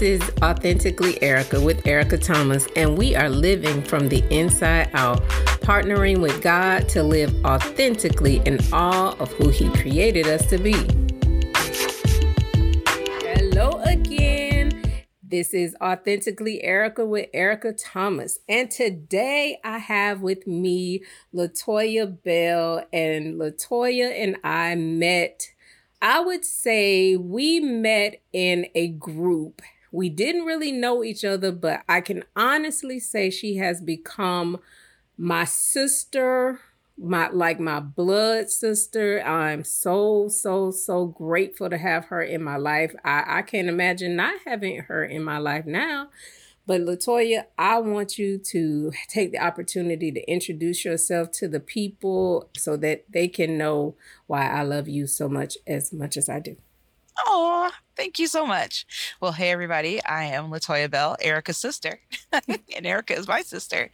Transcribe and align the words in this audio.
This 0.00 0.22
is 0.22 0.30
Authentically 0.42 1.22
Erica 1.22 1.60
with 1.60 1.86
Erica 1.86 2.16
Thomas, 2.16 2.66
and 2.74 2.96
we 2.96 3.14
are 3.14 3.28
living 3.28 3.82
from 3.82 4.08
the 4.08 4.24
inside 4.34 4.88
out, 4.94 5.22
partnering 5.60 6.22
with 6.22 6.40
God 6.40 6.88
to 6.88 7.02
live 7.02 7.34
authentically 7.44 8.40
in 8.46 8.60
all 8.72 9.12
of 9.20 9.30
who 9.32 9.50
He 9.50 9.68
created 9.72 10.26
us 10.26 10.46
to 10.46 10.56
be. 10.56 10.72
Hello 13.26 13.82
again. 13.84 14.82
This 15.22 15.52
is 15.52 15.76
Authentically 15.82 16.64
Erica 16.64 17.04
with 17.04 17.28
Erica 17.34 17.74
Thomas. 17.74 18.38
And 18.48 18.70
today 18.70 19.60
I 19.62 19.76
have 19.76 20.22
with 20.22 20.46
me 20.46 21.04
Latoya 21.34 22.22
Bell. 22.22 22.86
And 22.90 23.38
Latoya 23.38 24.18
and 24.18 24.38
I 24.42 24.76
met 24.76 25.48
I 26.02 26.20
would 26.20 26.46
say 26.46 27.16
we 27.16 27.60
met 27.60 28.22
in 28.32 28.68
a 28.74 28.88
group. 28.88 29.60
We 29.92 30.08
didn't 30.08 30.44
really 30.44 30.72
know 30.72 31.02
each 31.02 31.24
other, 31.24 31.52
but 31.52 31.82
I 31.88 32.00
can 32.00 32.24
honestly 32.36 33.00
say 33.00 33.30
she 33.30 33.56
has 33.56 33.80
become 33.80 34.58
my 35.18 35.44
sister, 35.44 36.60
my 36.96 37.28
like 37.28 37.58
my 37.58 37.80
blood 37.80 38.50
sister. 38.50 39.22
I'm 39.22 39.64
so 39.64 40.28
so 40.28 40.70
so 40.70 41.06
grateful 41.06 41.70
to 41.70 41.78
have 41.78 42.06
her 42.06 42.22
in 42.22 42.42
my 42.42 42.56
life. 42.56 42.94
I 43.04 43.24
I 43.26 43.42
can't 43.42 43.68
imagine 43.68 44.16
not 44.16 44.40
having 44.46 44.82
her 44.82 45.04
in 45.04 45.24
my 45.24 45.38
life 45.38 45.66
now. 45.66 46.08
But 46.66 46.82
Latoya, 46.82 47.46
I 47.58 47.78
want 47.78 48.16
you 48.16 48.38
to 48.38 48.92
take 49.08 49.32
the 49.32 49.42
opportunity 49.42 50.12
to 50.12 50.30
introduce 50.30 50.84
yourself 50.84 51.32
to 51.32 51.48
the 51.48 51.58
people 51.58 52.48
so 52.56 52.76
that 52.76 53.06
they 53.10 53.26
can 53.26 53.58
know 53.58 53.96
why 54.28 54.48
I 54.48 54.62
love 54.62 54.88
you 54.88 55.08
so 55.08 55.28
much 55.28 55.58
as 55.66 55.92
much 55.92 56.16
as 56.16 56.28
I 56.28 56.38
do. 56.38 56.56
Oh, 57.18 57.70
thank 57.96 58.18
you 58.18 58.26
so 58.26 58.46
much. 58.46 58.86
Well, 59.20 59.32
hey 59.32 59.50
everybody, 59.50 60.02
I 60.04 60.24
am 60.24 60.50
Latoya 60.50 60.90
Bell, 60.90 61.16
Erica's 61.20 61.58
sister, 61.58 62.00
and 62.48 62.86
Erica 62.86 63.14
is 63.14 63.28
my 63.28 63.42
sister, 63.42 63.90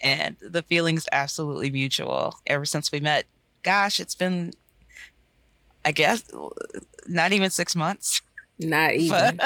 and 0.00 0.36
the 0.40 0.62
feeling's 0.62 1.06
absolutely 1.12 1.70
mutual. 1.70 2.38
Ever 2.46 2.64
since 2.64 2.90
we 2.90 3.00
met, 3.00 3.26
gosh, 3.62 4.00
it's 4.00 4.14
been, 4.14 4.52
I 5.84 5.92
guess, 5.92 6.24
not 7.06 7.32
even 7.32 7.50
six 7.50 7.76
months. 7.76 8.22
Not 8.58 8.94
even. 8.94 9.40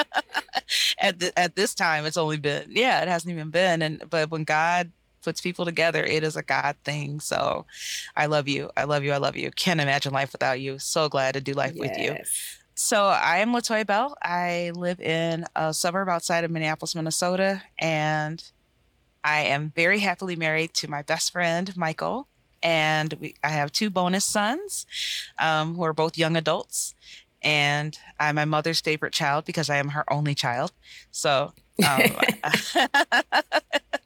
at 0.99 1.19
the, 1.19 1.37
at 1.37 1.55
this 1.55 1.73
time, 1.73 2.05
it's 2.05 2.17
only 2.17 2.37
been 2.37 2.65
yeah, 2.69 3.01
it 3.01 3.07
hasn't 3.07 3.31
even 3.31 3.49
been. 3.49 3.81
And 3.81 4.03
but 4.09 4.31
when 4.31 4.43
God 4.43 4.91
puts 5.21 5.41
people 5.41 5.65
together, 5.65 6.03
it 6.03 6.23
is 6.23 6.35
a 6.35 6.43
God 6.43 6.75
thing. 6.83 7.19
So 7.19 7.65
I 8.15 8.27
love 8.27 8.47
you. 8.47 8.69
I 8.77 8.85
love 8.85 9.03
you. 9.03 9.11
I 9.11 9.17
love 9.17 9.35
you. 9.35 9.51
Can't 9.51 9.81
imagine 9.81 10.13
life 10.13 10.31
without 10.31 10.59
you. 10.59 10.79
So 10.79 11.09
glad 11.09 11.33
to 11.33 11.41
do 11.41 11.53
life 11.53 11.73
yes. 11.75 11.79
with 11.79 11.97
you. 11.97 12.17
So 12.81 13.07
I 13.07 13.39
am 13.39 13.51
Latoya 13.51 13.85
Bell. 13.85 14.15
I 14.23 14.71
live 14.73 15.01
in 15.01 15.43
a 15.53 15.73
suburb 15.73 16.07
outside 16.07 16.45
of 16.45 16.49
Minneapolis, 16.49 16.95
Minnesota, 16.95 17.61
and 17.77 18.41
I 19.21 19.41
am 19.41 19.73
very 19.75 19.99
happily 19.99 20.37
married 20.37 20.73
to 20.75 20.89
my 20.89 21.01
best 21.01 21.33
friend 21.33 21.75
Michael. 21.75 22.29
And 22.63 23.13
we, 23.19 23.35
I 23.43 23.49
have 23.49 23.73
two 23.73 23.89
bonus 23.89 24.23
sons 24.23 24.85
um, 25.37 25.75
who 25.75 25.83
are 25.83 25.91
both 25.91 26.17
young 26.17 26.37
adults 26.37 26.95
and 27.41 27.99
I'm 28.17 28.35
my 28.35 28.45
mother's 28.45 28.79
favorite 28.79 29.11
child 29.11 29.43
because 29.43 29.69
I 29.69 29.75
am 29.75 29.89
her 29.89 30.05
only 30.09 30.33
child. 30.33 30.71
So, 31.11 31.51
um, 31.85 32.01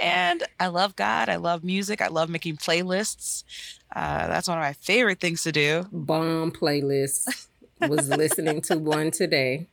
and 0.00 0.42
I 0.58 0.68
love 0.68 0.96
God. 0.96 1.28
I 1.28 1.36
love 1.36 1.64
music. 1.64 2.00
I 2.00 2.08
love 2.08 2.28
making 2.28 2.56
playlists. 2.56 3.44
Uh, 3.94 4.26
that's 4.28 4.48
one 4.48 4.58
of 4.58 4.62
my 4.62 4.72
favorite 4.74 5.20
things 5.20 5.42
to 5.42 5.52
do. 5.52 5.86
Bomb 5.92 6.52
playlists. 6.52 7.46
Was 7.80 8.08
listening 8.10 8.60
to 8.62 8.76
one 8.76 9.10
today. 9.10 9.66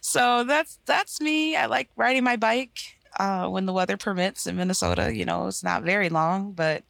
So 0.00 0.44
that's 0.44 0.78
that's 0.86 1.20
me. 1.20 1.56
I 1.56 1.66
like 1.66 1.90
riding 1.96 2.24
my 2.24 2.36
bike 2.36 2.78
uh, 3.18 3.48
when 3.48 3.66
the 3.66 3.72
weather 3.72 3.96
permits 3.96 4.46
in 4.46 4.56
Minnesota. 4.56 5.14
You 5.14 5.24
know, 5.24 5.46
it's 5.46 5.62
not 5.62 5.82
very 5.82 6.08
long, 6.08 6.52
but 6.52 6.84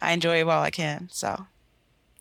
I 0.00 0.12
enjoy 0.12 0.40
it 0.40 0.46
while 0.46 0.62
I 0.62 0.70
can. 0.70 1.08
So 1.10 1.46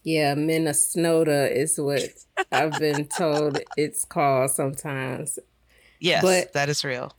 yeah, 0.04 0.36
Minnesota 0.36 1.52
is 1.52 1.80
what 1.80 2.04
I've 2.52 2.78
been 2.80 3.06
told 3.08 3.60
it's 3.76 4.06
called 4.06 4.52
sometimes. 4.52 5.40
Yes, 6.00 6.22
but 6.22 6.54
that 6.54 6.70
is 6.70 6.84
real. 6.84 7.14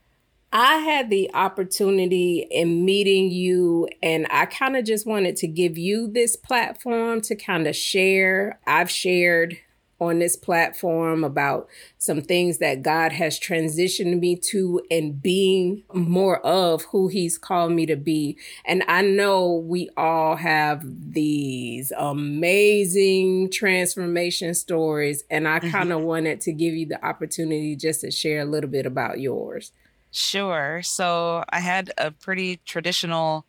I 0.53 0.77
had 0.77 1.11
the 1.11 1.31
opportunity 1.35 2.47
in 2.51 2.85
meeting 2.85 3.31
you, 3.31 3.89
and 4.03 4.27
I 4.31 4.47
kind 4.47 4.77
of 4.77 4.85
just 4.85 5.07
wanted 5.07 5.37
to 5.37 5.49
give 5.49 5.77
you 5.77 6.09
this 6.09 6.37
platform 6.37 7.21
to 7.23 7.35
kind 7.35 7.67
of 7.67 7.75
share. 7.75 8.59
I've 8.67 8.91
shared 8.91 9.59
on 9.99 10.19
this 10.19 10.37
platform 10.37 11.25
about 11.25 11.69
some 11.99 12.21
things 12.21 12.59
that 12.59 12.83
God 12.83 13.13
has 13.13 13.41
transitioned 13.41 14.21
me 14.21 14.37
to 14.37 14.83
and 14.91 15.21
being 15.21 15.83
more 15.93 16.45
of 16.45 16.83
who 16.85 17.09
He's 17.09 17.39
called 17.39 17.73
me 17.73 17.87
to 17.87 17.97
be. 17.97 18.37
And 18.65 18.85
I 18.89 19.03
know 19.03 19.53
we 19.53 19.89
all 19.97 20.37
have 20.37 20.83
these 20.85 21.93
amazing 21.97 23.51
transformation 23.51 24.55
stories, 24.55 25.25
and 25.31 25.49
I 25.49 25.61
kind 25.61 25.93
of 25.93 25.99
mm-hmm. 25.99 26.09
wanted 26.09 26.41
to 26.43 26.53
give 26.53 26.75
you 26.75 26.87
the 26.87 27.05
opportunity 27.05 27.75
just 27.75 28.03
to 28.03 28.11
share 28.11 28.41
a 28.41 28.47
little 28.47 28.71
bit 28.71 28.87
about 28.87 29.19
yours. 29.19 29.73
Sure. 30.13 30.81
So 30.83 31.45
I 31.51 31.61
had 31.61 31.93
a 31.99 32.11
pretty 32.11 32.59
traditional 32.65 33.47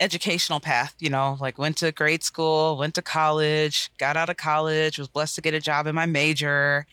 educational 0.00 0.60
path, 0.60 0.94
you 1.00 1.10
know, 1.10 1.36
like 1.40 1.58
went 1.58 1.76
to 1.78 1.92
grade 1.92 2.22
school, 2.22 2.76
went 2.78 2.94
to 2.94 3.02
college, 3.02 3.90
got 3.98 4.16
out 4.16 4.30
of 4.30 4.36
college, 4.36 4.98
was 4.98 5.08
blessed 5.08 5.36
to 5.36 5.42
get 5.42 5.54
a 5.54 5.60
job 5.60 5.86
in 5.86 5.94
my 5.94 6.06
major. 6.06 6.86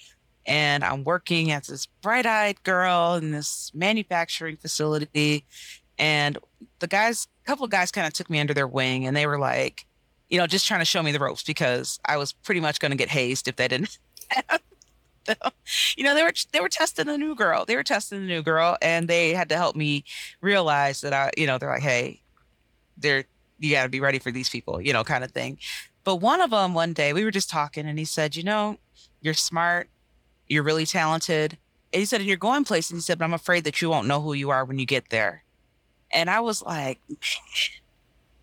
And 0.45 0.83
I'm 0.83 1.03
working 1.03 1.51
as 1.51 1.67
this 1.67 1.85
bright 1.85 2.25
eyed 2.25 2.63
girl 2.63 3.15
in 3.15 3.31
this 3.31 3.71
manufacturing 3.73 4.57
facility. 4.57 5.45
And 5.97 6.37
the 6.79 6.87
guys, 6.87 7.27
a 7.45 7.47
couple 7.47 7.65
of 7.65 7.71
guys 7.71 7.91
kind 7.91 8.07
of 8.07 8.13
took 8.13 8.29
me 8.29 8.39
under 8.39 8.53
their 8.53 8.67
wing 8.67 9.05
and 9.07 9.15
they 9.15 9.27
were 9.27 9.39
like, 9.39 9.85
you 10.29 10.37
know, 10.37 10.47
just 10.47 10.67
trying 10.67 10.79
to 10.81 10.85
show 10.85 11.03
me 11.03 11.11
the 11.11 11.19
ropes 11.19 11.43
because 11.43 11.99
I 12.05 12.17
was 12.17 12.33
pretty 12.33 12.61
much 12.61 12.79
going 12.79 12.91
to 12.91 12.97
get 12.97 13.09
hazed 13.09 13.47
if 13.47 13.55
they 13.57 13.67
didn't. 13.67 13.97
you 15.97 16.03
know, 16.03 16.15
they 16.15 16.23
were 16.23 16.33
they 16.51 16.59
were 16.59 16.69
testing 16.69 17.07
a 17.09 17.17
new 17.17 17.35
girl. 17.35 17.65
They 17.65 17.75
were 17.75 17.83
testing 17.83 18.19
a 18.19 18.25
new 18.25 18.41
girl, 18.41 18.77
and 18.81 19.07
they 19.07 19.33
had 19.33 19.49
to 19.49 19.57
help 19.57 19.75
me 19.75 20.03
realize 20.41 21.01
that 21.01 21.13
I, 21.13 21.31
you 21.37 21.47
know, 21.47 21.57
they're 21.57 21.69
like, 21.69 21.81
hey, 21.81 22.21
they're 22.97 23.25
you 23.59 23.71
got 23.71 23.83
to 23.83 23.89
be 23.89 23.99
ready 23.99 24.19
for 24.19 24.31
these 24.31 24.49
people, 24.49 24.81
you 24.81 24.91
know, 24.93 25.03
kind 25.03 25.23
of 25.23 25.31
thing. 25.31 25.57
But 26.03 26.17
one 26.17 26.41
of 26.41 26.49
them 26.49 26.73
one 26.73 26.93
day 26.93 27.13
we 27.13 27.23
were 27.23 27.31
just 27.31 27.49
talking 27.49 27.85
and 27.87 27.99
he 27.99 28.05
said, 28.05 28.35
"You 28.35 28.43
know, 28.43 28.77
you're 29.21 29.33
smart, 29.35 29.89
you're 30.47 30.63
really 30.63 30.85
talented." 30.85 31.57
And 31.93 31.99
he 31.99 32.05
said, 32.05 32.21
"And 32.21 32.27
you're 32.27 32.37
going 32.37 32.63
places." 32.65 32.91
And 32.91 32.97
he 32.97 33.01
said, 33.03 33.19
"But 33.19 33.25
I'm 33.25 33.33
afraid 33.33 33.63
that 33.65 33.81
you 33.81 33.89
won't 33.89 34.07
know 34.07 34.21
who 34.21 34.33
you 34.33 34.49
are 34.49 34.65
when 34.65 34.79
you 34.79 34.85
get 34.85 35.09
there." 35.09 35.43
And 36.11 36.29
I 36.29 36.41
was 36.41 36.61
like, 36.61 36.99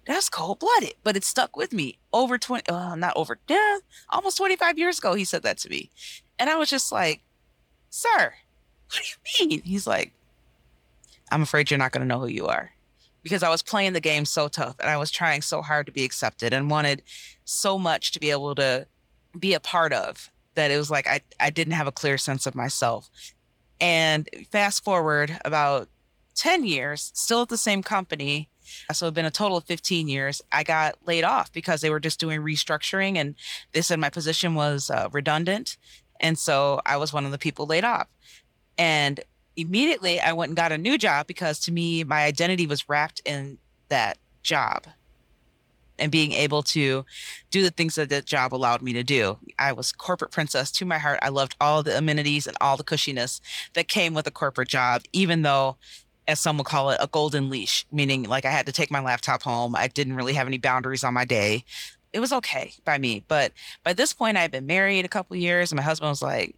"That's 0.08 0.28
cold 0.28 0.58
blooded," 0.58 0.94
but 1.04 1.16
it 1.16 1.22
stuck 1.22 1.56
with 1.56 1.72
me. 1.72 1.98
Over 2.12 2.36
twenty, 2.36 2.64
well, 2.68 2.96
not 2.96 3.12
over, 3.14 3.38
yeah, 3.48 3.78
almost 4.10 4.38
25 4.38 4.76
years 4.78 4.98
ago, 4.98 5.14
he 5.14 5.24
said 5.24 5.44
that 5.44 5.58
to 5.58 5.68
me, 5.68 5.92
and 6.38 6.50
I 6.50 6.56
was 6.56 6.68
just 6.68 6.90
like, 6.90 7.22
"Sir, 7.90 8.34
what 8.90 9.02
do 9.02 9.44
you 9.44 9.48
mean?" 9.48 9.62
He's 9.62 9.86
like, 9.86 10.12
"I'm 11.30 11.42
afraid 11.42 11.70
you're 11.70 11.78
not 11.78 11.92
going 11.92 12.02
to 12.02 12.08
know 12.08 12.20
who 12.20 12.26
you 12.26 12.48
are." 12.48 12.72
because 13.22 13.42
I 13.42 13.50
was 13.50 13.62
playing 13.62 13.92
the 13.92 14.00
game 14.00 14.24
so 14.24 14.48
tough 14.48 14.76
and 14.80 14.88
I 14.88 14.96
was 14.96 15.10
trying 15.10 15.42
so 15.42 15.60
hard 15.60 15.86
to 15.86 15.92
be 15.92 16.04
accepted 16.04 16.52
and 16.52 16.70
wanted 16.70 17.02
so 17.44 17.78
much 17.78 18.12
to 18.12 18.20
be 18.20 18.30
able 18.30 18.54
to 18.54 18.86
be 19.38 19.54
a 19.54 19.60
part 19.60 19.92
of 19.92 20.30
that 20.54 20.70
it 20.70 20.76
was 20.76 20.90
like 20.90 21.06
I, 21.06 21.20
I 21.38 21.50
didn't 21.50 21.74
have 21.74 21.86
a 21.86 21.92
clear 21.92 22.18
sense 22.18 22.46
of 22.46 22.54
myself. 22.54 23.10
And 23.80 24.28
fast 24.50 24.82
forward 24.82 25.38
about 25.44 25.88
10 26.34 26.64
years, 26.64 27.12
still 27.14 27.42
at 27.42 27.48
the 27.48 27.56
same 27.56 27.82
company. 27.82 28.48
So 28.92 29.08
it's 29.08 29.14
been 29.14 29.24
a 29.24 29.30
total 29.30 29.56
of 29.56 29.64
15 29.64 30.08
years. 30.08 30.42
I 30.52 30.62
got 30.62 30.96
laid 31.06 31.24
off 31.24 31.52
because 31.52 31.80
they 31.80 31.90
were 31.90 32.00
just 32.00 32.20
doing 32.20 32.40
restructuring 32.40 33.16
and 33.16 33.34
they 33.72 33.82
said 33.82 33.98
my 33.98 34.10
position 34.10 34.54
was 34.54 34.90
uh, 34.90 35.08
redundant. 35.12 35.76
And 36.20 36.38
so 36.38 36.80
I 36.84 36.96
was 36.96 37.12
one 37.12 37.24
of 37.24 37.32
the 37.32 37.38
people 37.38 37.66
laid 37.66 37.84
off. 37.84 38.08
And 38.76 39.20
immediately 39.56 40.20
I 40.20 40.32
went 40.32 40.50
and 40.50 40.56
got 40.56 40.72
a 40.72 40.78
new 40.78 40.98
job 40.98 41.26
because 41.26 41.58
to 41.60 41.72
me, 41.72 42.04
my 42.04 42.24
identity 42.24 42.66
was 42.66 42.88
wrapped 42.88 43.20
in 43.24 43.58
that 43.88 44.18
job 44.42 44.86
and 45.98 46.12
being 46.12 46.32
able 46.32 46.62
to 46.62 47.04
do 47.50 47.62
the 47.62 47.70
things 47.70 47.96
that 47.96 48.08
that 48.08 48.24
job 48.24 48.54
allowed 48.54 48.82
me 48.82 48.92
to 48.92 49.02
do. 49.02 49.38
I 49.58 49.72
was 49.72 49.92
corporate 49.92 50.30
princess 50.30 50.70
to 50.72 50.84
my 50.84 50.98
heart. 50.98 51.18
I 51.22 51.28
loved 51.28 51.56
all 51.60 51.82
the 51.82 51.96
amenities 51.96 52.46
and 52.46 52.56
all 52.60 52.76
the 52.76 52.84
cushiness 52.84 53.40
that 53.74 53.88
came 53.88 54.14
with 54.14 54.26
a 54.26 54.30
corporate 54.30 54.68
job, 54.68 55.02
even 55.12 55.42
though 55.42 55.76
as 56.28 56.38
some 56.38 56.58
would 56.58 56.66
call 56.66 56.90
it, 56.90 56.98
a 57.00 57.08
golden 57.08 57.48
leash, 57.48 57.86
meaning 57.90 58.24
like 58.24 58.44
I 58.44 58.50
had 58.50 58.66
to 58.66 58.72
take 58.72 58.90
my 58.90 59.00
laptop 59.00 59.42
home. 59.42 59.74
I 59.74 59.88
didn't 59.88 60.14
really 60.14 60.34
have 60.34 60.46
any 60.46 60.58
boundaries 60.58 61.02
on 61.02 61.14
my 61.14 61.24
day. 61.24 61.64
It 62.12 62.20
was 62.20 62.32
okay 62.34 62.74
by 62.84 62.98
me. 62.98 63.24
But 63.26 63.52
by 63.82 63.94
this 63.94 64.12
point, 64.12 64.36
I 64.36 64.42
had 64.42 64.50
been 64.50 64.66
married 64.66 65.06
a 65.06 65.08
couple 65.08 65.36
years, 65.36 65.72
and 65.72 65.78
my 65.78 65.82
husband 65.82 66.10
was 66.10 66.22
like, 66.22 66.54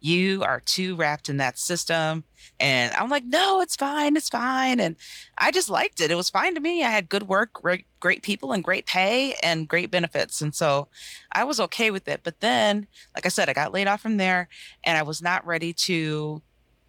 You 0.00 0.42
are 0.42 0.60
too 0.60 0.96
wrapped 0.96 1.28
in 1.28 1.36
that 1.36 1.58
system. 1.58 2.24
And 2.60 2.94
I'm 2.94 3.08
like, 3.08 3.24
no, 3.24 3.60
it's 3.60 3.74
fine. 3.74 4.16
It's 4.16 4.28
fine. 4.28 4.78
And 4.78 4.96
I 5.38 5.50
just 5.50 5.70
liked 5.70 6.00
it. 6.00 6.10
It 6.10 6.14
was 6.14 6.30
fine 6.30 6.54
to 6.54 6.60
me. 6.60 6.84
I 6.84 6.90
had 6.90 7.08
good 7.08 7.24
work, 7.24 7.54
great, 7.54 7.86
great 8.00 8.22
people, 8.22 8.52
and 8.52 8.62
great 8.62 8.86
pay 8.86 9.34
and 9.42 9.66
great 9.66 9.90
benefits. 9.90 10.40
And 10.40 10.54
so 10.54 10.88
I 11.32 11.44
was 11.44 11.58
okay 11.58 11.90
with 11.90 12.06
it. 12.06 12.20
But 12.22 12.40
then, 12.40 12.86
like 13.14 13.26
I 13.26 13.30
said, 13.30 13.48
I 13.48 13.54
got 13.54 13.72
laid 13.72 13.88
off 13.88 14.02
from 14.02 14.18
there 14.18 14.48
and 14.84 14.96
I 14.96 15.02
was 15.02 15.22
not 15.22 15.46
ready 15.46 15.72
to 15.72 16.42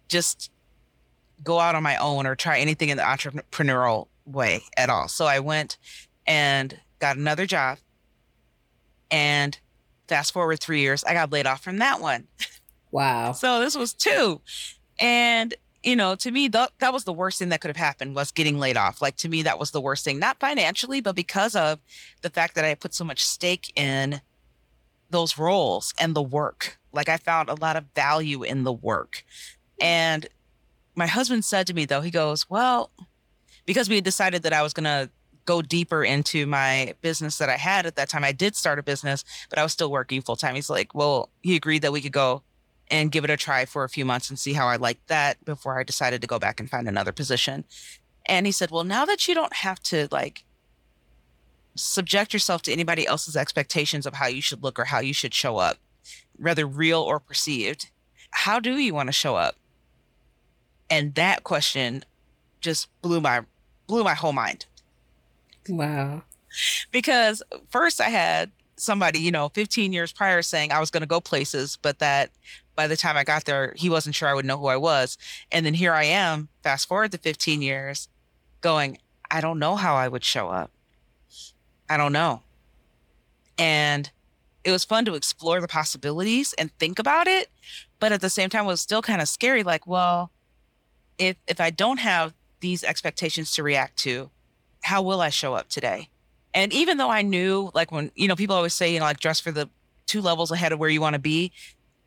just 0.08 0.50
go 1.42 1.58
out 1.58 1.74
on 1.74 1.82
my 1.82 1.96
own 1.96 2.26
or 2.26 2.34
try 2.34 2.58
anything 2.58 2.88
in 2.88 2.96
the 2.96 3.02
entrepreneurial 3.02 4.08
way 4.24 4.62
at 4.76 4.90
all. 4.90 5.08
So 5.08 5.26
I 5.26 5.40
went 5.40 5.76
and 6.26 6.78
got 6.98 7.16
another 7.16 7.46
job. 7.46 7.78
And 9.10 9.58
fast 10.08 10.32
forward 10.32 10.60
three 10.60 10.80
years, 10.80 11.04
I 11.04 11.12
got 11.12 11.30
laid 11.30 11.46
off 11.46 11.62
from 11.62 11.78
that 11.78 12.00
one. 12.00 12.26
Wow. 12.90 13.32
so 13.32 13.60
this 13.60 13.76
was 13.76 13.92
two. 13.92 14.40
And 14.98 15.54
you 15.82 15.94
know, 15.94 16.16
to 16.16 16.32
me, 16.32 16.48
that 16.48 16.72
that 16.80 16.92
was 16.92 17.04
the 17.04 17.12
worst 17.12 17.38
thing 17.38 17.50
that 17.50 17.60
could 17.60 17.68
have 17.68 17.76
happened 17.76 18.16
was 18.16 18.32
getting 18.32 18.58
laid 18.58 18.76
off. 18.76 19.00
Like 19.00 19.16
to 19.18 19.28
me, 19.28 19.42
that 19.42 19.58
was 19.58 19.70
the 19.70 19.80
worst 19.80 20.04
thing, 20.04 20.18
not 20.18 20.40
financially, 20.40 21.00
but 21.00 21.14
because 21.14 21.54
of 21.54 21.78
the 22.22 22.30
fact 22.30 22.56
that 22.56 22.64
I 22.64 22.74
put 22.74 22.92
so 22.92 23.04
much 23.04 23.24
stake 23.24 23.72
in 23.76 24.20
those 25.10 25.38
roles 25.38 25.94
and 25.98 26.14
the 26.14 26.22
work. 26.22 26.78
Like 26.92 27.08
I 27.08 27.16
found 27.18 27.48
a 27.48 27.54
lot 27.54 27.76
of 27.76 27.84
value 27.94 28.42
in 28.42 28.64
the 28.64 28.72
work. 28.72 29.24
Mm. 29.80 29.84
And 29.84 30.28
my 30.96 31.06
husband 31.06 31.44
said 31.44 31.66
to 31.68 31.74
me 31.74 31.84
though, 31.84 32.00
he 32.00 32.10
goes, 32.10 32.48
Well, 32.50 32.90
because 33.66 33.88
we 33.88 33.96
had 33.96 34.04
decided 34.04 34.42
that 34.42 34.52
I 34.52 34.62
was 34.62 34.72
gonna 34.72 35.10
go 35.44 35.62
deeper 35.62 36.02
into 36.02 36.46
my 36.46 36.94
business 37.02 37.38
that 37.38 37.48
I 37.48 37.56
had 37.56 37.86
at 37.86 37.94
that 37.96 38.08
time. 38.08 38.24
I 38.24 38.32
did 38.32 38.56
start 38.56 38.80
a 38.80 38.82
business, 38.82 39.24
but 39.48 39.58
I 39.58 39.62
was 39.62 39.72
still 39.72 39.90
working 39.90 40.20
full 40.20 40.36
time. 40.36 40.56
He's 40.56 40.70
like, 40.70 40.94
Well, 40.94 41.28
he 41.42 41.54
agreed 41.54 41.82
that 41.82 41.92
we 41.92 42.00
could 42.00 42.12
go 42.12 42.42
and 42.88 43.12
give 43.12 43.24
it 43.24 43.30
a 43.30 43.36
try 43.36 43.64
for 43.64 43.84
a 43.84 43.88
few 43.88 44.04
months 44.04 44.30
and 44.30 44.38
see 44.38 44.54
how 44.54 44.66
I 44.66 44.76
liked 44.76 45.08
that 45.08 45.44
before 45.44 45.78
I 45.78 45.82
decided 45.82 46.20
to 46.20 46.26
go 46.26 46.38
back 46.38 46.60
and 46.60 46.70
find 46.70 46.88
another 46.88 47.12
position. 47.12 47.64
And 48.26 48.46
he 48.46 48.52
said, 48.52 48.70
Well, 48.70 48.84
now 48.84 49.04
that 49.04 49.28
you 49.28 49.34
don't 49.34 49.54
have 49.54 49.82
to 49.84 50.08
like 50.10 50.44
subject 51.74 52.32
yourself 52.32 52.62
to 52.62 52.72
anybody 52.72 53.06
else's 53.06 53.36
expectations 53.36 54.06
of 54.06 54.14
how 54.14 54.26
you 54.26 54.40
should 54.40 54.62
look 54.62 54.78
or 54.78 54.84
how 54.84 55.00
you 55.00 55.12
should 55.12 55.34
show 55.34 55.58
up, 55.58 55.78
whether 56.36 56.66
real 56.66 57.00
or 57.00 57.20
perceived, 57.20 57.90
how 58.30 58.58
do 58.58 58.76
you 58.76 58.94
want 58.94 59.08
to 59.08 59.12
show 59.12 59.36
up? 59.36 59.56
And 60.90 61.14
that 61.14 61.44
question 61.44 62.04
just 62.60 62.88
blew 63.02 63.20
my 63.20 63.42
blew 63.86 64.04
my 64.04 64.14
whole 64.14 64.32
mind. 64.32 64.66
Wow. 65.68 66.22
Because 66.90 67.42
first 67.70 68.00
I 68.00 68.08
had 68.08 68.50
somebody, 68.76 69.18
you 69.18 69.30
know, 69.30 69.48
15 69.50 69.92
years 69.92 70.12
prior 70.12 70.42
saying 70.42 70.72
I 70.72 70.80
was 70.80 70.90
going 70.90 71.00
to 71.00 71.06
go 71.06 71.20
places, 71.20 71.78
but 71.80 71.98
that 71.98 72.30
by 72.74 72.86
the 72.86 72.96
time 72.96 73.16
I 73.16 73.24
got 73.24 73.44
there, 73.44 73.72
he 73.76 73.88
wasn't 73.88 74.14
sure 74.14 74.28
I 74.28 74.34
would 74.34 74.44
know 74.44 74.58
who 74.58 74.66
I 74.66 74.76
was. 74.76 75.16
And 75.50 75.64
then 75.64 75.74
here 75.74 75.92
I 75.92 76.04
am, 76.04 76.48
fast 76.62 76.88
forward 76.88 77.12
to 77.12 77.18
15 77.18 77.62
years, 77.62 78.08
going, 78.60 78.98
I 79.30 79.40
don't 79.40 79.58
know 79.58 79.76
how 79.76 79.96
I 79.96 80.08
would 80.08 80.24
show 80.24 80.48
up. 80.48 80.70
I 81.88 81.96
don't 81.96 82.12
know. 82.12 82.42
And 83.58 84.10
it 84.62 84.72
was 84.72 84.84
fun 84.84 85.04
to 85.06 85.14
explore 85.14 85.60
the 85.60 85.68
possibilities 85.68 86.52
and 86.54 86.76
think 86.78 86.98
about 86.98 87.26
it. 87.26 87.48
But 87.98 88.12
at 88.12 88.20
the 88.20 88.28
same 88.28 88.50
time, 88.50 88.64
it 88.64 88.68
was 88.68 88.80
still 88.80 89.00
kind 89.00 89.22
of 89.22 89.28
scary. 89.28 89.62
Like, 89.62 89.86
well, 89.86 90.30
if 91.18 91.36
if 91.46 91.60
I 91.60 91.70
don't 91.70 91.98
have 91.98 92.34
these 92.60 92.84
expectations 92.84 93.52
to 93.54 93.62
react 93.62 93.96
to, 93.98 94.30
how 94.82 95.02
will 95.02 95.20
I 95.20 95.30
show 95.30 95.54
up 95.54 95.68
today? 95.68 96.08
And 96.54 96.72
even 96.72 96.96
though 96.96 97.10
I 97.10 97.22
knew, 97.22 97.70
like 97.74 97.92
when 97.92 98.10
you 98.14 98.28
know, 98.28 98.36
people 98.36 98.56
always 98.56 98.74
say, 98.74 98.92
you 98.92 98.98
know, 98.98 99.04
like 99.04 99.20
dress 99.20 99.40
for 99.40 99.52
the 99.52 99.68
two 100.06 100.20
levels 100.20 100.50
ahead 100.50 100.72
of 100.72 100.78
where 100.78 100.88
you 100.88 101.00
want 101.00 101.14
to 101.14 101.20
be. 101.20 101.52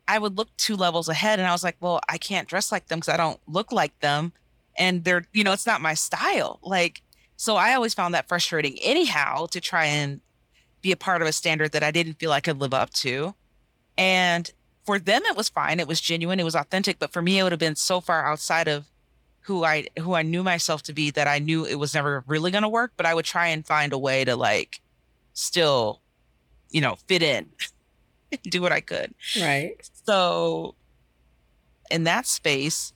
I 0.08 0.18
would 0.18 0.36
look 0.36 0.48
two 0.56 0.74
levels 0.74 1.08
ahead 1.08 1.38
and 1.38 1.46
I 1.46 1.52
was 1.52 1.62
like, 1.62 1.76
well, 1.80 2.00
I 2.08 2.18
can't 2.18 2.48
dress 2.48 2.72
like 2.72 2.88
them 2.88 2.98
because 2.98 3.14
I 3.14 3.16
don't 3.16 3.38
look 3.46 3.70
like 3.70 3.98
them. 4.00 4.32
And 4.76 5.04
they're, 5.04 5.26
you 5.32 5.44
know, 5.44 5.52
it's 5.52 5.66
not 5.66 5.80
my 5.80 5.94
style. 5.94 6.58
Like, 6.62 7.02
so 7.36 7.56
I 7.56 7.74
always 7.74 7.94
found 7.94 8.14
that 8.14 8.28
frustrating 8.28 8.76
anyhow 8.82 9.46
to 9.46 9.60
try 9.60 9.84
and 9.84 10.20
be 10.82 10.90
a 10.90 10.96
part 10.96 11.22
of 11.22 11.28
a 11.28 11.32
standard 11.32 11.72
that 11.72 11.82
I 11.82 11.90
didn't 11.90 12.14
feel 12.14 12.32
I 12.32 12.40
could 12.40 12.58
live 12.58 12.74
up 12.74 12.90
to. 12.94 13.34
And 13.96 14.50
for 14.84 14.98
them, 14.98 15.22
it 15.26 15.36
was 15.36 15.48
fine. 15.48 15.78
It 15.78 15.86
was 15.86 16.00
genuine. 16.00 16.40
It 16.40 16.44
was 16.44 16.56
authentic. 16.56 16.98
But 16.98 17.12
for 17.12 17.22
me, 17.22 17.38
it 17.38 17.42
would 17.42 17.52
have 17.52 17.58
been 17.60 17.76
so 17.76 18.00
far 18.00 18.26
outside 18.26 18.66
of 18.66 18.86
who 19.42 19.64
I 19.64 19.86
who 19.98 20.14
I 20.14 20.22
knew 20.22 20.42
myself 20.42 20.82
to 20.84 20.92
be 20.92 21.10
that 21.12 21.26
I 21.26 21.38
knew 21.38 21.64
it 21.64 21.76
was 21.76 21.94
never 21.94 22.24
really 22.26 22.50
going 22.50 22.62
to 22.62 22.68
work, 22.68 22.92
but 22.96 23.06
I 23.06 23.14
would 23.14 23.24
try 23.24 23.48
and 23.48 23.66
find 23.66 23.92
a 23.92 23.98
way 23.98 24.24
to 24.24 24.36
like 24.36 24.80
still, 25.32 26.00
you 26.70 26.80
know, 26.80 26.96
fit 27.08 27.22
in, 27.22 27.48
do 28.42 28.60
what 28.60 28.72
I 28.72 28.80
could. 28.80 29.14
Right. 29.40 29.76
So 30.04 30.74
in 31.90 32.04
that 32.04 32.26
space, 32.26 32.92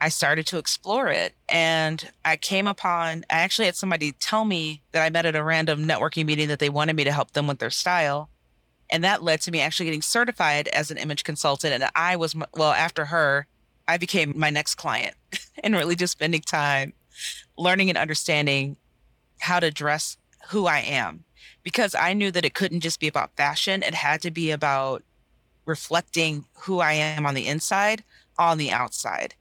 I 0.00 0.08
started 0.08 0.46
to 0.48 0.58
explore 0.58 1.08
it 1.08 1.34
and 1.48 2.10
I 2.24 2.36
came 2.36 2.66
upon 2.66 3.24
I 3.30 3.36
actually 3.36 3.66
had 3.66 3.76
somebody 3.76 4.12
tell 4.12 4.44
me 4.44 4.82
that 4.92 5.02
I 5.04 5.10
met 5.10 5.26
at 5.26 5.36
a 5.36 5.42
random 5.42 5.86
networking 5.86 6.26
meeting 6.26 6.48
that 6.48 6.58
they 6.58 6.68
wanted 6.68 6.94
me 6.96 7.04
to 7.04 7.12
help 7.12 7.32
them 7.32 7.46
with 7.46 7.58
their 7.58 7.70
style. 7.70 8.28
And 8.90 9.02
that 9.02 9.22
led 9.22 9.40
to 9.42 9.50
me 9.50 9.60
actually 9.60 9.86
getting 9.86 10.02
certified 10.02 10.68
as 10.68 10.90
an 10.90 10.98
image 10.98 11.24
consultant 11.24 11.72
and 11.72 11.90
I 11.94 12.16
was 12.16 12.36
well 12.54 12.72
after 12.72 13.06
her 13.06 13.46
I 13.86 13.98
became 13.98 14.32
my 14.36 14.50
next 14.50 14.76
client 14.76 15.14
and 15.62 15.74
really 15.74 15.96
just 15.96 16.12
spending 16.12 16.40
time 16.40 16.92
learning 17.56 17.88
and 17.88 17.98
understanding 17.98 18.76
how 19.40 19.60
to 19.60 19.70
dress 19.70 20.16
who 20.48 20.66
I 20.66 20.80
am 20.80 21.24
because 21.62 21.94
I 21.94 22.12
knew 22.12 22.30
that 22.30 22.44
it 22.44 22.54
couldn't 22.54 22.80
just 22.80 23.00
be 23.00 23.08
about 23.08 23.36
fashion. 23.36 23.82
It 23.82 23.94
had 23.94 24.22
to 24.22 24.30
be 24.30 24.50
about 24.50 25.02
reflecting 25.66 26.44
who 26.60 26.80
I 26.80 26.92
am 26.92 27.26
on 27.26 27.34
the 27.34 27.46
inside, 27.46 28.04
on 28.38 28.58
the 28.58 28.70
outside. 28.70 29.34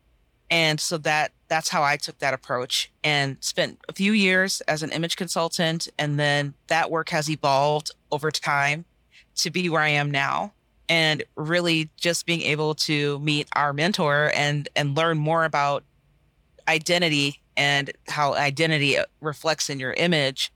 And 0.50 0.80
so 0.80 0.98
that 1.00 1.32
that's 1.48 1.70
how 1.70 1.84
I 1.84 1.98
took 1.98 2.20
that 2.20 2.34
approach 2.34 2.92
and 3.04 3.38
spent 3.40 3.80
a 3.90 3.94
few 3.94 4.12
years 4.12 4.62
as 4.62 4.84
an 4.84 4.92
image 4.92 5.16
consultant 5.16 5.88
and 5.98 6.20
then 6.20 6.54
that 6.68 6.92
work 6.92 7.10
has 7.10 7.30
evolved 7.30 7.92
over 8.12 8.32
time 8.32 8.86
to 9.36 9.50
be 9.50 9.70
where 9.70 9.82
I 9.82 9.90
am 9.90 10.12
now 10.12 10.53
and 10.90 11.24
really 11.36 11.90
just 11.98 12.26
being 12.26 12.42
able 12.42 12.76
to 12.76 13.20
meet 13.20 13.48
our 13.54 13.74
mentor 13.74 14.32
and 14.36 14.68
and 14.76 14.96
learn 14.96 15.18
more 15.18 15.46
about 15.46 15.84
identity 16.68 17.42
and 17.56 17.92
how 18.08 18.34
identity 18.34 18.98
uh, 18.98 19.06
reflects 19.22 19.70
in 19.70 19.80
your 19.80 19.94
image 19.94 20.52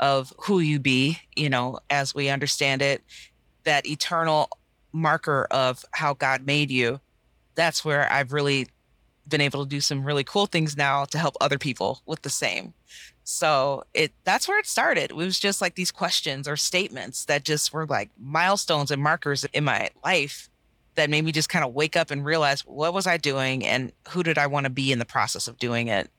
of 0.00 0.32
who 0.42 0.60
you 0.60 0.78
be 0.78 1.18
you 1.36 1.48
know 1.48 1.78
as 1.90 2.14
we 2.14 2.28
understand 2.28 2.82
it 2.82 3.02
that 3.64 3.86
eternal 3.86 4.48
marker 4.92 5.46
of 5.50 5.84
how 5.92 6.12
god 6.14 6.44
made 6.44 6.70
you. 6.70 7.00
That's 7.54 7.84
where 7.84 8.10
i've 8.10 8.32
really 8.32 8.68
been 9.28 9.40
able 9.40 9.64
to 9.64 9.68
do 9.68 9.80
some 9.80 10.04
really 10.04 10.24
cool 10.24 10.46
things 10.46 10.76
now 10.76 11.04
to 11.04 11.18
help 11.18 11.36
other 11.40 11.58
people 11.58 12.02
with 12.06 12.22
the 12.22 12.30
same 12.30 12.74
so 13.24 13.84
it 13.94 14.12
that's 14.24 14.48
where 14.48 14.58
it 14.58 14.66
started. 14.66 15.10
It 15.10 15.16
was 15.16 15.38
just 15.38 15.60
like 15.60 15.74
these 15.74 15.92
questions 15.92 16.48
or 16.48 16.56
statements 16.56 17.24
that 17.26 17.44
just 17.44 17.72
were 17.72 17.86
like 17.86 18.10
milestones 18.18 18.90
and 18.90 19.02
markers 19.02 19.44
in 19.52 19.64
my 19.64 19.90
life 20.04 20.48
that 20.94 21.08
made 21.08 21.24
me 21.24 21.32
just 21.32 21.48
kind 21.48 21.64
of 21.64 21.72
wake 21.72 21.96
up 21.96 22.10
and 22.10 22.24
realize 22.24 22.62
what 22.62 22.92
was 22.92 23.06
I 23.06 23.16
doing 23.16 23.64
and 23.64 23.92
who 24.08 24.22
did 24.22 24.36
I 24.36 24.46
want 24.46 24.64
to 24.64 24.70
be 24.70 24.92
in 24.92 24.98
the 24.98 25.04
process 25.04 25.48
of 25.48 25.58
doing 25.58 25.88
it. 25.88 26.10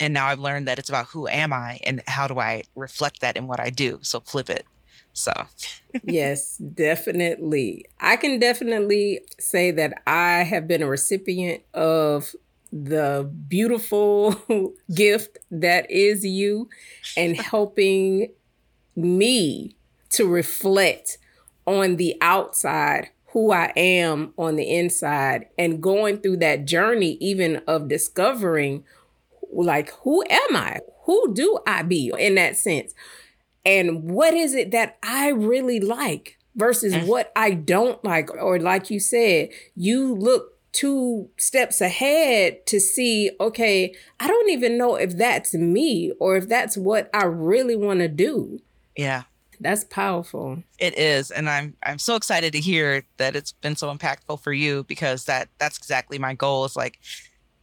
And 0.00 0.14
now 0.14 0.26
I've 0.26 0.38
learned 0.38 0.68
that 0.68 0.78
it's 0.78 0.88
about 0.88 1.06
who 1.06 1.28
am 1.28 1.52
I 1.52 1.80
and 1.84 2.02
how 2.06 2.28
do 2.28 2.38
I 2.38 2.62
reflect 2.74 3.20
that 3.20 3.36
in 3.36 3.46
what 3.46 3.60
I 3.60 3.70
do. 3.70 3.98
So 4.02 4.20
flip 4.20 4.48
it. 4.48 4.64
So, 5.12 5.32
yes, 6.04 6.56
definitely. 6.56 7.84
I 8.00 8.16
can 8.16 8.38
definitely 8.38 9.20
say 9.38 9.70
that 9.72 10.02
I 10.06 10.44
have 10.44 10.66
been 10.66 10.82
a 10.82 10.88
recipient 10.88 11.62
of 11.74 12.34
the 12.72 13.30
beautiful 13.48 14.34
gift 14.94 15.38
that 15.50 15.90
is 15.90 16.24
you 16.24 16.68
and 17.16 17.36
helping 17.40 18.32
me 18.96 19.76
to 20.10 20.26
reflect 20.26 21.18
on 21.66 21.96
the 21.96 22.16
outside 22.20 23.10
who 23.32 23.50
I 23.50 23.72
am 23.76 24.34
on 24.36 24.56
the 24.56 24.70
inside 24.76 25.46
and 25.58 25.82
going 25.82 26.18
through 26.18 26.38
that 26.38 26.66
journey, 26.66 27.16
even 27.20 27.62
of 27.66 27.88
discovering, 27.88 28.84
like, 29.50 29.90
who 30.02 30.22
am 30.28 30.56
I? 30.56 30.80
Who 31.04 31.32
do 31.32 31.58
I 31.66 31.82
be 31.82 32.12
in 32.18 32.34
that 32.34 32.58
sense? 32.58 32.94
And 33.64 34.10
what 34.10 34.34
is 34.34 34.54
it 34.54 34.70
that 34.72 34.98
I 35.02 35.30
really 35.30 35.80
like 35.80 36.38
versus 36.56 36.92
mm. 36.92 37.06
what 37.06 37.32
I 37.34 37.52
don't 37.52 38.04
like? 38.04 38.30
Or, 38.34 38.58
like 38.58 38.90
you 38.90 39.00
said, 39.00 39.48
you 39.74 40.14
look 40.14 40.51
two 40.72 41.28
steps 41.36 41.80
ahead 41.80 42.66
to 42.66 42.80
see, 42.80 43.30
okay, 43.40 43.94
I 44.18 44.26
don't 44.26 44.50
even 44.50 44.78
know 44.78 44.96
if 44.96 45.16
that's 45.16 45.54
me 45.54 46.12
or 46.18 46.36
if 46.36 46.48
that's 46.48 46.76
what 46.76 47.10
I 47.14 47.24
really 47.24 47.76
want 47.76 48.00
to 48.00 48.08
do. 48.08 48.60
Yeah. 48.96 49.24
That's 49.60 49.84
powerful. 49.84 50.64
It 50.80 50.98
is, 50.98 51.30
and 51.30 51.48
I'm 51.48 51.76
I'm 51.84 52.00
so 52.00 52.16
excited 52.16 52.52
to 52.52 52.58
hear 52.58 53.04
that 53.18 53.36
it's 53.36 53.52
been 53.52 53.76
so 53.76 53.94
impactful 53.94 54.42
for 54.42 54.52
you 54.52 54.82
because 54.88 55.26
that 55.26 55.50
that's 55.58 55.78
exactly 55.78 56.18
my 56.18 56.34
goal. 56.34 56.64
Is 56.64 56.74
like 56.74 56.98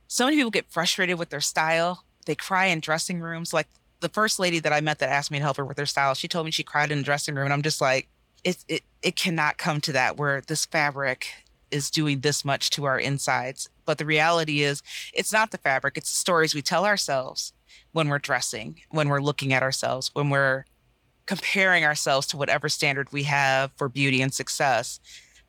so 0.08 0.24
many 0.24 0.38
people 0.38 0.50
get 0.50 0.72
frustrated 0.72 1.20
with 1.20 1.30
their 1.30 1.42
style. 1.42 2.06
They 2.25 2.36
cry 2.36 2.68
in 2.68 2.80
dressing 2.80 3.20
rooms. 3.20 3.54
Like 3.54 3.68
the 4.00 4.08
first 4.08 4.39
lady 4.39 4.60
that 4.60 4.72
I 4.72 4.80
met 4.80 5.00
that 5.00 5.10
asked 5.10 5.30
me 5.30 5.39
to 5.39 5.44
help 5.44 5.58
her 5.58 5.66
with 5.66 5.78
her 5.78 5.86
style, 5.86 6.13
she 6.13 6.30
told 6.30 6.46
me 6.46 6.51
she 6.51 6.63
cried 6.63 6.89
in 6.89 7.00
the 7.00 7.04
dressing 7.04 7.36
room, 7.36 7.46
and 7.46 7.54
I'm 7.54 7.63
just 7.63 7.82
like, 7.82 8.08
it 8.46 8.63
it 8.70 8.84
it 9.01 9.18
cannot 9.18 9.58
come 9.58 9.82
to 9.82 9.92
that 9.92 10.16
where 10.16 10.39
this 10.39 10.66
fabric 10.66 11.28
is 11.71 11.91
doing 11.91 12.21
this 12.21 12.43
much 12.43 12.69
to 12.71 12.85
our 12.85 12.99
insides. 12.99 13.69
But 13.85 13.97
the 13.97 14.05
reality 14.05 14.61
is, 14.61 14.81
it's 15.13 15.33
not 15.33 15.51
the 15.51 15.57
fabric, 15.57 15.97
it's 15.97 16.09
the 16.11 16.17
stories 16.17 16.55
we 16.55 16.61
tell 16.61 16.85
ourselves 16.85 17.53
when 17.91 18.09
we're 18.09 18.19
dressing, 18.19 18.81
when 18.89 19.09
we're 19.09 19.21
looking 19.21 19.53
at 19.53 19.63
ourselves, 19.63 20.11
when 20.13 20.29
we're 20.29 20.65
comparing 21.25 21.85
ourselves 21.85 22.25
to 22.27 22.38
whatever 22.38 22.69
standard 22.69 23.11
we 23.11 23.23
have 23.23 23.71
for 23.75 23.88
beauty 23.88 24.21
and 24.21 24.33
success. 24.33 24.99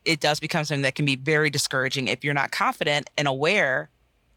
It 0.05 0.21
does 0.21 0.41
become 0.41 0.65
something 0.65 0.83
that 0.83 0.95
can 0.95 1.07
be 1.07 1.17
very 1.17 1.51
discouraging 1.51 2.09
if 2.09 2.23
you're 2.25 2.35
not 2.35 2.51
confident 2.51 3.09
and 3.17 3.27
aware 3.27 3.91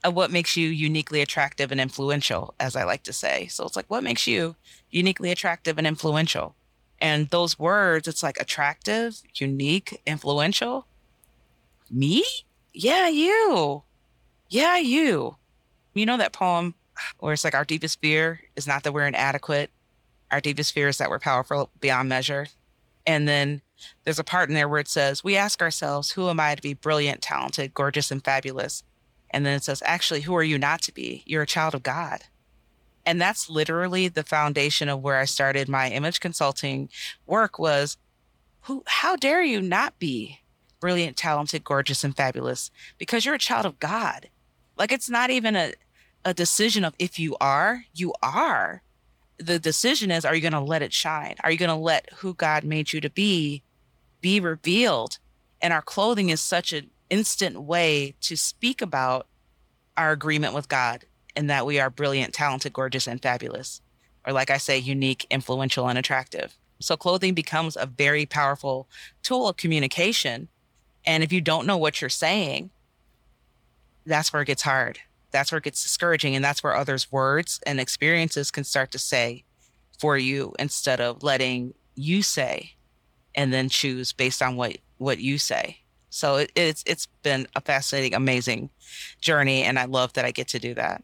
of 0.04 0.14
what 0.14 0.32
makes 0.32 0.58
you 0.58 0.68
uniquely 0.70 1.22
attractive 1.22 1.72
and 1.72 1.80
influential, 1.80 2.54
as 2.60 2.76
I 2.76 2.84
like 2.84 3.04
to 3.04 3.14
say. 3.14 3.48
So 3.48 3.66
it's 3.66 3.76
like, 3.76 3.90
what 3.90 4.04
makes 4.04 4.28
you 4.28 4.56
uniquely 4.90 5.32
attractive 5.32 5.78
and 5.78 5.88
influential? 5.88 6.56
And 7.00 7.30
those 7.30 7.60
words, 7.60 8.08
it's 8.08 8.24
like 8.24 8.40
attractive, 8.40 9.22
unique, 9.36 10.02
influential. 10.06 10.88
Me? 11.94 12.26
Yeah, 12.74 13.08
you. 13.08 13.84
Yeah, 14.50 14.78
you. 14.78 15.38
You 15.94 16.06
know 16.08 16.18
that 16.18 16.34
poem 16.34 16.74
where 17.20 17.34
it's 17.34 17.44
like 17.44 17.54
our 17.54 17.66
deepest 17.66 18.02
fear 18.02 18.42
is 18.56 18.66
not 18.66 18.82
that 18.84 18.94
we're 18.94 19.06
inadequate. 19.06 19.70
Our 20.32 20.42
deepest 20.42 20.74
fear 20.74 20.88
is 20.88 20.98
that 20.98 21.12
we're 21.12 21.20
powerful 21.20 21.70
beyond 21.80 22.10
measure. 22.10 22.48
And 23.06 23.28
then 23.28 23.62
there's 24.04 24.18
a 24.18 24.24
part 24.24 24.50
in 24.50 24.56
there 24.56 24.68
where 24.68 24.80
it 24.80 24.88
says, 24.88 25.24
We 25.24 25.38
ask 25.38 25.62
ourselves, 25.62 26.12
who 26.12 26.30
am 26.30 26.40
I 26.40 26.56
to 26.56 26.62
be 26.64 26.74
brilliant, 26.74 27.22
talented, 27.22 27.76
gorgeous, 27.76 28.10
and 28.10 28.24
fabulous? 28.24 28.84
And 29.30 29.46
then 29.46 29.56
it 29.56 29.64
says, 29.64 29.84
Actually, 29.86 30.22
who 30.22 30.36
are 30.36 30.44
you 30.44 30.58
not 30.58 30.82
to 30.84 30.94
be? 30.94 31.22
You're 31.28 31.44
a 31.44 31.48
child 31.48 31.76
of 31.76 31.84
God. 31.84 32.24
And 33.06 33.22
that's 33.22 33.52
literally 33.52 34.08
the 34.08 34.24
foundation 34.24 34.90
of 34.90 35.02
where 35.02 35.20
I 35.20 35.26
started 35.26 35.70
my 35.70 35.90
image 35.90 36.20
consulting 36.20 36.90
work 37.28 37.60
was 37.60 37.98
who 38.62 38.84
how 38.88 39.16
dare 39.16 39.44
you 39.44 39.62
not 39.62 40.00
be 40.00 40.40
brilliant, 40.84 41.16
talented, 41.16 41.64
gorgeous, 41.64 42.04
and 42.04 42.14
fabulous 42.14 42.70
because 42.98 43.24
you're 43.24 43.34
a 43.34 43.40
child 43.40 43.66
of 43.66 43.80
God. 43.80 44.28
Like 44.78 44.92
it's 44.92 45.10
not 45.10 45.30
even 45.30 45.56
a, 45.56 45.72
a 46.26 46.34
decision 46.34 46.84
of 46.84 46.94
if 47.00 47.18
you 47.18 47.38
are, 47.40 47.86
you 47.96 48.14
are. 48.22 48.82
The 49.38 49.60
decision 49.60 50.12
is, 50.12 50.26
are 50.26 50.36
you 50.36 50.42
going 50.42 50.52
to 50.52 50.60
let 50.60 50.82
it 50.82 50.92
shine? 50.92 51.36
Are 51.42 51.50
you 51.50 51.58
going 51.58 51.70
to 51.70 51.76
let 51.76 52.10
who 52.16 52.34
God 52.34 52.66
made 52.66 52.92
you 52.92 53.00
to 53.00 53.10
be 53.10 53.64
be 54.20 54.42
revealed? 54.42 55.20
And 55.62 55.72
our 55.72 55.82
clothing 55.82 56.28
is 56.28 56.42
such 56.42 56.74
an 56.74 56.90
instant 57.10 57.62
way 57.62 58.16
to 58.20 58.36
speak 58.36 58.82
about 58.82 59.28
our 59.96 60.12
agreement 60.12 60.54
with 60.54 60.68
God 60.68 61.06
and 61.34 61.50
that 61.50 61.66
we 61.66 61.80
are 61.80 61.90
brilliant, 61.90 62.34
talented, 62.34 62.74
gorgeous, 62.74 63.08
and 63.08 63.22
fabulous. 63.22 63.80
Or, 64.28 64.34
like 64.34 64.50
I 64.50 64.58
say, 64.58 64.80
unique, 64.80 65.26
influential, 65.32 65.88
and 65.88 65.98
attractive. 65.98 66.58
So, 66.82 66.98
clothing 66.98 67.34
becomes 67.34 67.78
a 67.78 67.86
very 67.86 68.26
powerful 68.26 68.90
tool 69.22 69.48
of 69.48 69.56
communication. 69.56 70.50
And 71.06 71.24
if 71.24 71.32
you 71.34 71.42
don't 71.42 71.68
know 71.68 71.78
what 71.78 72.02
you're 72.02 72.10
saying, 72.10 72.70
that's 74.06 74.32
where 74.32 74.42
it 74.42 74.46
gets 74.46 74.62
hard. 74.62 75.00
That's 75.32 75.52
where 75.52 75.58
it 75.58 75.64
gets 75.64 75.82
discouraging. 75.82 76.36
And 76.36 76.44
that's 76.44 76.64
where 76.64 76.76
others' 76.76 77.12
words 77.12 77.60
and 77.66 77.80
experiences 77.80 78.52
can 78.52 78.64
start 78.64 78.92
to 78.92 79.00
say 79.00 79.44
for 80.00 80.18
you 80.18 80.54
instead 80.60 81.02
of 81.02 81.24
letting 81.24 81.74
you 81.96 82.22
say 82.22 82.74
and 83.36 83.52
then 83.52 83.70
choose 83.70 84.14
based 84.14 84.42
on 84.42 84.56
what, 84.56 84.78
what 84.98 85.20
you 85.20 85.38
say. 85.38 85.84
So 86.14 86.36
it, 86.36 86.52
it's 86.56 86.84
it's 86.86 87.08
been 87.24 87.48
a 87.56 87.62
fascinating, 87.62 88.14
amazing 88.14 88.70
journey, 89.20 89.64
and 89.64 89.80
I 89.80 89.86
love 89.86 90.14
that 90.14 90.26
I 90.26 90.30
get 90.30 90.48
to 90.50 90.60
do 90.60 90.76
that. 90.76 91.04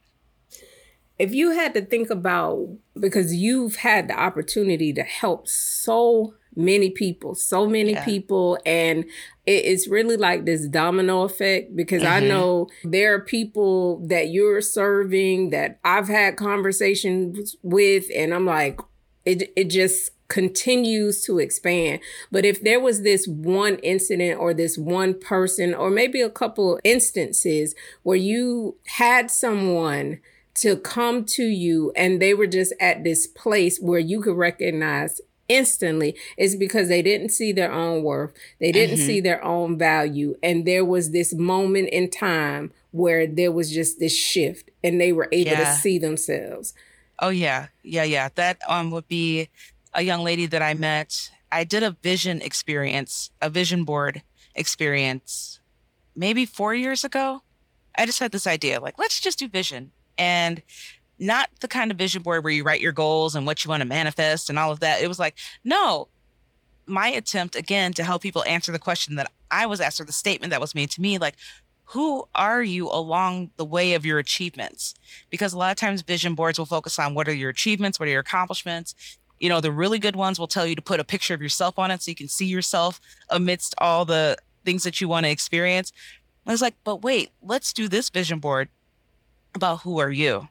If 1.18 1.34
you 1.34 1.50
had 1.50 1.74
to 1.74 1.82
think 1.82 2.12
about 2.12 2.70
because 2.94 3.34
you've 3.34 3.78
had 3.78 4.08
the 4.08 4.14
opportunity 4.14 4.94
to 4.94 5.02
help 5.02 5.48
so 5.48 6.36
many 6.60 6.90
people, 6.90 7.34
so 7.36 7.66
many 7.66 7.94
yeah. 7.94 8.06
people, 8.06 8.60
and 8.66 9.06
it's 9.46 9.88
really 9.88 10.18
like 10.18 10.46
this 10.46 10.68
domino 10.68 11.24
effect 11.24 11.76
because 11.76 12.04
mm-hmm. 12.04 12.24
I 12.24 12.28
know 12.28 12.68
there 12.84 13.16
are 13.16 13.20
people 13.20 14.06
that 14.08 14.30
you're 14.30 14.62
serving 14.62 15.50
that 15.52 15.80
I've 15.84 16.08
had 16.08 16.38
conversations 16.38 17.56
with, 17.64 18.06
and 18.16 18.34
I'm 18.34 18.46
like, 18.46 18.80
it 19.26 19.52
it 19.56 19.70
just 19.70 20.12
continues 20.28 21.24
to 21.26 21.40
expand. 21.40 22.00
But 22.32 22.46
if 22.46 22.62
there 22.62 22.80
was 22.80 23.02
this 23.02 23.28
one 23.28 23.78
incident 23.78 24.40
or 24.40 24.54
this 24.54 24.78
one 24.78 25.20
person 25.20 25.74
or 25.74 25.90
maybe 25.90 26.22
a 26.22 26.30
couple 26.30 26.80
instances 26.84 27.76
where 28.04 28.18
you 28.18 28.78
had 28.86 29.32
someone 29.32 30.20
to 30.56 30.76
come 30.78 31.24
to 31.24 31.44
you 31.44 31.92
and 31.96 32.22
they 32.22 32.34
were 32.34 32.48
just 32.48 32.74
at 32.80 33.04
this 33.04 33.26
place 33.26 33.80
where 33.80 34.00
you 34.00 34.22
could 34.22 34.36
recognize 34.36 35.22
instantly 35.50 36.16
is 36.38 36.56
because 36.56 36.88
they 36.88 37.02
didn't 37.02 37.30
see 37.30 37.52
their 37.52 37.72
own 37.72 38.04
worth. 38.04 38.34
They 38.60 38.72
didn't 38.72 38.98
mm-hmm. 38.98 39.06
see 39.06 39.20
their 39.20 39.44
own 39.44 39.78
value. 39.78 40.38
And 40.42 40.66
there 40.66 40.86
was 40.86 41.12
this 41.12 41.34
moment 41.34 41.90
in 41.90 42.10
time 42.10 42.72
where 42.92 43.28
there 43.28 43.52
was 43.52 43.72
just 43.72 44.00
this 44.00 44.16
shift 44.16 44.70
and 44.84 45.02
they 45.02 45.12
were 45.12 45.28
able 45.32 45.52
yeah. 45.52 45.74
to 45.74 45.80
see 45.80 45.98
themselves. 45.98 46.74
Oh 47.20 47.30
yeah. 47.30 47.68
Yeah, 47.84 48.04
yeah. 48.04 48.30
That 48.36 48.60
um 48.68 48.92
would 48.92 49.08
be 49.08 49.50
a 49.94 50.04
young 50.04 50.24
lady 50.24 50.46
that 50.46 50.62
I 50.62 50.74
met. 50.76 51.32
I 51.52 51.64
did 51.64 51.84
a 51.84 51.98
vision 52.04 52.42
experience, 52.42 53.32
a 53.42 53.50
vision 53.50 53.84
board 53.84 54.22
experience, 54.56 55.60
maybe 56.16 56.46
four 56.46 56.76
years 56.76 57.04
ago. 57.04 57.42
I 57.98 58.06
just 58.06 58.20
had 58.20 58.32
this 58.32 58.48
idea 58.48 58.80
like, 58.80 59.00
let's 59.00 59.20
just 59.20 59.40
do 59.40 59.50
vision. 59.50 59.92
And 60.18 60.62
not 61.20 61.50
the 61.60 61.68
kind 61.68 61.92
of 61.92 61.98
vision 61.98 62.22
board 62.22 62.44
where 62.44 62.54
you 62.54 62.64
write 62.64 62.82
your 62.82 62.92
goals 62.92 63.36
and 63.36 63.46
what 63.46 63.64
you 63.64 63.70
want 63.70 63.82
to 63.82 63.88
manifest 63.88 64.50
and 64.50 64.58
all 64.58 64.72
of 64.72 64.80
that. 64.80 65.02
It 65.02 65.08
was 65.08 65.20
like, 65.20 65.38
no, 65.64 66.08
my 66.86 67.10
attempt 67.10 67.56
again 67.56 67.94
to 67.94 68.04
help 68.04 68.22
people 68.22 68.44
answer 68.46 68.72
the 68.72 68.80
question 68.80 69.16
that 69.16 69.32
I 69.52 69.66
was 69.66 69.82
asked 69.82 70.00
or 70.00 70.06
the 70.06 70.12
statement 70.12 70.52
that 70.52 70.62
was 70.62 70.74
made 70.74 70.90
to 70.92 71.02
me 71.02 71.18
like, 71.18 71.36
who 71.86 72.28
are 72.36 72.62
you 72.62 72.88
along 72.88 73.50
the 73.58 73.66
way 73.66 73.96
of 73.96 74.06
your 74.06 74.20
achievements? 74.20 74.94
Because 75.32 75.54
a 75.54 75.58
lot 75.58 75.72
of 75.72 75.78
times 75.78 76.04
vision 76.04 76.36
boards 76.36 76.60
will 76.60 76.68
focus 76.68 77.00
on 77.00 77.16
what 77.16 77.28
are 77.28 77.34
your 77.34 77.50
achievements, 77.50 78.00
what 78.00 78.08
are 78.08 78.12
your 78.12 78.22
accomplishments. 78.22 78.94
You 79.40 79.50
know, 79.50 79.60
the 79.60 79.72
really 79.72 79.98
good 79.98 80.16
ones 80.16 80.40
will 80.40 80.48
tell 80.48 80.68
you 80.68 80.76
to 80.76 80.82
put 80.82 81.00
a 81.00 81.04
picture 81.04 81.34
of 81.34 81.42
yourself 81.42 81.80
on 81.80 81.90
it 81.90 82.04
so 82.04 82.12
you 82.12 82.16
can 82.16 82.28
see 82.28 82.46
yourself 82.46 83.02
amidst 83.30 83.74
all 83.80 84.06
the 84.06 84.38
things 84.66 84.84
that 84.84 85.02
you 85.02 85.08
want 85.08 85.26
to 85.26 85.32
experience. 85.32 85.92
I 86.46 86.52
was 86.52 86.62
like, 86.62 86.76
but 86.84 87.02
wait, 87.02 87.32
let's 87.42 87.74
do 87.74 87.88
this 87.88 88.10
vision 88.10 88.40
board 88.40 88.70
about 89.56 89.82
who 89.82 90.00
are 90.00 90.12
you? 90.12 90.48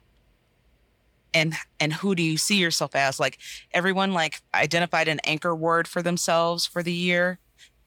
And 1.33 1.53
and 1.79 1.93
who 1.93 2.15
do 2.15 2.23
you 2.23 2.37
see 2.37 2.55
yourself 2.55 2.95
as? 2.95 3.19
Like 3.19 3.37
everyone 3.71 4.13
like 4.13 4.41
identified 4.53 5.07
an 5.07 5.19
anchor 5.23 5.55
word 5.55 5.87
for 5.87 6.01
themselves 6.01 6.65
for 6.65 6.81
the 6.81 6.93
year. 6.93 7.39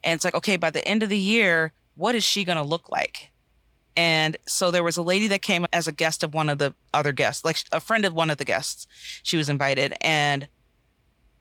And 0.03 0.15
it's 0.15 0.25
like, 0.25 0.35
okay, 0.35 0.57
by 0.57 0.69
the 0.69 0.85
end 0.87 1.03
of 1.03 1.09
the 1.09 1.17
year, 1.17 1.73
what 1.95 2.15
is 2.15 2.23
she 2.23 2.43
gonna 2.43 2.63
look 2.63 2.89
like? 2.89 3.31
And 3.95 4.37
so 4.47 4.71
there 4.71 4.83
was 4.83 4.97
a 4.97 5.03
lady 5.03 5.27
that 5.27 5.41
came 5.41 5.67
as 5.71 5.87
a 5.87 5.91
guest 5.91 6.23
of 6.23 6.33
one 6.33 6.49
of 6.49 6.57
the 6.57 6.73
other 6.93 7.11
guests, 7.11 7.45
like 7.45 7.57
a 7.71 7.79
friend 7.79 8.05
of 8.05 8.13
one 8.13 8.29
of 8.29 8.37
the 8.37 8.45
guests. 8.45 8.87
She 9.21 9.37
was 9.37 9.49
invited 9.49 9.93
and 10.01 10.47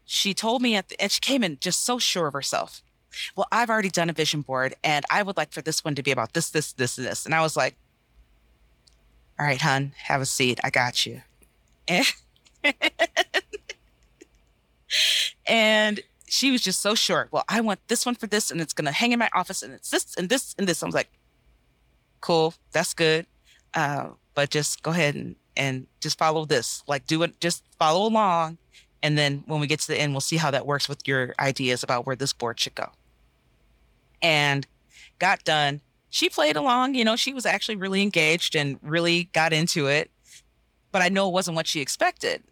she 0.04 0.34
told 0.34 0.60
me 0.60 0.76
at 0.76 0.88
the, 0.88 1.00
and 1.00 1.10
she 1.10 1.20
came 1.20 1.42
in 1.42 1.58
just 1.60 1.84
so 1.84 1.98
sure 1.98 2.26
of 2.26 2.34
herself. 2.34 2.82
Well, 3.36 3.46
I've 3.50 3.70
already 3.70 3.90
done 3.90 4.10
a 4.10 4.12
vision 4.12 4.42
board 4.42 4.74
and 4.84 5.04
I 5.10 5.22
would 5.22 5.36
like 5.36 5.52
for 5.52 5.62
this 5.62 5.84
one 5.84 5.94
to 5.94 6.02
be 6.02 6.10
about 6.10 6.34
this, 6.34 6.50
this, 6.50 6.72
this, 6.72 6.98
and 6.98 7.06
this. 7.06 7.24
And 7.24 7.34
I 7.34 7.40
was 7.40 7.56
like, 7.56 7.76
all 9.38 9.46
right, 9.46 9.60
hun, 9.60 9.92
have 10.04 10.20
a 10.20 10.26
seat. 10.26 10.60
I 10.62 10.70
got 10.70 11.06
you. 11.06 11.22
And, 11.88 12.06
and 15.46 16.00
she 16.28 16.50
was 16.50 16.62
just 16.62 16.80
so 16.80 16.94
short. 16.94 17.28
Well, 17.30 17.44
I 17.48 17.60
want 17.60 17.80
this 17.88 18.06
one 18.06 18.14
for 18.14 18.26
this, 18.26 18.50
and 18.50 18.60
it's 18.60 18.72
gonna 18.72 18.92
hang 18.92 19.12
in 19.12 19.18
my 19.18 19.30
office, 19.34 19.62
and 19.62 19.72
it's 19.72 19.90
this 19.90 20.14
and 20.16 20.28
this 20.28 20.54
and 20.58 20.66
this. 20.66 20.82
I 20.82 20.86
was 20.86 20.94
like, 20.94 21.10
cool, 22.20 22.54
that's 22.72 22.94
good. 22.94 23.26
Uh, 23.74 24.10
but 24.34 24.50
just 24.50 24.82
go 24.82 24.90
ahead 24.90 25.14
and 25.14 25.36
and 25.56 25.86
just 26.00 26.18
follow 26.18 26.44
this. 26.44 26.82
Like 26.86 27.06
do 27.06 27.22
it, 27.22 27.40
just 27.40 27.64
follow 27.78 28.06
along 28.06 28.58
and 29.02 29.18
then 29.18 29.42
when 29.46 29.60
we 29.60 29.66
get 29.66 29.80
to 29.80 29.88
the 29.88 29.98
end, 29.98 30.12
we'll 30.12 30.20
see 30.20 30.36
how 30.36 30.50
that 30.52 30.66
works 30.66 30.88
with 30.88 31.06
your 31.06 31.34
ideas 31.38 31.82
about 31.82 32.06
where 32.06 32.16
this 32.16 32.32
board 32.32 32.60
should 32.60 32.74
go. 32.74 32.90
And 34.22 34.66
got 35.18 35.42
done. 35.44 35.80
She 36.08 36.28
played 36.28 36.56
along, 36.56 36.94
you 36.94 37.04
know, 37.04 37.16
she 37.16 37.32
was 37.32 37.44
actually 37.44 37.76
really 37.76 38.02
engaged 38.02 38.54
and 38.54 38.78
really 38.82 39.24
got 39.32 39.52
into 39.52 39.88
it. 39.88 40.10
But 40.92 41.02
I 41.02 41.08
know 41.08 41.28
it 41.28 41.32
wasn't 41.32 41.56
what 41.56 41.66
she 41.66 41.80
expected. 41.80 42.42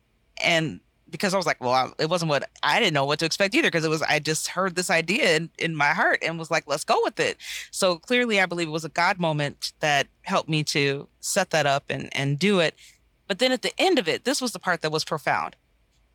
And 0.43 0.81
because 1.11 1.35
I 1.35 1.37
was 1.37 1.47
like, 1.47 1.61
well, 1.61 1.93
it 1.99 2.09
wasn't 2.09 2.31
what 2.31 2.49
I 2.63 2.79
didn't 2.79 2.95
know 2.95 3.05
what 3.05 3.19
to 3.19 3.27
expect 3.27 3.55
either. 3.55 3.69
Because 3.69 3.85
it 3.85 3.91
was, 3.91 4.03
I 4.03 4.19
just 4.19 4.49
heard 4.49 4.75
this 4.75 4.91
idea 4.91 5.37
in, 5.37 5.51
in 5.59 5.77
my 5.77 5.91
heart 5.91 6.21
and 6.23 6.39
was 6.39 6.51
like, 6.51 6.65
let's 6.67 6.85
go 6.85 7.01
with 7.03 7.21
it. 7.21 7.37
So 7.71 7.99
clearly, 7.99 8.41
I 8.41 8.47
believe 8.47 8.69
it 8.69 8.73
was 8.73 8.85
a 8.85 8.91
God 8.91 9.19
moment 9.19 9.73
that 9.81 10.07
helped 10.23 10.49
me 10.49 10.65
to 10.65 11.09
set 11.21 11.51
that 11.51 11.67
up 11.67 11.85
and, 11.89 12.09
and 12.17 12.39
do 12.39 12.61
it. 12.61 12.75
But 13.29 13.39
then 13.39 13.53
at 13.53 13.63
the 13.63 13.73
end 13.79 13.99
of 13.99 14.09
it, 14.09 14.25
this 14.25 14.41
was 14.41 14.53
the 14.53 14.59
part 14.59 14.81
that 14.83 14.91
was 14.91 15.05
profound 15.05 15.55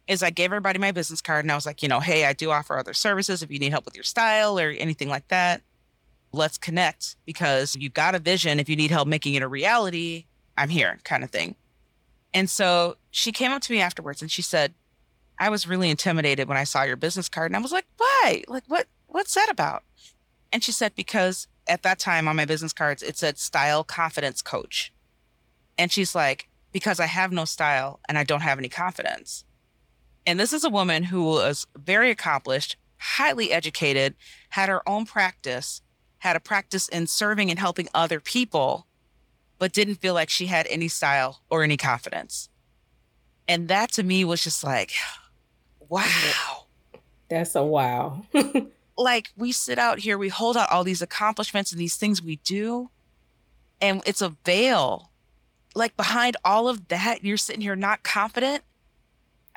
is 0.08 0.22
I 0.22 0.30
gave 0.30 0.46
everybody 0.48 0.80
my 0.80 0.92
business 0.92 1.22
card 1.22 1.46
and 1.46 1.52
I 1.52 1.56
was 1.56 1.66
like, 1.66 1.82
you 1.82 1.90
know, 1.90 2.00
hey, 2.00 2.26
I 2.26 2.34
do 2.34 2.52
offer 2.52 2.78
other 2.78 2.94
services 2.94 3.42
if 3.42 3.52
you 3.52 3.60
need 3.60 3.72
help 3.72 3.86
with 3.86 3.96
your 3.96 4.04
style 4.04 4.60
or 4.60 4.70
anything 4.70 5.10
like 5.10 5.28
that. 5.30 5.62
Let's 6.32 6.58
connect 6.58 7.16
because 7.26 7.76
you've 7.76 7.94
got 7.94 8.14
a 8.14 8.20
vision. 8.20 8.60
If 8.60 8.70
you 8.70 8.76
need 8.76 8.92
help 8.92 9.08
making 9.08 9.36
it 9.36 9.42
a 9.42 9.48
reality, 9.48 10.26
I'm 10.58 10.70
here, 10.70 11.00
kind 11.04 11.24
of 11.24 11.32
thing. 11.32 11.56
And 12.36 12.50
so 12.50 12.98
she 13.12 13.32
came 13.32 13.54
up 13.54 13.62
to 13.64 13.72
me 13.72 13.80
afterwards 13.80 14.22
and 14.22 14.30
she 14.30 14.42
said, 14.42 14.74
I 15.40 15.50
was 15.50 15.68
really 15.68 15.90
intimidated 15.90 16.50
when 16.50 16.58
I 16.58 16.66
saw 16.66 16.84
your 16.84 16.98
business 16.98 17.30
card. 17.30 17.50
And 17.50 17.56
I 17.56 17.62
was 17.62 17.72
like, 17.72 17.86
why? 17.96 18.44
Like, 18.50 18.66
what, 18.68 18.88
what's 19.08 19.34
that 19.36 19.50
about? 19.50 19.84
And 20.52 20.62
she 20.62 20.74
said, 20.74 20.96
because 20.96 21.48
at 21.68 21.82
that 21.84 21.98
time 21.98 22.28
on 22.28 22.36
my 22.36 22.44
business 22.44 22.74
cards, 22.74 23.02
it 23.02 23.18
said 23.18 23.38
style 23.38 23.86
confidence 23.86 24.42
coach. 24.42 24.94
And 25.78 25.92
she's 25.92 26.14
like, 26.14 26.50
because 26.74 27.00
I 27.00 27.06
have 27.06 27.32
no 27.32 27.46
style 27.46 28.02
and 28.08 28.18
I 28.18 28.26
don't 28.26 28.42
have 28.42 28.60
any 28.60 28.70
confidence. 28.70 29.46
And 30.26 30.38
this 30.38 30.52
is 30.52 30.66
a 30.66 30.70
woman 30.70 31.04
who 31.04 31.24
was 31.24 31.66
very 31.78 32.12
accomplished, 32.12 32.76
highly 32.98 33.54
educated, 33.54 34.14
had 34.50 34.68
her 34.68 34.88
own 34.88 35.06
practice, 35.06 35.82
had 36.18 36.36
a 36.36 36.42
practice 36.42 36.90
in 36.90 37.08
serving 37.08 37.50
and 37.50 37.60
helping 37.60 37.88
other 37.94 38.20
people, 38.20 38.88
but 39.58 39.74
didn't 39.74 39.96
feel 39.96 40.14
like 40.14 40.30
she 40.30 40.48
had 40.48 40.68
any 40.70 40.88
style 40.88 41.42
or 41.50 41.64
any 41.64 41.78
confidence. 41.78 42.50
And 43.48 43.68
that 43.68 43.92
to 43.94 44.04
me 44.04 44.26
was 44.26 44.44
just 44.44 44.64
like, 44.64 44.94
wow. 45.90 46.66
That's 47.30 47.56
a 47.56 47.64
wow. 47.64 48.26
like 48.98 49.32
we 49.36 49.52
sit 49.52 49.80
out 49.80 50.00
here, 50.00 50.18
we 50.18 50.30
hold 50.30 50.58
out 50.58 50.72
all 50.72 50.84
these 50.84 51.02
accomplishments 51.02 51.72
and 51.72 51.80
these 51.80 51.96
things 51.96 52.22
we 52.22 52.38
do, 52.38 52.90
and 53.82 54.02
it's 54.06 54.22
a 54.22 54.36
veil. 54.46 55.12
Like 55.74 55.98
behind 55.98 56.38
all 56.46 56.70
of 56.70 56.88
that, 56.88 57.24
you're 57.24 57.38
sitting 57.38 57.62
here 57.62 57.76
not 57.76 58.04
confident. 58.04 58.64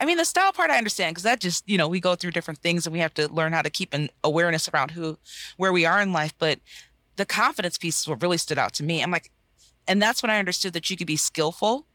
I 0.00 0.04
mean, 0.04 0.16
the 0.16 0.24
style 0.24 0.52
part 0.52 0.70
I 0.70 0.78
understand 0.78 1.14
because 1.14 1.24
that 1.24 1.40
just, 1.40 1.68
you 1.68 1.76
know, 1.76 1.88
we 1.88 2.00
go 2.00 2.14
through 2.14 2.30
different 2.30 2.60
things 2.60 2.86
and 2.86 2.92
we 2.92 3.00
have 3.00 3.14
to 3.14 3.32
learn 3.32 3.52
how 3.52 3.62
to 3.62 3.70
keep 3.70 3.92
an 3.92 4.10
awareness 4.22 4.68
around 4.68 4.92
who, 4.92 5.18
where 5.56 5.72
we 5.72 5.84
are 5.86 6.00
in 6.00 6.12
life. 6.12 6.34
But 6.38 6.60
the 7.16 7.26
confidence 7.26 7.78
piece 7.78 8.00
is 8.00 8.08
what 8.08 8.22
really 8.22 8.38
stood 8.38 8.58
out 8.58 8.72
to 8.74 8.84
me. 8.84 9.02
I'm 9.02 9.10
like, 9.10 9.30
and 9.88 10.00
that's 10.00 10.22
when 10.22 10.30
I 10.30 10.38
understood 10.38 10.74
that 10.74 10.90
you 10.90 10.96
could 10.96 11.06
be 11.06 11.16
skillful 11.16 11.86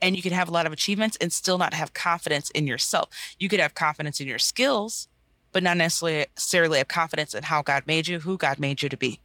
and 0.00 0.14
you 0.14 0.22
could 0.22 0.32
have 0.32 0.48
a 0.48 0.52
lot 0.52 0.66
of 0.66 0.72
achievements 0.72 1.16
and 1.20 1.32
still 1.32 1.58
not 1.58 1.74
have 1.74 1.94
confidence 1.94 2.50
in 2.50 2.66
yourself. 2.66 3.08
You 3.38 3.48
could 3.48 3.60
have 3.60 3.74
confidence 3.74 4.20
in 4.20 4.28
your 4.28 4.38
skills, 4.38 5.08
but 5.52 5.62
not 5.62 5.76
necessarily 5.76 6.78
have 6.78 6.88
confidence 6.88 7.34
in 7.34 7.44
how 7.44 7.62
God 7.62 7.84
made 7.86 8.06
you, 8.06 8.20
who 8.20 8.36
God 8.36 8.60
made 8.60 8.82
you 8.82 8.88
to 8.88 8.96
be. 8.96 9.20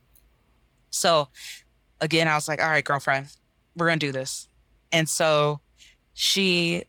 So 0.90 1.28
again, 2.02 2.28
I 2.28 2.36
was 2.36 2.48
like, 2.48 2.62
all 2.62 2.70
right, 2.70 2.84
girlfriend, 2.84 3.28
we're 3.76 3.88
going 3.88 4.00
to 4.00 4.06
do 4.08 4.12
this. 4.12 4.48
And 4.92 5.10
so 5.10 5.60
she 6.14 6.84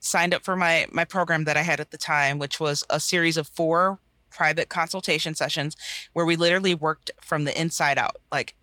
signed 0.00 0.32
up 0.32 0.44
for 0.44 0.56
my 0.56 0.86
my 0.90 1.04
program 1.04 1.44
that 1.44 1.56
I 1.56 1.62
had 1.62 1.80
at 1.80 1.90
the 1.90 1.98
time, 1.98 2.38
which 2.38 2.58
was 2.58 2.84
a 2.90 2.98
series 2.98 3.36
of 3.36 3.46
four 3.48 3.98
private 4.30 4.68
consultation 4.68 5.34
sessions 5.34 5.76
where 6.12 6.26
we 6.26 6.36
literally 6.36 6.74
worked 6.74 7.10
from 7.20 7.44
the 7.44 7.60
inside 7.60 7.98
out. 7.98 8.16
Like 8.32 8.54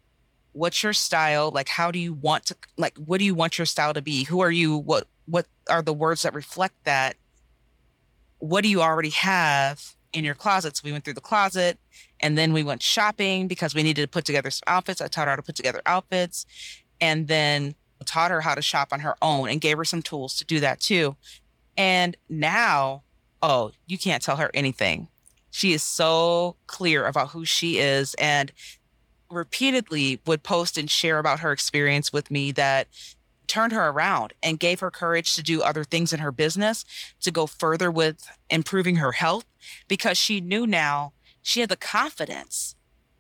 what's 0.56 0.82
your 0.82 0.94
style? 0.94 1.52
Like 1.52 1.68
how 1.68 1.92
do 1.92 2.00
you 2.00 2.14
want 2.14 2.46
to 2.46 2.56
like 2.78 2.98
what 2.98 3.20
do 3.20 3.26
you 3.26 3.36
want 3.36 3.58
your 3.58 3.66
style 3.66 3.94
to 3.94 4.02
be? 4.02 4.24
Who 4.24 4.40
are 4.40 4.52
you? 4.52 4.78
What 4.78 5.08
what 5.26 5.48
are 5.70 5.82
the 5.82 5.94
words 5.94 6.22
that 6.22 6.34
reflect 6.34 6.76
that? 6.86 7.18
What 8.40 8.62
do 8.62 8.70
you 8.70 8.82
already 8.82 9.10
have 9.10 9.96
in 10.14 10.24
your 10.24 10.36
closet? 10.36 10.78
So 10.78 10.82
we 10.86 10.92
went 10.92 11.04
through 11.04 11.14
the 11.14 11.22
closet 11.22 11.78
and 12.22 12.38
then 12.38 12.54
we 12.54 12.64
went 12.64 12.82
shopping 12.82 13.48
because 13.48 13.76
we 13.76 13.84
needed 13.84 14.02
to 14.02 14.08
put 14.08 14.24
together 14.24 14.50
some 14.50 14.64
outfits. 14.68 15.02
I 15.02 15.08
taught 15.08 15.26
her 15.26 15.32
how 15.32 15.36
to 15.36 15.44
put 15.44 15.56
together 15.56 15.82
outfits 15.86 16.46
and 17.02 17.28
then 17.28 17.76
taught 18.06 18.32
her 18.32 18.42
how 18.42 18.56
to 18.56 18.62
shop 18.62 18.90
on 18.92 19.02
her 19.02 19.16
own 19.22 19.50
and 19.50 19.60
gave 19.60 19.78
her 19.78 19.86
some 19.86 20.02
tools 20.02 20.38
to 20.38 20.46
do 20.46 20.60
that 20.62 20.80
too. 20.80 21.18
And 21.78 22.16
now 22.30 23.04
oh 23.42 23.72
you 23.88 23.98
can't 23.98 24.24
tell 24.24 24.38
her 24.38 24.52
anything. 24.54 25.10
She 25.52 25.74
is 25.74 25.84
so 25.84 26.56
clear 26.68 27.08
about 27.08 27.30
who 27.30 27.44
she 27.44 27.80
is 27.80 28.14
and 28.16 28.52
repeatedly 29.30 30.20
would 30.26 30.44
post 30.44 30.78
and 30.78 30.90
share 30.90 31.20
about 31.20 31.40
her 31.40 31.52
experience 31.52 32.14
with 32.14 32.30
me 32.32 32.52
that 32.54 32.88
turned 33.48 33.74
her 33.74 33.90
around 33.90 34.34
and 34.42 34.60
gave 34.60 34.80
her 34.80 34.92
courage 34.92 35.36
to 35.36 35.44
do 35.44 35.62
other 35.62 35.84
things 35.84 36.12
in 36.12 36.20
her 36.20 36.32
business 36.32 36.84
to 37.22 37.32
go 37.32 37.46
further 37.46 37.92
with 37.92 38.28
improving 38.50 38.98
her 38.98 39.14
health 39.14 39.46
because 39.88 40.18
she 40.18 40.42
knew 40.42 40.66
now 40.66 41.14
she 41.42 41.60
had 41.60 41.70
the 41.70 41.76
confidence 41.76 42.76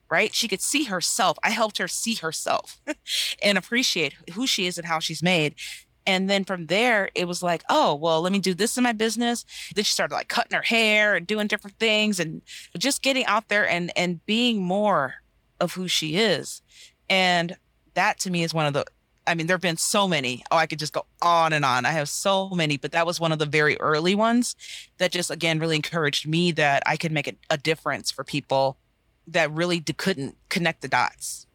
right? 0.09 0.33
She 0.33 0.47
could 0.47 0.61
see 0.61 0.83
herself. 0.85 1.37
I 1.43 1.49
helped 1.49 1.77
her 1.79 1.87
see 1.87 2.15
herself 2.15 2.79
and 3.43 3.57
appreciate 3.57 4.13
who 4.33 4.45
she 4.45 4.67
is 4.67 4.77
and 4.77 4.87
how 4.87 4.99
she's 4.99 5.23
made. 5.23 5.55
And 6.05 6.29
then 6.29 6.45
from 6.45 6.67
there 6.67 7.09
it 7.15 7.27
was 7.27 7.41
like 7.41 7.63
oh 7.69 7.95
well 7.95 8.21
let 8.21 8.31
me 8.31 8.39
do 8.39 8.53
this 8.53 8.77
in 8.77 8.83
my 8.83 8.93
business. 8.93 9.45
Then 9.73 9.83
she 9.83 9.91
started 9.91 10.13
like 10.13 10.27
cutting 10.27 10.55
her 10.55 10.63
hair 10.63 11.15
and 11.15 11.25
doing 11.25 11.47
different 11.47 11.79
things 11.79 12.19
and 12.19 12.41
just 12.77 13.01
getting 13.01 13.25
out 13.25 13.49
there 13.49 13.67
and 13.67 13.91
and 13.97 14.23
being 14.25 14.61
more 14.61 15.15
of 15.59 15.73
who 15.73 15.87
she 15.87 16.15
is. 16.15 16.61
And 17.09 17.57
that 17.93 18.19
to 18.19 18.31
me 18.31 18.43
is 18.43 18.53
one 18.53 18.65
of 18.65 18.73
the 18.73 18.85
I 19.27 19.33
mean, 19.33 19.47
there 19.47 19.55
have 19.55 19.61
been 19.61 19.77
so 19.77 20.07
many. 20.07 20.43
Oh, 20.51 20.57
I 20.57 20.67
could 20.67 20.79
just 20.79 20.93
go 20.93 21.05
on 21.21 21.51
and 21.51 21.65
on. 21.65 21.85
I 21.85 21.91
have 21.91 22.09
so 22.09 22.49
many, 22.49 22.77
but 22.77 22.91
that 22.91 23.07
was 23.07 23.19
one 23.19 23.31
of 23.31 23.39
the 23.39 23.45
very 23.45 23.75
early 23.79 24.13
ones 24.13 24.55
that 24.97 25.11
just, 25.11 25.31
again, 25.31 25.59
really 25.59 25.75
encouraged 25.75 26.27
me 26.27 26.51
that 26.51 26.83
I 26.85 26.95
could 26.95 27.11
make 27.11 27.27
a, 27.27 27.33
a 27.49 27.57
difference 27.57 28.11
for 28.11 28.23
people 28.23 28.77
that 29.27 29.51
really 29.51 29.79
d- 29.79 29.93
couldn't 29.93 30.37
connect 30.49 30.81
the 30.81 30.87
dots. 30.87 31.47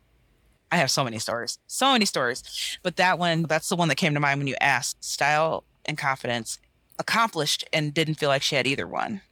I 0.72 0.76
have 0.76 0.90
so 0.90 1.04
many 1.04 1.18
stories, 1.18 1.58
so 1.66 1.92
many 1.92 2.04
stories. 2.04 2.42
But 2.82 2.96
that 2.96 3.18
one, 3.18 3.44
that's 3.44 3.68
the 3.68 3.76
one 3.76 3.88
that 3.88 3.96
came 3.96 4.14
to 4.14 4.20
mind 4.20 4.40
when 4.40 4.48
you 4.48 4.56
asked 4.60 5.04
style 5.04 5.64
and 5.84 5.96
confidence, 5.96 6.58
accomplished 6.98 7.64
and 7.72 7.94
didn't 7.94 8.16
feel 8.16 8.28
like 8.28 8.42
she 8.42 8.56
had 8.56 8.66
either 8.66 8.86
one 8.86 9.22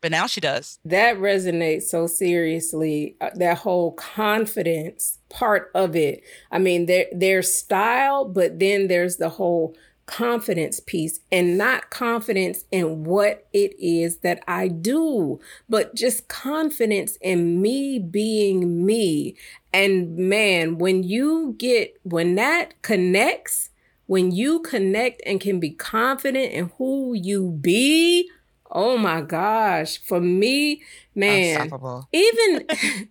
but 0.00 0.10
now 0.10 0.26
she 0.26 0.40
does. 0.40 0.78
That 0.84 1.16
resonates 1.18 1.84
so 1.84 2.06
seriously. 2.06 3.16
Uh, 3.20 3.30
that 3.34 3.58
whole 3.58 3.92
confidence 3.92 5.18
part 5.28 5.70
of 5.74 5.94
it. 5.96 6.22
I 6.50 6.58
mean, 6.58 6.86
there 6.86 7.06
there's 7.12 7.52
style, 7.52 8.24
but 8.24 8.58
then 8.58 8.88
there's 8.88 9.16
the 9.16 9.28
whole 9.28 9.74
confidence 10.10 10.80
piece 10.80 11.20
and 11.30 11.56
not 11.56 11.90
confidence 11.90 12.64
in 12.72 13.04
what 13.04 13.46
it 13.52 13.72
is 13.78 14.18
that 14.18 14.42
I 14.48 14.66
do, 14.66 15.38
but 15.68 15.94
just 15.94 16.26
confidence 16.26 17.16
in 17.20 17.62
me 17.62 18.00
being 18.00 18.84
me. 18.84 19.36
And 19.72 20.16
man, 20.16 20.78
when 20.78 21.04
you 21.04 21.54
get 21.58 21.94
when 22.02 22.34
that 22.34 22.82
connects, 22.82 23.70
when 24.06 24.32
you 24.32 24.60
connect 24.60 25.22
and 25.24 25.40
can 25.40 25.60
be 25.60 25.70
confident 25.70 26.52
in 26.52 26.72
who 26.76 27.14
you 27.14 27.52
be, 27.60 28.28
Oh 28.70 28.96
my 28.96 29.20
gosh. 29.20 29.98
For 29.98 30.20
me, 30.20 30.82
man, 31.14 31.70
even, 32.12 32.66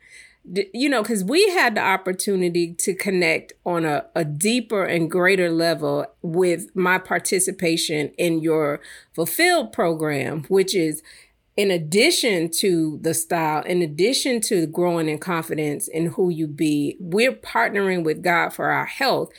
you 0.74 0.90
know, 0.90 1.02
because 1.02 1.24
we 1.24 1.50
had 1.50 1.76
the 1.76 1.82
opportunity 1.82 2.74
to 2.74 2.94
connect 2.94 3.54
on 3.66 3.86
a, 3.86 4.06
a 4.16 4.26
deeper 4.26 4.84
and 4.84 5.10
greater 5.10 5.52
level 5.52 6.06
with 6.22 6.76
my 6.76 6.98
participation 6.98 8.12
in 8.18 8.42
your 8.42 8.80
fulfilled 9.14 9.72
program, 9.72 10.44
which 10.48 10.76
is 10.76 11.04
in 11.58 11.72
addition 11.72 12.50
to 12.50 13.00
the 13.02 13.14
style, 13.14 13.64
in 13.64 13.82
addition 13.82 14.40
to 14.40 14.66
growing 14.66 15.10
in 15.10 15.18
confidence 15.20 15.90
in 15.90 16.06
who 16.08 16.30
you 16.30 16.48
be, 16.48 16.96
we're 17.00 17.34
partnering 17.34 18.04
with 18.04 18.24
God 18.24 18.54
for 18.54 18.72
our 18.72 18.86
health. 18.86 19.30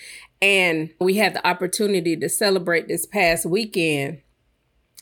And 0.42 0.90
we 1.00 1.16
had 1.16 1.34
the 1.34 1.46
opportunity 1.46 2.16
to 2.16 2.28
celebrate 2.28 2.88
this 2.88 3.06
past 3.06 3.46
weekend 3.46 4.20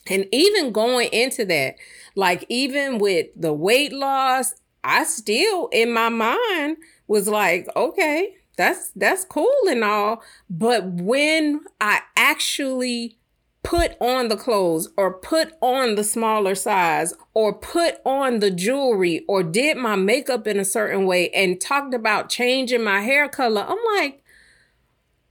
and 0.09 0.25
even 0.31 0.71
going 0.71 1.09
into 1.11 1.45
that, 1.45 1.75
like 2.15 2.45
even 2.49 2.97
with 2.97 3.27
the 3.35 3.53
weight 3.53 3.93
loss, 3.93 4.55
I 4.83 5.03
still 5.03 5.69
in 5.71 5.91
my 5.93 6.09
mind 6.09 6.77
was 7.07 7.27
like, 7.27 7.67
okay, 7.75 8.35
that's 8.57 8.91
that's 8.95 9.23
cool 9.23 9.55
and 9.69 9.83
all, 9.83 10.21
but 10.49 10.85
when 10.85 11.61
I 11.79 12.01
actually 12.17 13.17
put 13.61 13.95
on 14.01 14.29
the 14.29 14.37
clothes 14.37 14.89
or 14.97 15.13
put 15.13 15.53
on 15.61 15.95
the 15.95 16.03
smaller 16.03 16.55
size 16.55 17.13
or 17.33 17.53
put 17.53 17.99
on 18.05 18.39
the 18.39 18.49
jewelry 18.49 19.23
or 19.27 19.43
did 19.43 19.77
my 19.77 19.95
makeup 19.95 20.47
in 20.47 20.59
a 20.59 20.65
certain 20.65 21.05
way 21.05 21.29
and 21.31 21.61
talked 21.61 21.93
about 21.93 22.29
changing 22.29 22.83
my 22.83 23.01
hair 23.01 23.29
color, 23.29 23.65
I'm 23.67 23.77
like, 23.97 24.23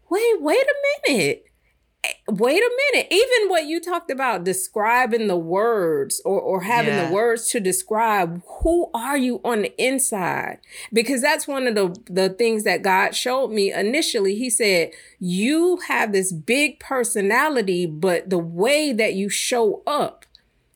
wait, 0.09 0.41
wait 0.41 0.63
a 0.65 1.11
minute 1.11 1.48
wait 2.29 2.63
a 2.63 2.71
minute. 2.93 3.09
Even 3.11 3.49
what 3.49 3.67
you 3.67 3.81
talked 3.81 4.11
about 4.11 4.45
describing 4.45 5.27
the 5.27 5.37
words 5.37 6.21
or, 6.25 6.41
or 6.41 6.63
having 6.63 6.95
yeah. 6.95 7.09
the 7.09 7.15
words 7.15 7.49
to 7.51 7.61
describe 7.61 8.43
who 8.63 8.91
are 8.95 9.17
you 9.17 9.41
on 9.45 9.63
the 9.63 9.83
inside? 9.83 10.59
Because 10.93 11.23
that's 11.23 11.49
one 11.49 11.67
of 11.67 11.75
the 11.75 11.97
the 12.11 12.29
things 12.29 12.65
that 12.65 12.83
god 12.83 13.15
showed 13.15 13.49
me 13.49 13.73
initially. 13.73 14.37
He 14.37 14.51
said 14.51 14.93
you 15.19 15.79
have 15.89 16.13
this 16.13 16.33
big 16.33 16.79
personality 16.79 17.87
but 17.87 18.31
the 18.31 18.39
way 18.39 18.93
that 18.93 19.15
you 19.15 19.29
show 19.29 19.83
up 19.87 20.25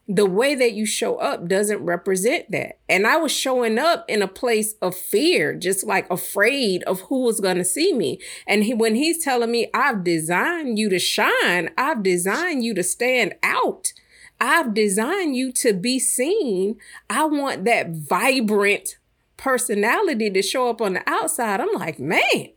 the 0.09 0.27
way 0.27 0.55
that 0.55 0.73
you 0.73 0.85
show 0.85 1.17
up 1.17 1.47
doesn't 1.47 1.85
represent 1.85 2.51
that. 2.51 2.79
And 2.89 3.07
I 3.07 3.17
was 3.17 3.33
showing 3.33 3.79
up 3.79 4.05
in 4.09 4.21
a 4.21 4.29
place 4.29 4.75
of 4.83 4.97
fear, 4.97 5.55
just 5.55 5.87
like 5.87 6.11
afraid 6.11 6.83
of 6.85 7.03
who 7.03 7.23
was 7.23 7.41
going 7.41 7.59
to 7.59 7.65
see 7.65 7.93
me. 7.93 8.19
And 8.47 8.65
he, 8.65 8.75
when 8.75 8.95
he's 8.95 9.23
telling 9.23 9.51
me, 9.51 9.71
I've 9.73 10.03
designed 10.03 10.79
you 10.79 10.89
to 10.91 10.99
shine, 10.99 11.71
I've 11.79 12.03
designed 12.03 12.65
you 12.65 12.75
to 12.75 12.83
stand 12.83 13.35
out. 13.43 13.93
I've 14.41 14.75
designed 14.75 15.37
you 15.37 15.53
to 15.53 15.73
be 15.73 16.01
seen. 16.01 16.79
I 17.09 17.25
want 17.27 17.65
that 17.65 17.91
vibrant 17.91 18.99
personality 19.37 20.31
to 20.31 20.43
show 20.43 20.69
up 20.69 20.81
on 20.81 20.95
the 20.95 21.09
outside. 21.09 21.61
I'm 21.61 21.73
like, 21.75 22.01
man. 22.01 22.49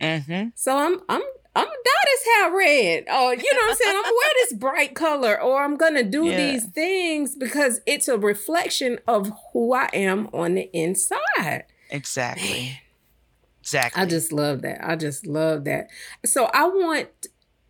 Mm-hmm. 0.00 0.48
So 0.54 0.76
I'm 0.76 1.00
I'm 1.08 1.22
I'm 1.58 1.64
gonna 1.64 1.76
dye 1.84 2.04
this 2.04 2.24
hair 2.24 2.56
red, 2.56 3.04
or 3.08 3.34
you 3.34 3.52
know 3.52 3.60
what 3.60 3.70
I'm 3.70 3.76
saying. 3.76 3.96
I'm 3.96 4.02
gonna 4.02 4.16
wear 4.16 4.30
this 4.36 4.52
bright 4.54 4.94
color, 4.94 5.40
or 5.40 5.62
I'm 5.64 5.76
gonna 5.76 6.04
do 6.04 6.26
yeah. 6.26 6.36
these 6.36 6.66
things 6.66 7.34
because 7.34 7.80
it's 7.86 8.08
a 8.08 8.16
reflection 8.16 8.98
of 9.08 9.32
who 9.52 9.74
I 9.74 9.88
am 9.92 10.28
on 10.32 10.54
the 10.54 10.70
inside. 10.72 11.64
Exactly. 11.90 12.48
Man. 12.48 12.76
Exactly. 13.60 14.02
I 14.02 14.06
just 14.06 14.32
love 14.32 14.62
that. 14.62 14.88
I 14.88 14.96
just 14.96 15.26
love 15.26 15.64
that. 15.64 15.88
So 16.24 16.48
I 16.54 16.64
want 16.66 17.08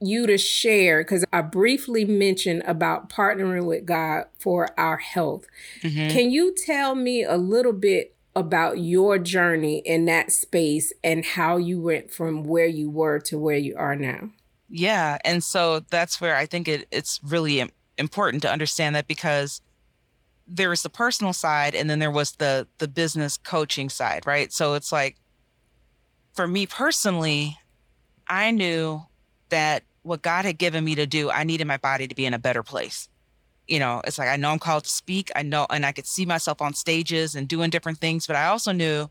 you 0.01 0.27
to 0.27 0.39
share 0.39 1.03
because 1.03 1.25
I 1.33 1.41
briefly 1.41 2.05
mentioned 2.05 2.63
about 2.67 3.11
partnering 3.11 3.65
with 3.65 3.85
God 3.85 4.27
for 4.39 4.69
our 4.79 4.99
health. 4.99 5.47
Mm-hmm. 5.83 6.11
Can 6.11 6.31
you 6.31 6.55
tell 6.55 6.95
me 6.95 7.25
a 7.25 7.37
little 7.37 7.73
bit 7.73 8.15
about 8.39 8.79
your 8.79 9.19
journey 9.19 9.79
in 9.79 10.05
that 10.07 10.33
space 10.33 10.93
and 11.03 11.25
how 11.25 11.57
you 11.57 11.81
went 11.81 12.11
from 12.11 12.45
where 12.45 12.67
you 12.67 12.89
were 12.89 13.19
to 13.21 13.39
where 13.39 13.57
you 13.57 13.77
are 13.77 13.97
now. 13.97 14.31
Yeah, 14.71 15.19
and 15.25 15.43
so 15.43 15.81
that's 15.91 16.21
where 16.21 16.37
I 16.37 16.47
think 16.47 16.69
it, 16.69 16.87
it's 16.91 17.21
really 17.23 17.69
important 17.97 18.43
to 18.43 18.51
understand 18.51 18.95
that 18.97 19.09
because 19.09 19.61
there 20.47 20.71
was 20.71 20.83
the 20.83 20.91
personal 20.91 21.33
side 21.33 21.75
and 21.75 21.91
then 21.91 21.99
there 21.99 22.11
was 22.11 22.33
the 22.33 22.67
the 22.79 22.89
business 22.89 23.37
coaching 23.37 23.89
side, 23.89 24.27
right? 24.27 24.53
So 24.53 24.75
it's 24.75 24.93
like 24.93 25.17
for 26.33 26.47
me 26.47 26.67
personally, 26.67 27.59
I 28.27 28.51
knew 28.51 29.03
that 29.49 29.83
what 30.03 30.23
God 30.23 30.45
had 30.45 30.59
given 30.59 30.85
me 30.85 30.95
to 30.95 31.07
do, 31.07 31.31
I 31.31 31.45
needed 31.45 31.67
my 31.67 31.77
body 31.77 32.07
to 32.09 32.15
be 32.15 32.25
in 32.25 32.35
a 32.35 32.39
better 32.39 32.63
place 32.63 33.09
you 33.69 33.79
know, 33.79 34.01
it's 34.05 34.19
like 34.19 34.29
I 34.29 34.37
know 34.37 34.51
I'm 34.51 34.59
called 34.59 34.85
to 34.85 34.91
speak. 34.91 35.31
I 35.37 35.43
know, 35.43 35.67
and 35.71 35.87
I 35.87 35.93
could 35.93 36.07
see 36.07 36.27
myself 36.27 36.61
on 36.61 36.75
stages 36.75 37.35
and 37.35 37.47
doing 37.47 37.71
different 37.71 37.99
things. 37.99 38.27
But 38.27 38.37
I 38.37 38.47
also 38.47 38.73
knew 38.73 39.11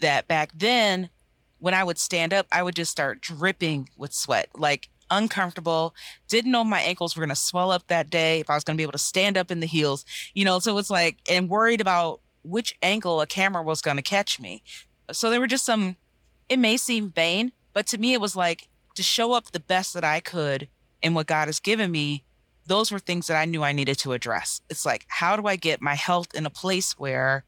that 0.00 0.28
back 0.28 0.52
then, 0.54 1.10
when 1.58 1.74
I 1.74 1.84
would 1.84 1.98
stand 1.98 2.32
up, 2.32 2.46
I 2.52 2.62
would 2.62 2.76
just 2.76 2.90
start 2.90 3.20
dripping 3.20 3.88
with 3.96 4.12
sweat, 4.12 4.48
like 4.54 4.88
uncomfortable. 5.10 5.94
Didn't 6.28 6.52
know 6.52 6.64
my 6.64 6.80
ankles 6.80 7.16
were 7.16 7.22
going 7.22 7.30
to 7.30 7.36
swell 7.36 7.70
up 7.70 7.86
that 7.88 8.10
day, 8.10 8.40
if 8.40 8.50
I 8.50 8.54
was 8.54 8.64
going 8.64 8.76
to 8.76 8.78
be 8.78 8.84
able 8.84 8.92
to 8.92 8.98
stand 8.98 9.36
up 9.36 9.50
in 9.50 9.60
the 9.60 9.66
heels, 9.66 10.04
you 10.34 10.44
know. 10.44 10.58
So 10.58 10.76
it's 10.78 10.90
like, 10.90 11.18
and 11.28 11.48
worried 11.48 11.80
about 11.80 12.20
which 12.42 12.76
angle 12.82 13.20
a 13.20 13.26
camera 13.26 13.62
was 13.62 13.80
going 13.80 13.96
to 13.96 14.02
catch 14.02 14.38
me. 14.38 14.62
So 15.10 15.30
there 15.30 15.40
were 15.40 15.46
just 15.46 15.64
some, 15.64 15.96
it 16.48 16.58
may 16.58 16.76
seem 16.76 17.10
vain, 17.10 17.52
but 17.72 17.86
to 17.88 17.98
me, 17.98 18.12
it 18.12 18.20
was 18.20 18.36
like 18.36 18.68
to 18.94 19.02
show 19.02 19.32
up 19.32 19.50
the 19.50 19.60
best 19.60 19.94
that 19.94 20.04
I 20.04 20.20
could 20.20 20.68
in 21.02 21.14
what 21.14 21.26
God 21.26 21.48
has 21.48 21.58
given 21.58 21.90
me 21.90 22.24
those 22.66 22.90
were 22.90 22.98
things 22.98 23.28
that 23.28 23.40
I 23.40 23.44
knew 23.44 23.62
I 23.62 23.72
needed 23.72 23.98
to 24.00 24.12
address. 24.12 24.60
It's 24.68 24.84
like, 24.84 25.06
how 25.08 25.36
do 25.36 25.46
I 25.46 25.56
get 25.56 25.80
my 25.80 25.94
health 25.94 26.34
in 26.34 26.46
a 26.46 26.50
place 26.50 26.98
where, 26.98 27.44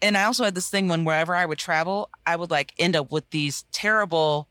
and 0.00 0.16
I 0.16 0.24
also 0.24 0.44
had 0.44 0.54
this 0.54 0.70
thing 0.70 0.88
when 0.88 1.04
wherever 1.04 1.34
I 1.34 1.46
would 1.46 1.58
travel, 1.58 2.10
I 2.26 2.36
would 2.36 2.50
like 2.50 2.72
end 2.78 2.94
up 2.94 3.10
with 3.10 3.28
these 3.30 3.64
terrible, 3.72 4.48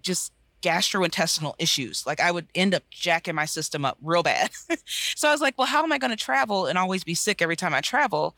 just 0.00 0.32
gastrointestinal 0.62 1.54
issues. 1.58 2.06
Like 2.06 2.20
I 2.20 2.30
would 2.30 2.46
end 2.54 2.74
up 2.74 2.82
jacking 2.90 3.34
my 3.34 3.44
system 3.44 3.84
up 3.84 3.98
real 4.02 4.22
bad. 4.22 4.50
so 4.86 5.28
I 5.28 5.32
was 5.32 5.40
like, 5.40 5.56
well, 5.58 5.66
how 5.66 5.82
am 5.82 5.92
I 5.92 5.98
going 5.98 6.10
to 6.10 6.16
travel 6.16 6.66
and 6.66 6.78
always 6.78 7.04
be 7.04 7.14
sick 7.14 7.42
every 7.42 7.56
time 7.56 7.74
I 7.74 7.80
travel? 7.80 8.36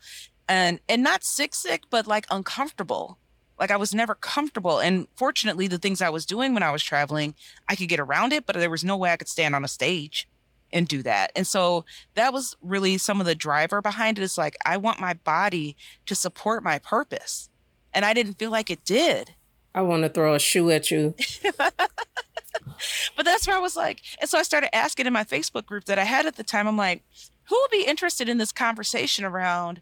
And 0.49 0.79
and 0.89 1.01
not 1.01 1.23
sick 1.23 1.55
sick, 1.55 1.83
but 1.89 2.07
like 2.07 2.25
uncomfortable. 2.29 3.17
Like 3.57 3.71
I 3.71 3.77
was 3.77 3.93
never 3.93 4.15
comfortable. 4.15 4.79
And 4.79 5.07
fortunately, 5.15 5.67
the 5.67 5.77
things 5.77 6.01
I 6.01 6.09
was 6.09 6.25
doing 6.25 6.53
when 6.53 6.63
I 6.63 6.71
was 6.71 6.83
traveling, 6.83 7.35
I 7.69 7.75
could 7.75 7.87
get 7.87 7.99
around 7.99 8.33
it, 8.33 8.45
but 8.45 8.55
there 8.55 8.69
was 8.69 8.83
no 8.83 8.97
way 8.97 9.11
I 9.11 9.17
could 9.17 9.29
stand 9.29 9.55
on 9.55 9.63
a 9.63 9.69
stage 9.69 10.27
and 10.73 10.87
do 10.87 11.03
that. 11.03 11.31
And 11.35 11.45
so 11.45 11.85
that 12.15 12.33
was 12.33 12.55
really 12.61 12.97
some 12.97 13.19
of 13.19 13.25
the 13.25 13.35
driver 13.35 13.81
behind 13.81 14.17
it 14.17 14.23
is 14.23 14.37
like, 14.37 14.57
I 14.65 14.77
want 14.77 14.99
my 14.99 15.13
body 15.13 15.75
to 16.05 16.15
support 16.15 16.63
my 16.63 16.79
purpose. 16.79 17.49
And 17.93 18.05
I 18.05 18.13
didn't 18.13 18.39
feel 18.39 18.51
like 18.51 18.69
it 18.69 18.85
did. 18.85 19.35
I 19.73 19.81
want 19.81 20.03
to 20.03 20.09
throw 20.09 20.33
a 20.33 20.39
shoe 20.39 20.69
at 20.71 20.91
you. 20.91 21.15
but 21.57 23.25
that's 23.25 23.47
where 23.47 23.55
I 23.55 23.59
was 23.59 23.75
like, 23.75 24.01
and 24.19 24.29
so 24.29 24.37
I 24.37 24.43
started 24.43 24.75
asking 24.75 25.07
in 25.07 25.13
my 25.13 25.23
Facebook 25.23 25.65
group 25.65 25.85
that 25.85 25.99
I 25.99 26.03
had 26.03 26.25
at 26.25 26.35
the 26.35 26.43
time, 26.43 26.67
I'm 26.67 26.77
like, 26.77 27.03
who 27.45 27.55
will 27.55 27.69
be 27.71 27.85
interested 27.85 28.29
in 28.29 28.37
this 28.37 28.51
conversation 28.51 29.25
around 29.25 29.81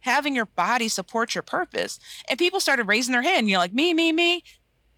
having 0.00 0.34
your 0.34 0.46
body 0.46 0.88
support 0.88 1.34
your 1.34 1.42
purpose? 1.42 1.98
And 2.28 2.38
people 2.38 2.60
started 2.60 2.88
raising 2.88 3.12
their 3.12 3.22
hand, 3.22 3.48
you 3.48 3.54
know, 3.54 3.60
like 3.60 3.74
me, 3.74 3.94
me, 3.94 4.12
me. 4.12 4.42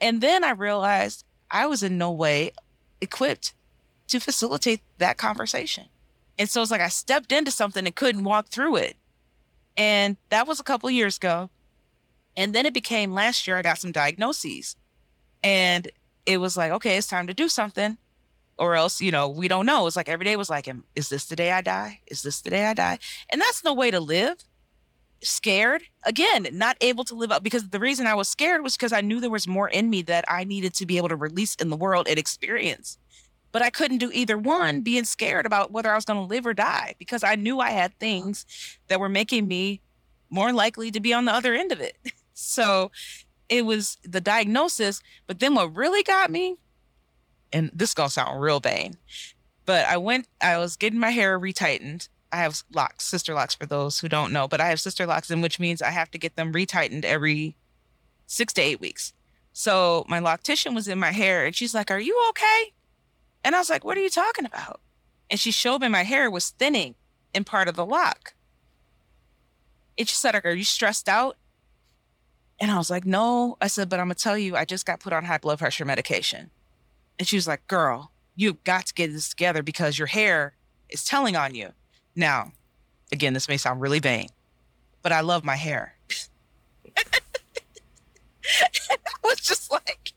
And 0.01 0.21
then 0.21 0.45
I 0.45 0.51
realized 0.51 1.25
I 1.51 1.67
was 1.67 1.83
in 1.83 1.99
no 1.99 2.11
way 2.11 2.53
equipped 3.01 3.55
to 4.09 4.21
facilitate 4.21 4.81
that 4.99 5.17
conversation. 5.17 5.87
And 6.39 6.49
so 6.49 6.63
it's 6.63 6.71
like 6.71 6.81
I 6.81 6.89
stepped 6.89 7.33
into 7.33 7.51
something 7.51 7.87
and 7.87 7.95
couldn't 7.95 8.25
walk 8.25 8.49
through 8.49 8.77
it. 8.77 8.97
And 9.77 10.17
that 10.29 10.47
was 10.47 10.61
a 10.61 10.65
couple 10.65 10.91
years 10.91 11.17
ago. 11.17 11.51
And 12.37 12.55
then 12.55 12.67
it 12.67 12.75
became 12.75 13.13
last 13.13 13.47
year, 13.47 13.57
I 13.57 13.63
got 13.63 13.79
some 13.79 13.93
diagnoses. 13.93 14.77
And 15.43 15.91
it 16.25 16.39
was 16.39 16.57
like, 16.57 16.73
okay, 16.73 16.97
it's 16.97 17.07
time 17.07 17.27
to 17.27 17.35
do 17.35 17.49
something. 17.49 17.99
Or 18.59 18.75
else, 18.75 19.01
you 19.01 19.11
know, 19.11 19.29
we 19.29 19.49
don't 19.49 19.67
know. 19.67 19.87
It's 19.87 19.97
like 19.97 20.09
every 20.09 20.25
day 20.25 20.37
was 20.37 20.51
like, 20.51 20.69
is 20.95 21.09
this 21.09 21.27
the 21.27 21.37
day 21.37 21.53
I 21.53 21.63
die? 21.63 22.01
Is 22.07 22.23
this 22.23 22.41
the 22.43 22.51
day 22.51 22.67
I 22.67 22.75
die? 22.75 22.99
And 23.31 23.41
that's 23.41 23.65
no 23.65 23.75
way 23.75 23.91
to 23.91 24.01
live. 24.01 24.37
Scared. 25.23 25.85
Again, 26.05 26.49
not 26.53 26.77
able 26.81 27.05
to 27.05 27.15
live 27.15 27.33
up 27.33 27.43
because 27.43 27.69
the 27.69 27.81
reason 27.81 28.07
I 28.07 28.15
was 28.15 28.29
scared 28.29 28.63
was 28.63 28.77
because 28.77 28.93
I 28.93 29.01
knew 29.01 29.21
there 29.21 29.31
was 29.31 29.49
more 29.49 29.69
in 29.69 29.89
me 29.89 30.03
that 30.03 30.25
I 30.29 30.45
needed 30.45 30.75
to 30.75 30.87
be 30.87 30.97
able 30.97 31.09
to 31.09 31.17
release 31.17 31.55
in 31.57 31.71
the 31.71 31.77
world 31.77 32.09
and 32.09 32.19
experience 32.19 32.99
but 33.53 33.63
I 33.63 33.71
couldn't 33.71 33.99
do 33.99 34.11
either 34.13 34.39
one, 34.39 34.81
being 34.81 35.05
scared 35.05 35.47
about 35.47 35.71
whether 35.71 35.93
I 35.93 35.95
was 35.95 36.07
going 36.07 36.19
to 36.19 36.35
live 36.35 36.47
or 36.47 36.55
die 36.55 36.95
because 36.99 37.23
I 37.23 37.37
knew 37.37 37.61
I 37.61 37.71
had 37.71 37.97
things 37.99 38.47
that 38.89 38.99
were 38.99 39.11
making 39.11 39.47
me 39.47 39.81
more 40.31 40.53
likely 40.53 40.91
to 40.91 41.01
be 41.01 41.13
on 41.13 41.27
the 41.27 41.33
other 41.33 41.55
end 41.55 41.71
of 41.71 41.81
it. 41.81 41.97
So 42.35 42.91
it 43.51 43.67
was 43.67 43.99
the 44.03 44.21
diagnosis. 44.21 45.03
But 45.27 45.39
then 45.39 45.55
what 45.55 45.77
really 45.77 46.03
got 46.03 46.31
me, 46.31 46.57
and 47.53 47.71
this 47.75 47.91
is 47.91 47.95
gonna 47.95 48.09
sound 48.09 48.41
real 48.41 48.59
vain, 48.59 48.97
but 49.67 49.87
I 49.87 49.99
went, 49.99 50.27
I 50.41 50.57
was 50.57 50.77
getting 50.77 50.99
my 50.99 51.11
hair 51.11 51.39
retightened. 51.39 52.09
I 52.33 52.39
have 52.39 52.63
locks, 52.73 53.05
sister 53.05 53.35
locks 53.35 53.55
for 53.55 53.67
those 53.67 54.01
who 54.01 54.09
don't 54.09 54.33
know, 54.33 54.49
but 54.49 54.63
I 54.63 54.69
have 54.69 54.81
sister 54.81 55.05
locks, 55.05 55.31
in 55.31 55.43
which 55.43 55.61
means 55.61 55.83
I 55.83 55.91
have 55.91 56.11
to 56.13 56.19
get 56.19 56.35
them 56.35 56.55
retightened 56.55 57.05
every 57.05 57.55
six 58.27 58.55
to 58.55 58.63
eight 58.63 58.81
weeks. 58.81 59.13
So 59.53 60.07
my 60.09 60.19
loctician 60.19 60.75
was 60.75 60.89
in 60.89 60.99
my 60.99 61.13
hair 61.13 61.45
and 61.45 61.55
she's 61.55 61.75
like, 61.75 61.91
Are 61.91 62.01
you 62.01 62.19
okay? 62.31 62.73
And 63.45 63.55
I 63.55 63.59
was 63.59 63.71
like, 63.71 63.85
what 63.85 63.97
are 63.97 64.03
you 64.03 64.11
talking 64.11 64.47
about? 64.47 64.81
And 65.31 65.41
she 65.41 65.51
showed 65.51 65.81
me 65.81 65.89
my 65.89 66.05
hair 66.05 66.31
was 66.31 66.51
thinning 66.51 66.95
in 67.35 67.45
part 67.45 67.69
of 67.69 67.77
the 67.77 67.87
lock. 67.87 68.35
And 69.99 70.09
she 70.09 70.15
said, 70.15 70.41
Are 70.45 70.55
you 70.55 70.65
stressed 70.65 71.09
out? 71.09 71.37
And 72.61 72.71
I 72.71 72.79
was 72.79 72.91
like, 72.91 73.05
No. 73.05 73.57
I 73.61 73.67
said, 73.67 73.89
But 73.89 74.01
I'm 74.01 74.07
going 74.07 74.15
to 74.15 74.23
tell 74.23 74.39
you, 74.39 74.57
I 74.57 74.65
just 74.65 74.87
got 74.87 75.01
put 75.01 75.13
on 75.13 75.25
high 75.25 75.39
blood 75.39 75.59
pressure 75.59 75.85
medication. 75.85 76.51
And 77.19 77.29
she 77.29 77.37
was 77.37 77.47
like, 77.47 77.67
Girl, 77.67 78.13
you've 78.37 78.63
got 78.65 78.87
to 78.87 78.95
get 78.95 79.13
this 79.13 79.29
together 79.29 79.63
because 79.63 79.99
your 79.99 80.09
hair 80.09 80.55
is 80.89 81.05
telling 81.05 81.37
on 81.37 81.55
you. 81.55 81.71
Now, 82.15 82.53
again, 83.11 83.33
this 83.33 83.49
may 83.49 83.57
sound 83.57 83.81
really 83.81 84.01
vain, 84.01 84.29
but 85.03 85.13
I 85.13 85.21
love 85.21 85.45
my 85.45 85.57
hair. 85.57 85.97
I 86.97 87.21
was 89.25 89.41
just 89.41 89.71
like, 89.71 90.13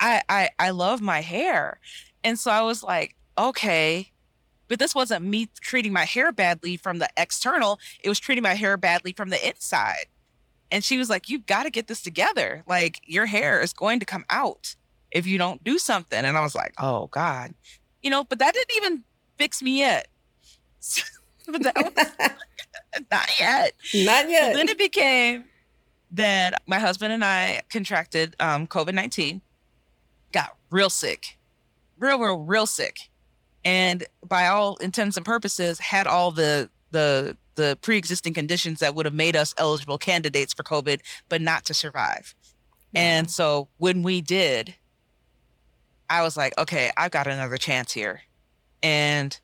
I, 0.00 0.22
I 0.28 0.50
I 0.58 0.70
love 0.70 1.00
my 1.00 1.20
hair. 1.20 1.78
And 2.24 2.38
so 2.38 2.50
I 2.50 2.62
was 2.62 2.82
like, 2.82 3.14
okay. 3.36 4.10
But 4.68 4.78
this 4.78 4.94
wasn't 4.94 5.24
me 5.24 5.48
treating 5.60 5.92
my 5.92 6.04
hair 6.04 6.30
badly 6.32 6.76
from 6.76 6.98
the 6.98 7.08
external, 7.16 7.78
it 8.02 8.08
was 8.08 8.20
treating 8.20 8.42
my 8.42 8.54
hair 8.54 8.76
badly 8.76 9.12
from 9.12 9.30
the 9.30 9.48
inside. 9.48 10.06
And 10.70 10.84
she 10.84 10.98
was 10.98 11.08
like, 11.08 11.30
You've 11.30 11.46
got 11.46 11.62
to 11.62 11.70
get 11.70 11.86
this 11.86 12.02
together. 12.02 12.62
Like, 12.66 13.00
your 13.04 13.24
hair 13.24 13.60
is 13.62 13.72
going 13.72 14.00
to 14.00 14.06
come 14.06 14.26
out 14.28 14.76
if 15.10 15.26
you 15.26 15.38
don't 15.38 15.64
do 15.64 15.78
something. 15.78 16.22
And 16.22 16.36
I 16.36 16.42
was 16.42 16.54
like, 16.54 16.74
Oh, 16.78 17.06
God. 17.06 17.54
You 18.02 18.10
know, 18.10 18.24
but 18.24 18.38
that 18.38 18.52
didn't 18.52 18.76
even 18.76 19.04
fix 19.38 19.62
me 19.62 19.78
yet. 19.78 20.08
but 21.48 21.62
that 21.62 21.76
was 21.76 22.30
not 23.10 23.28
yet. 23.40 23.72
Not 23.94 24.28
yet. 24.28 24.54
then 24.54 24.68
it 24.68 24.76
became 24.76 25.44
that 26.10 26.62
my 26.66 26.78
husband 26.78 27.12
and 27.12 27.24
I 27.24 27.62
contracted 27.70 28.36
um, 28.38 28.66
COVID 28.66 28.94
19, 28.94 29.40
got 30.32 30.56
real 30.70 30.90
sick 30.90 31.37
real, 31.98 32.18
real, 32.18 32.38
real 32.38 32.66
sick, 32.66 33.10
and 33.64 34.04
by 34.26 34.46
all 34.46 34.76
intents 34.76 35.16
and 35.16 35.26
purposes, 35.26 35.78
had 35.78 36.06
all 36.06 36.30
the 36.30 36.70
the 36.90 37.36
the 37.54 37.76
pre-existing 37.82 38.32
conditions 38.34 38.80
that 38.80 38.94
would 38.94 39.04
have 39.04 39.14
made 39.14 39.34
us 39.34 39.52
eligible 39.58 39.98
candidates 39.98 40.54
for 40.54 40.62
COVID, 40.62 41.00
but 41.28 41.42
not 41.42 41.64
to 41.64 41.74
survive. 41.74 42.34
And 42.94 43.30
so 43.30 43.68
when 43.78 44.02
we 44.02 44.20
did, 44.20 44.74
I 46.08 46.22
was 46.22 46.36
like, 46.36 46.56
okay, 46.56 46.90
I've 46.96 47.10
got 47.10 47.26
another 47.26 47.58
chance 47.58 47.92
here. 47.92 48.22
And 48.82 49.38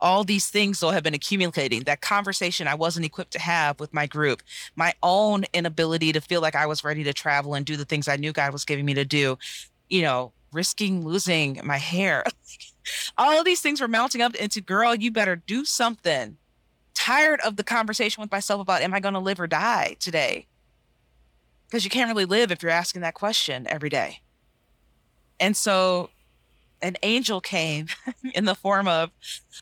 all 0.00 0.24
these 0.24 0.48
things 0.48 0.80
though 0.80 0.90
have 0.90 1.02
been 1.02 1.14
accumulating. 1.14 1.84
That 1.84 2.00
conversation 2.00 2.66
I 2.66 2.74
wasn't 2.74 3.06
equipped 3.06 3.32
to 3.32 3.38
have 3.38 3.78
with 3.80 3.94
my 3.94 4.06
group, 4.06 4.42
my 4.74 4.92
own 5.02 5.44
inability 5.52 6.12
to 6.12 6.20
feel 6.20 6.40
like 6.40 6.54
I 6.54 6.66
was 6.66 6.84
ready 6.84 7.04
to 7.04 7.12
travel 7.12 7.54
and 7.54 7.64
do 7.64 7.76
the 7.76 7.84
things 7.84 8.08
I 8.08 8.16
knew 8.16 8.32
God 8.32 8.52
was 8.52 8.64
giving 8.64 8.84
me 8.84 8.94
to 8.94 9.04
do, 9.04 9.38
you 9.88 10.02
know, 10.02 10.32
risking 10.52 11.04
losing 11.04 11.60
my 11.64 11.78
hair. 11.78 12.24
All 13.18 13.38
of 13.38 13.44
these 13.44 13.60
things 13.60 13.80
were 13.80 13.88
mounting 13.88 14.22
up 14.22 14.34
into, 14.34 14.60
girl, 14.60 14.94
you 14.94 15.10
better 15.10 15.36
do 15.36 15.64
something. 15.64 16.36
Tired 16.94 17.40
of 17.40 17.56
the 17.56 17.64
conversation 17.64 18.20
with 18.20 18.30
myself 18.30 18.60
about, 18.60 18.82
am 18.82 18.94
I 18.94 19.00
going 19.00 19.14
to 19.14 19.20
live 19.20 19.40
or 19.40 19.46
die 19.46 19.96
today? 20.00 20.46
Because 21.66 21.84
you 21.84 21.90
can't 21.90 22.08
really 22.08 22.24
live 22.24 22.50
if 22.50 22.62
you're 22.62 22.72
asking 22.72 23.02
that 23.02 23.14
question 23.14 23.66
every 23.68 23.88
day. 23.88 24.20
And 25.38 25.56
so 25.56 26.10
an 26.82 26.96
angel 27.02 27.40
came 27.40 27.86
in 28.34 28.44
the 28.44 28.54
form 28.54 28.88
of 28.88 29.10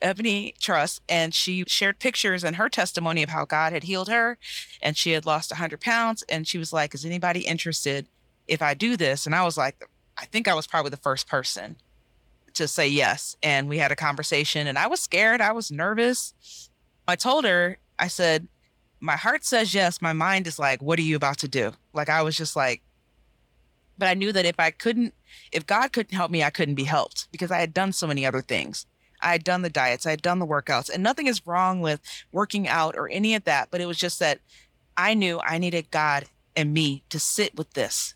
Ebony 0.01 0.55
Trust, 0.61 1.03
and 1.09 1.35
she 1.35 1.64
shared 1.66 1.98
pictures 1.98 2.44
and 2.44 2.57
her 2.57 2.68
testimony 2.68 3.22
of 3.22 3.31
how 3.31 3.44
God 3.44 3.72
had 3.72 3.85
healed 3.85 4.09
her, 4.09 4.38
and 4.83 4.96
she 4.96 5.12
had 5.12 5.27
lost 5.27 5.51
100 5.51 5.81
pounds. 5.81 6.22
And 6.29 6.46
she 6.46 6.59
was 6.59 6.72
like, 6.72 6.94
"Is 6.94 7.05
anybody 7.05 7.40
interested 7.40 8.07
if 8.46 8.62
I 8.62 8.74
do 8.74 8.96
this?" 8.96 9.27
And 9.27 9.35
I 9.35 9.44
was 9.44 9.57
like, 9.57 9.88
"I 10.18 10.26
think 10.26 10.48
I 10.48 10.54
was 10.54 10.66
probably 10.66 10.90
the 10.90 10.96
first 10.96 11.28
person 11.28 11.76
to 12.54 12.68
say 12.68 12.88
yes." 12.88 13.37
And 13.42 13.68
we 13.68 13.78
had 13.78 13.92
a 13.92 13.96
conversation, 13.96 14.66
and 14.66 14.78
I 14.78 14.87
was 14.87 15.00
scared. 15.00 15.40
I 15.40 15.52
was 15.52 15.70
nervous. 15.70 16.35
I 17.07 17.16
told 17.16 17.44
her, 17.44 17.78
I 17.98 18.09
said, 18.09 18.48
"My 19.00 19.16
heart 19.16 19.44
says 19.44 19.74
yes. 19.74 20.02
My 20.02 20.12
mind 20.12 20.46
is 20.46 20.59
like, 20.59 20.83
what 20.83 20.98
are 20.98 21.02
you 21.02 21.16
about 21.16 21.38
to 21.38 21.48
do?" 21.48 21.72
Like 21.92 22.09
I 22.09 22.22
was 22.22 22.37
just 22.37 22.57
like, 22.57 22.83
but 23.96 24.09
I 24.09 24.14
knew 24.14 24.33
that 24.33 24.46
if 24.46 24.59
I 24.59 24.70
couldn't, 24.70 25.14
if 25.52 25.66
God 25.66 25.92
couldn't 25.92 26.16
help 26.16 26.31
me, 26.31 26.42
I 26.42 26.50
couldn't 26.50 26.76
be 26.76 26.85
helped 26.85 27.28
because 27.33 27.50
I 27.50 27.59
had 27.59 27.74
done 27.74 27.92
so 27.92 28.07
many 28.07 28.24
other 28.24 28.42
things. 28.42 28.87
I 29.20 29.33
had 29.33 29.42
done 29.42 29.62
the 29.62 29.70
diets, 29.70 30.07
I 30.07 30.11
had 30.11 30.22
done 30.22 30.38
the 30.38 30.46
workouts, 30.46 30.88
and 30.88 31.02
nothing 31.02 31.26
is 31.26 31.46
wrong 31.46 31.81
with 31.81 32.00
working 32.31 32.68
out 32.68 32.96
or 32.96 33.09
any 33.09 33.35
of 33.35 33.44
that. 33.44 33.68
But 33.70 33.81
it 33.81 33.87
was 33.87 33.98
just 33.98 34.20
that 34.20 34.38
I 34.96 35.14
knew 35.14 35.40
I 35.40 35.59
needed 35.59 35.90
God 35.90 36.26
and 36.54 36.72
me 36.72 37.02
to 37.09 37.18
sit 37.18 37.57
with 37.57 37.72
this 37.72 38.14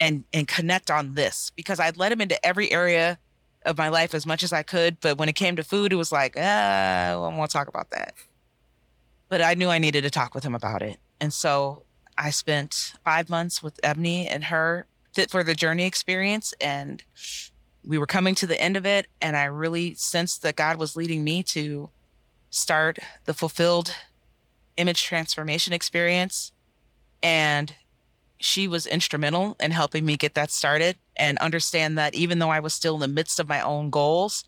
and 0.00 0.24
and 0.32 0.46
connect 0.46 0.90
on 0.90 1.14
this 1.14 1.50
because 1.56 1.80
I'd 1.80 1.96
let 1.96 2.12
him 2.12 2.20
into 2.20 2.44
every 2.44 2.70
area 2.70 3.18
of 3.64 3.76
my 3.76 3.88
life 3.88 4.14
as 4.14 4.26
much 4.26 4.42
as 4.42 4.52
I 4.52 4.62
could. 4.62 5.00
But 5.00 5.18
when 5.18 5.28
it 5.28 5.34
came 5.34 5.56
to 5.56 5.64
food, 5.64 5.92
it 5.92 5.96
was 5.96 6.12
like, 6.12 6.36
ah, 6.38 7.12
I 7.12 7.46
to 7.46 7.52
talk 7.52 7.68
about 7.68 7.90
that. 7.90 8.14
But 9.28 9.42
I 9.42 9.54
knew 9.54 9.68
I 9.68 9.78
needed 9.78 10.02
to 10.02 10.10
talk 10.10 10.34
with 10.34 10.44
him 10.44 10.54
about 10.54 10.82
it. 10.82 10.98
And 11.20 11.32
so 11.32 11.82
I 12.16 12.30
spent 12.30 12.94
five 13.04 13.28
months 13.28 13.62
with 13.62 13.78
Ebony 13.82 14.26
and 14.26 14.44
her 14.44 14.86
fit 15.12 15.30
for 15.30 15.42
the 15.42 15.54
journey 15.54 15.84
experience 15.84 16.54
and 16.60 17.02
we 17.84 17.98
were 17.98 18.06
coming 18.06 18.34
to 18.36 18.46
the 18.46 18.60
end 18.60 18.76
of 18.76 18.86
it 18.86 19.06
and 19.20 19.36
i 19.36 19.44
really 19.44 19.94
sensed 19.94 20.42
that 20.42 20.54
god 20.54 20.78
was 20.78 20.96
leading 20.96 21.24
me 21.24 21.42
to 21.42 21.90
start 22.50 22.98
the 23.24 23.34
fulfilled 23.34 23.94
image 24.76 25.02
transformation 25.02 25.72
experience 25.72 26.52
and 27.22 27.74
she 28.40 28.68
was 28.68 28.86
instrumental 28.86 29.56
in 29.60 29.70
helping 29.70 30.04
me 30.04 30.16
get 30.16 30.34
that 30.34 30.50
started 30.50 30.96
and 31.16 31.38
understand 31.38 31.98
that 31.98 32.14
even 32.14 32.38
though 32.38 32.50
i 32.50 32.60
was 32.60 32.74
still 32.74 32.94
in 32.94 33.00
the 33.00 33.08
midst 33.08 33.40
of 33.40 33.48
my 33.48 33.60
own 33.60 33.90
goals 33.90 34.44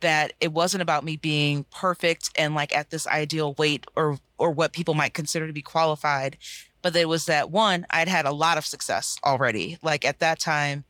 that 0.00 0.32
it 0.40 0.52
wasn't 0.52 0.82
about 0.82 1.04
me 1.04 1.16
being 1.16 1.64
perfect 1.70 2.30
and 2.36 2.54
like 2.54 2.74
at 2.74 2.90
this 2.90 3.06
ideal 3.06 3.54
weight 3.58 3.86
or 3.96 4.18
or 4.38 4.50
what 4.50 4.72
people 4.72 4.94
might 4.94 5.14
consider 5.14 5.46
to 5.46 5.52
be 5.52 5.62
qualified 5.62 6.36
but 6.82 6.96
it 6.96 7.08
was 7.08 7.26
that 7.26 7.50
one 7.50 7.86
i'd 7.90 8.08
had 8.08 8.26
a 8.26 8.32
lot 8.32 8.58
of 8.58 8.66
success 8.66 9.16
already. 9.24 9.78
Like 9.82 10.04
at 10.04 10.18
that 10.20 10.38
time 10.38 10.84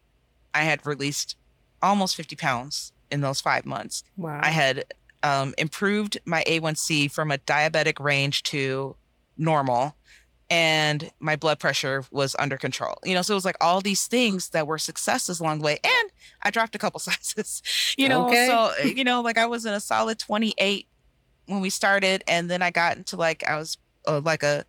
i 0.55 0.63
had 0.63 0.87
released 0.87 1.37
almost 1.83 2.17
50 2.17 2.37
pounds 2.37 2.93
in 3.11 3.21
those 3.21 3.41
five 3.41 3.67
months. 3.67 4.05
Wow. 4.17 4.41
i 4.43 4.51
had 4.51 4.85
um, 5.23 5.55
improved 5.59 6.19
my 6.25 6.43
a1c 6.47 7.11
from 7.11 7.31
a 7.31 7.39
diabetic 7.39 8.03
range 8.03 8.43
to 8.45 8.97
normal 9.37 9.95
and 10.51 11.11
my 11.21 11.37
blood 11.37 11.59
pressure 11.59 12.05
was 12.11 12.37
under 12.39 12.57
control 12.57 12.95
you 13.05 13.15
know 13.15 13.23
so 13.23 13.33
it 13.33 13.37
was 13.37 13.45
like 13.45 13.57
all 13.61 13.81
these 13.81 14.07
things 14.07 14.51
that 14.51 14.67
were 14.67 14.79
successes 14.79 15.41
along 15.41 15.61
the 15.61 15.65
way 15.65 15.79
and 15.83 16.11
i 16.43 16.51
dropped 16.51 16.75
a 16.75 16.79
couple 16.79 17.01
sizes 17.01 17.63
you 17.97 18.09
know 18.09 18.27
okay. 18.27 18.47
so 18.47 18.73
you 18.85 19.05
know 19.05 19.21
like 19.21 19.39
i 19.39 19.47
was 19.47 19.65
in 19.65 19.73
a 19.73 19.81
solid 19.81 20.19
28 20.19 20.87
when 21.47 21.61
we 21.61 21.71
started 21.71 22.23
and 22.29 22.51
then 22.51 22.63
i 22.63 22.71
got 22.71 22.97
into 22.97 23.17
like 23.17 23.43
i 23.49 23.57
was 23.57 23.79
uh, 24.07 24.21
like 24.25 24.43
a 24.43 24.65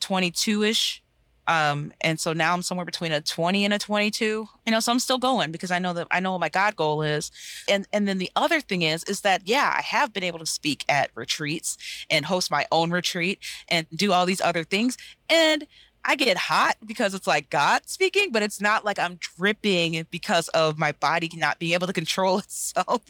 22 0.00 0.62
ish. 0.64 1.02
Um, 1.48 1.92
and 2.00 2.20
so 2.20 2.32
now 2.32 2.54
I'm 2.54 2.62
somewhere 2.62 2.84
between 2.84 3.12
a 3.12 3.20
20 3.20 3.64
and 3.64 3.74
a 3.74 3.78
22, 3.78 4.48
you 4.66 4.72
know, 4.72 4.80
so 4.80 4.92
I'm 4.92 4.98
still 4.98 5.18
going 5.18 5.50
because 5.50 5.70
I 5.70 5.78
know 5.78 5.92
that 5.94 6.06
I 6.10 6.20
know 6.20 6.32
what 6.32 6.40
my 6.40 6.48
God 6.48 6.76
goal 6.76 7.02
is. 7.02 7.30
And, 7.68 7.86
and 7.92 8.06
then 8.06 8.18
the 8.18 8.30
other 8.36 8.60
thing 8.60 8.82
is, 8.82 9.04
is 9.04 9.22
that, 9.22 9.42
yeah, 9.44 9.74
I 9.76 9.82
have 9.82 10.12
been 10.12 10.22
able 10.22 10.38
to 10.38 10.46
speak 10.46 10.84
at 10.88 11.10
retreats 11.14 11.76
and 12.10 12.24
host 12.24 12.50
my 12.50 12.66
own 12.70 12.90
retreat 12.90 13.40
and 13.68 13.86
do 13.94 14.12
all 14.12 14.26
these 14.26 14.40
other 14.40 14.64
things. 14.64 14.96
And 15.28 15.66
I 16.04 16.16
get 16.16 16.36
hot 16.36 16.76
because 16.84 17.14
it's 17.14 17.26
like 17.26 17.50
God 17.50 17.82
speaking, 17.86 18.32
but 18.32 18.42
it's 18.42 18.60
not 18.60 18.84
like 18.84 18.98
I'm 18.98 19.16
dripping 19.16 20.06
because 20.10 20.48
of 20.48 20.78
my 20.78 20.92
body 20.92 21.30
not 21.34 21.58
being 21.58 21.74
able 21.74 21.86
to 21.86 21.92
control 21.92 22.38
itself. 22.38 23.02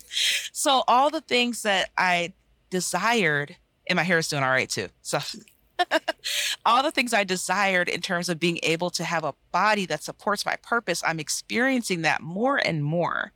So 0.52 0.84
all 0.88 1.10
the 1.10 1.22
things 1.22 1.62
that 1.62 1.90
I 1.96 2.32
desired, 2.70 3.56
and 3.88 3.96
my 3.96 4.02
hair 4.02 4.18
is 4.18 4.28
doing 4.28 4.42
all 4.42 4.50
right 4.50 4.68
too. 4.68 4.88
So 5.02 5.18
all 6.64 6.82
the 6.82 6.90
things 6.90 7.12
I 7.12 7.24
desired 7.24 7.88
in 7.88 8.00
terms 8.00 8.28
of 8.28 8.40
being 8.40 8.58
able 8.62 8.90
to 8.90 9.04
have 9.04 9.24
a 9.24 9.34
body 9.50 9.86
that 9.86 10.02
supports 10.02 10.46
my 10.46 10.56
purpose, 10.56 11.02
I'm 11.06 11.20
experiencing 11.20 12.02
that 12.02 12.22
more 12.22 12.56
and 12.56 12.84
more. 12.84 13.32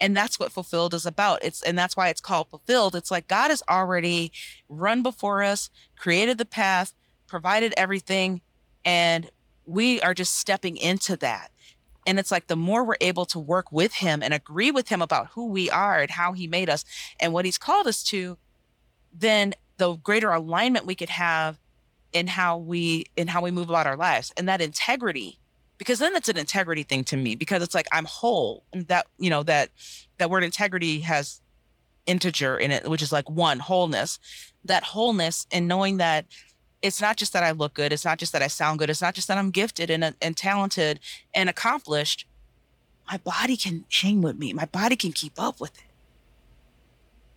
And 0.00 0.16
that's 0.16 0.38
what 0.38 0.52
fulfilled 0.52 0.94
is 0.94 1.06
about. 1.06 1.42
It's 1.42 1.62
and 1.62 1.76
that's 1.76 1.96
why 1.96 2.08
it's 2.08 2.20
called 2.20 2.50
fulfilled. 2.50 2.94
It's 2.94 3.10
like 3.10 3.26
God 3.26 3.50
has 3.50 3.62
already 3.68 4.30
run 4.68 5.02
before 5.02 5.42
us, 5.42 5.70
created 5.96 6.38
the 6.38 6.44
path, 6.44 6.94
provided 7.26 7.74
everything, 7.76 8.40
and 8.84 9.30
we 9.66 10.00
are 10.00 10.14
just 10.14 10.36
stepping 10.36 10.76
into 10.76 11.16
that. 11.16 11.50
And 12.06 12.18
it's 12.18 12.30
like 12.30 12.46
the 12.46 12.56
more 12.56 12.84
we're 12.84 12.96
able 13.02 13.26
to 13.26 13.38
work 13.38 13.70
with 13.70 13.94
him 13.94 14.22
and 14.22 14.32
agree 14.32 14.70
with 14.70 14.88
him 14.88 15.02
about 15.02 15.28
who 15.32 15.46
we 15.46 15.68
are 15.68 16.00
and 16.00 16.10
how 16.10 16.32
he 16.32 16.46
made 16.46 16.70
us 16.70 16.84
and 17.20 17.32
what 17.32 17.44
he's 17.44 17.58
called 17.58 17.86
us 17.86 18.02
to, 18.04 18.38
then 19.12 19.52
the 19.76 19.94
greater 19.96 20.30
alignment 20.30 20.86
we 20.86 20.94
could 20.94 21.10
have 21.10 21.58
in 22.12 22.26
how 22.26 22.56
we 22.56 23.06
in 23.16 23.28
how 23.28 23.42
we 23.42 23.50
move 23.50 23.68
about 23.68 23.86
our 23.86 23.96
lives 23.96 24.32
and 24.36 24.48
that 24.48 24.60
integrity 24.60 25.38
because 25.76 25.98
then 25.98 26.16
it's 26.16 26.28
an 26.28 26.36
integrity 26.36 26.82
thing 26.82 27.04
to 27.04 27.16
me 27.16 27.34
because 27.34 27.62
it's 27.62 27.74
like 27.74 27.86
i'm 27.92 28.04
whole 28.04 28.64
and 28.72 28.86
that 28.88 29.06
you 29.18 29.30
know 29.30 29.42
that 29.42 29.70
that 30.18 30.30
word 30.30 30.42
integrity 30.42 31.00
has 31.00 31.40
integer 32.08 32.56
in 32.56 32.70
it 32.70 32.88
which 32.88 33.02
is 33.02 33.12
like 33.12 33.28
one 33.30 33.60
wholeness. 33.60 34.18
That 34.64 34.82
wholeness 34.82 35.46
and 35.52 35.68
knowing 35.68 35.98
that 35.98 36.26
it's 36.82 37.00
not 37.00 37.16
just 37.16 37.32
that 37.32 37.44
i 37.44 37.52
look 37.52 37.74
good 37.74 37.92
it's 37.92 38.04
not 38.04 38.18
just 38.18 38.32
that 38.32 38.42
i 38.42 38.48
sound 38.48 38.78
good 38.78 38.90
it's 38.90 39.02
not 39.02 39.14
just 39.14 39.28
that 39.28 39.38
i'm 39.38 39.50
gifted 39.50 39.90
and, 39.90 40.14
and 40.20 40.36
talented 40.36 40.98
and 41.34 41.48
accomplished. 41.48 42.26
My 43.10 43.18
body 43.18 43.56
can 43.56 43.86
hang 43.90 44.20
with 44.20 44.36
me. 44.36 44.52
My 44.52 44.66
body 44.66 44.94
can 44.94 45.12
keep 45.12 45.32
up 45.38 45.60
with 45.60 45.76
it. 45.78 45.84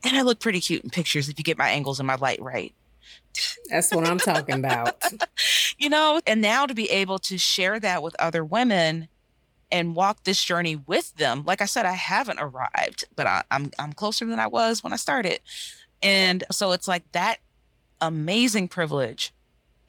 And 0.03 0.17
i 0.17 0.21
look 0.21 0.39
pretty 0.39 0.61
cute 0.61 0.83
in 0.83 0.89
pictures 0.89 1.29
if 1.29 1.37
you 1.37 1.43
get 1.43 1.57
my 1.57 1.69
angles 1.69 1.99
and 1.99 2.07
my 2.07 2.15
light 2.15 2.41
right 2.41 2.73
that's 3.69 3.93
what 3.93 4.07
I'm 4.07 4.19
talking 4.19 4.55
about. 4.55 5.01
you 5.77 5.89
know, 5.89 6.21
and 6.27 6.41
now 6.41 6.65
to 6.65 6.73
be 6.73 6.89
able 6.89 7.19
to 7.19 7.37
share 7.37 7.79
that 7.79 8.03
with 8.03 8.15
other 8.19 8.43
women 8.43 9.07
and 9.71 9.95
walk 9.95 10.23
this 10.23 10.43
journey 10.43 10.75
with 10.75 11.15
them. 11.15 11.43
Like 11.45 11.61
I 11.61 11.65
said, 11.65 11.85
I 11.85 11.93
haven't 11.93 12.39
arrived, 12.39 13.05
but 13.15 13.25
I, 13.25 13.43
I'm 13.49 13.71
I'm 13.79 13.93
closer 13.93 14.25
than 14.25 14.39
I 14.39 14.47
was 14.47 14.83
when 14.83 14.93
I 14.93 14.97
started. 14.97 15.39
And 16.01 16.43
so 16.51 16.71
it's 16.71 16.87
like 16.87 17.09
that 17.13 17.37
amazing 18.01 18.67
privilege 18.67 19.31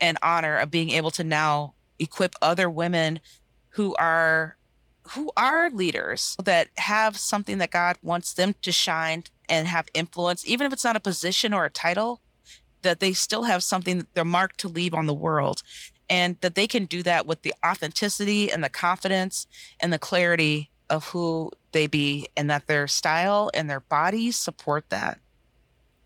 and 0.00 0.18
honor 0.22 0.56
of 0.58 0.70
being 0.70 0.90
able 0.90 1.10
to 1.12 1.24
now 1.24 1.74
equip 1.98 2.34
other 2.42 2.68
women 2.68 3.20
who 3.70 3.94
are 3.96 4.56
who 5.10 5.32
are 5.36 5.70
leaders 5.70 6.36
that 6.42 6.68
have 6.76 7.16
something 7.16 7.58
that 7.58 7.70
God 7.70 7.96
wants 8.02 8.34
them 8.34 8.54
to 8.62 8.70
shine 8.70 9.24
and 9.48 9.66
have 9.66 9.88
influence, 9.94 10.46
even 10.46 10.66
if 10.66 10.72
it's 10.72 10.84
not 10.84 10.96
a 10.96 11.00
position 11.00 11.52
or 11.52 11.64
a 11.64 11.70
title, 11.70 12.20
that 12.82 13.00
they 13.00 13.12
still 13.12 13.44
have 13.44 13.62
something 13.62 14.06
they're 14.14 14.24
marked 14.24 14.58
to 14.58 14.68
leave 14.68 14.94
on 14.94 15.06
the 15.06 15.14
world 15.14 15.62
and 16.08 16.36
that 16.40 16.54
they 16.54 16.66
can 16.66 16.84
do 16.84 17.02
that 17.02 17.26
with 17.26 17.42
the 17.42 17.54
authenticity 17.64 18.52
and 18.52 18.62
the 18.62 18.68
confidence 18.68 19.46
and 19.80 19.92
the 19.92 19.98
clarity 19.98 20.70
of 20.90 21.06
who 21.06 21.50
they 21.72 21.86
be 21.86 22.28
and 22.36 22.50
that 22.50 22.66
their 22.66 22.86
style 22.86 23.50
and 23.54 23.70
their 23.70 23.80
bodies 23.80 24.36
support 24.36 24.84
that 24.90 25.18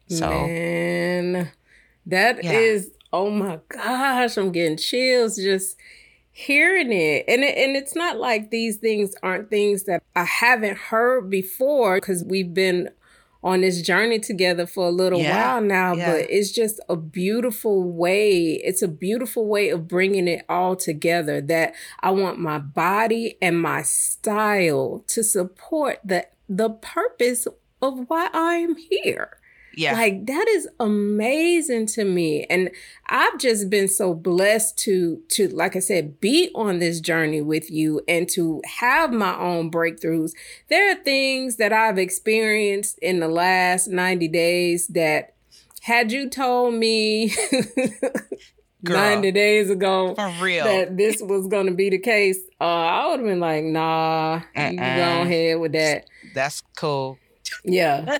so 0.09 0.31
Man, 0.31 1.51
that 2.07 2.45
yeah. 2.45 2.53
is 2.53 2.93
oh 3.12 3.31
my 3.31 3.59
gosh 3.69 4.37
i'm 4.37 4.53
getting 4.53 4.77
chills 4.77 5.37
just 5.37 5.77
hearing 6.31 6.93
it 6.93 7.25
and 7.27 7.43
it, 7.43 7.57
and 7.57 7.77
it's 7.77 7.97
not 7.97 8.19
like 8.19 8.51
these 8.51 8.77
things 8.77 9.15
aren't 9.23 9.51
things 9.51 9.85
that 9.85 10.03
i 10.15 10.23
haven't 10.23 10.77
heard 10.77 11.31
before 11.31 11.97
because 11.97 12.23
we've 12.25 12.55
been 12.55 12.91
on 13.47 13.61
this 13.61 13.81
journey 13.81 14.19
together 14.19 14.67
for 14.67 14.89
a 14.89 14.91
little 14.91 15.21
yeah, 15.21 15.55
while 15.55 15.61
now, 15.63 15.95
yeah. 15.95 16.11
but 16.11 16.29
it's 16.29 16.51
just 16.51 16.81
a 16.89 16.97
beautiful 16.97 17.85
way. 17.85 18.55
It's 18.55 18.83
a 18.83 18.89
beautiful 18.89 19.47
way 19.47 19.71
of 19.71 19.87
bringing 19.87 20.27
it 20.27 20.45
all 20.49 20.75
together 20.75 21.41
that 21.43 21.75
I 22.01 22.11
want 22.11 22.41
my 22.41 22.59
body 22.59 23.39
and 23.41 23.63
my 23.63 23.83
style 23.83 25.05
to 25.07 25.23
support 25.23 26.01
the 26.05 26.27
the 26.49 26.71
purpose 26.71 27.47
of 27.81 28.09
why 28.09 28.31
I'm 28.33 28.75
here. 28.75 29.39
Yeah. 29.77 29.93
Like 29.93 30.27
that 30.27 30.49
is 30.49 30.67
amazing 30.81 31.87
to 31.89 32.05
me. 32.05 32.45
And 32.49 32.71
I've 33.09 33.39
just 33.39 33.69
been 33.69 33.89
so 33.89 34.15
blessed 34.15 34.79
to 34.79 35.23
to 35.29 35.49
like 35.49 35.77
I 35.77 35.81
said 35.81 36.19
be 36.21 36.51
on 36.55 36.79
this 36.79 36.99
journey 37.01 37.43
with 37.43 37.71
you 37.71 38.01
and 38.09 38.29
to 38.31 38.62
have 38.79 39.12
my 39.12 39.39
own 39.39 39.71
breakthroughs. 39.71 40.33
There 40.69 40.91
are 40.91 41.03
things 41.03 41.57
that 41.57 41.75
I've 41.75 41.99
experienced 41.99 42.99
in 43.01 43.21
the 43.21 43.29
last 43.29 43.89
90 43.89 44.29
days 44.29 44.87
that 44.89 45.35
had 45.83 46.11
you 46.11 46.31
told 46.31 46.75
me 46.75 47.35
Girl, 48.85 48.97
90 48.97 49.33
days 49.33 49.69
ago 49.71 50.15
for 50.15 50.33
real 50.41 50.65
that 50.65 50.97
this 50.97 51.21
was 51.21 51.49
going 51.49 51.67
to 51.67 51.75
be 51.75 51.91
the 51.91 51.99
case, 51.99 52.39
uh, 52.61 52.65
I 52.65 53.09
would 53.09 53.21
have 53.21 53.29
been 53.29 53.41
like, 53.41 53.65
nah, 53.65 54.41
uh-uh. 54.57 54.71
you 54.71 54.77
go 54.79 55.23
ahead 55.23 55.61
with 55.61 55.73
that. 55.73 56.07
That's 56.35 56.62
cool. 56.77 57.19
Yeah. 57.65 58.19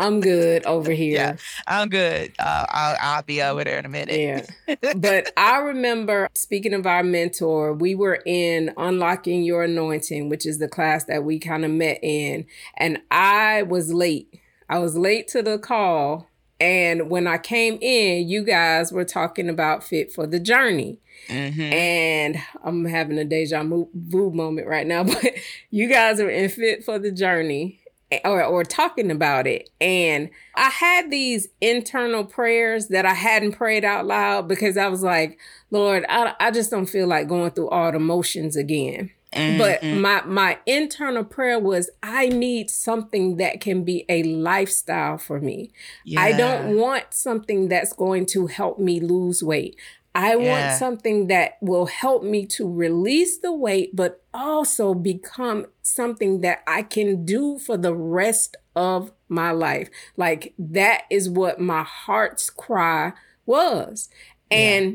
I'm 0.00 0.20
good 0.20 0.64
over 0.66 0.90
here. 1.00 1.14
Yeah, 1.14 1.36
I'm 1.66 1.88
good. 1.88 2.32
Uh, 2.38 2.66
I'll, 2.68 2.96
I'll 3.00 3.22
be 3.22 3.42
over 3.42 3.62
there 3.62 3.78
in 3.78 3.84
a 3.84 3.88
minute. 3.88 4.18
Yeah. 4.18 4.92
but 4.96 5.32
I 5.36 5.58
remember, 5.58 6.28
speaking 6.34 6.74
of 6.74 6.86
our 6.86 7.02
mentor, 7.02 7.72
we 7.74 7.94
were 7.94 8.20
in 8.26 8.72
Unlocking 8.76 9.42
Your 9.42 9.64
Anointing, 9.64 10.28
which 10.28 10.46
is 10.46 10.58
the 10.58 10.68
class 10.68 11.04
that 11.04 11.24
we 11.24 11.38
kind 11.38 11.64
of 11.64 11.70
met 11.70 11.98
in. 12.02 12.46
And 12.76 13.00
I 13.10 13.62
was 13.62 13.92
late. 13.92 14.40
I 14.68 14.78
was 14.78 14.96
late 14.96 15.28
to 15.28 15.42
the 15.42 15.58
call. 15.58 16.26
And 16.58 17.08
when 17.08 17.26
I 17.26 17.38
came 17.38 17.78
in, 17.80 18.28
you 18.28 18.44
guys 18.44 18.92
were 18.92 19.04
talking 19.04 19.48
about 19.48 19.82
Fit 19.82 20.12
for 20.12 20.26
the 20.26 20.38
Journey. 20.38 20.98
Mm-hmm. 21.28 21.60
And 21.60 22.42
I'm 22.62 22.84
having 22.84 23.18
a 23.18 23.24
deja 23.24 23.62
vu 23.64 24.30
moment 24.30 24.66
right 24.66 24.86
now, 24.86 25.04
but 25.04 25.32
you 25.70 25.88
guys 25.88 26.20
are 26.20 26.28
in 26.28 26.50
Fit 26.50 26.84
for 26.84 26.98
the 26.98 27.10
Journey 27.10 27.80
or, 28.24 28.42
or 28.42 28.64
talking 28.64 29.10
about 29.10 29.46
it. 29.46 29.70
And 29.80 30.30
I 30.56 30.68
had 30.70 31.10
these 31.10 31.48
internal 31.60 32.24
prayers 32.24 32.88
that 32.88 33.06
I 33.06 33.14
hadn't 33.14 33.52
prayed 33.52 33.84
out 33.84 34.06
loud 34.06 34.48
because 34.48 34.76
I 34.76 34.88
was 34.88 35.02
like, 35.02 35.38
Lord, 35.70 36.04
I, 36.08 36.34
I 36.40 36.50
just 36.50 36.70
don't 36.70 36.86
feel 36.86 37.06
like 37.06 37.28
going 37.28 37.52
through 37.52 37.68
all 37.68 37.92
the 37.92 38.00
motions 38.00 38.56
again. 38.56 39.10
Mm-hmm. 39.32 39.58
But 39.58 39.84
my 39.84 40.22
my 40.24 40.58
internal 40.66 41.22
prayer 41.22 41.58
was 41.58 41.88
I 42.02 42.28
need 42.28 42.68
something 42.68 43.36
that 43.36 43.60
can 43.60 43.84
be 43.84 44.04
a 44.08 44.24
lifestyle 44.24 45.18
for 45.18 45.40
me. 45.40 45.70
Yeah. 46.04 46.20
I 46.20 46.32
don't 46.32 46.76
want 46.76 47.14
something 47.14 47.68
that's 47.68 47.92
going 47.92 48.26
to 48.26 48.48
help 48.48 48.80
me 48.80 48.98
lose 48.98 49.40
weight. 49.40 49.76
I 50.14 50.36
yeah. 50.36 50.50
want 50.50 50.72
something 50.72 51.28
that 51.28 51.58
will 51.60 51.86
help 51.86 52.22
me 52.22 52.46
to 52.46 52.70
release 52.70 53.38
the 53.38 53.52
weight, 53.52 53.94
but 53.94 54.22
also 54.34 54.94
become 54.94 55.66
something 55.82 56.40
that 56.40 56.62
I 56.66 56.82
can 56.82 57.24
do 57.24 57.58
for 57.58 57.76
the 57.76 57.94
rest 57.94 58.56
of 58.74 59.12
my 59.28 59.52
life. 59.52 59.88
Like 60.16 60.54
that 60.58 61.02
is 61.10 61.28
what 61.28 61.60
my 61.60 61.84
heart's 61.84 62.50
cry 62.50 63.12
was. 63.46 64.08
Yeah. 64.50 64.90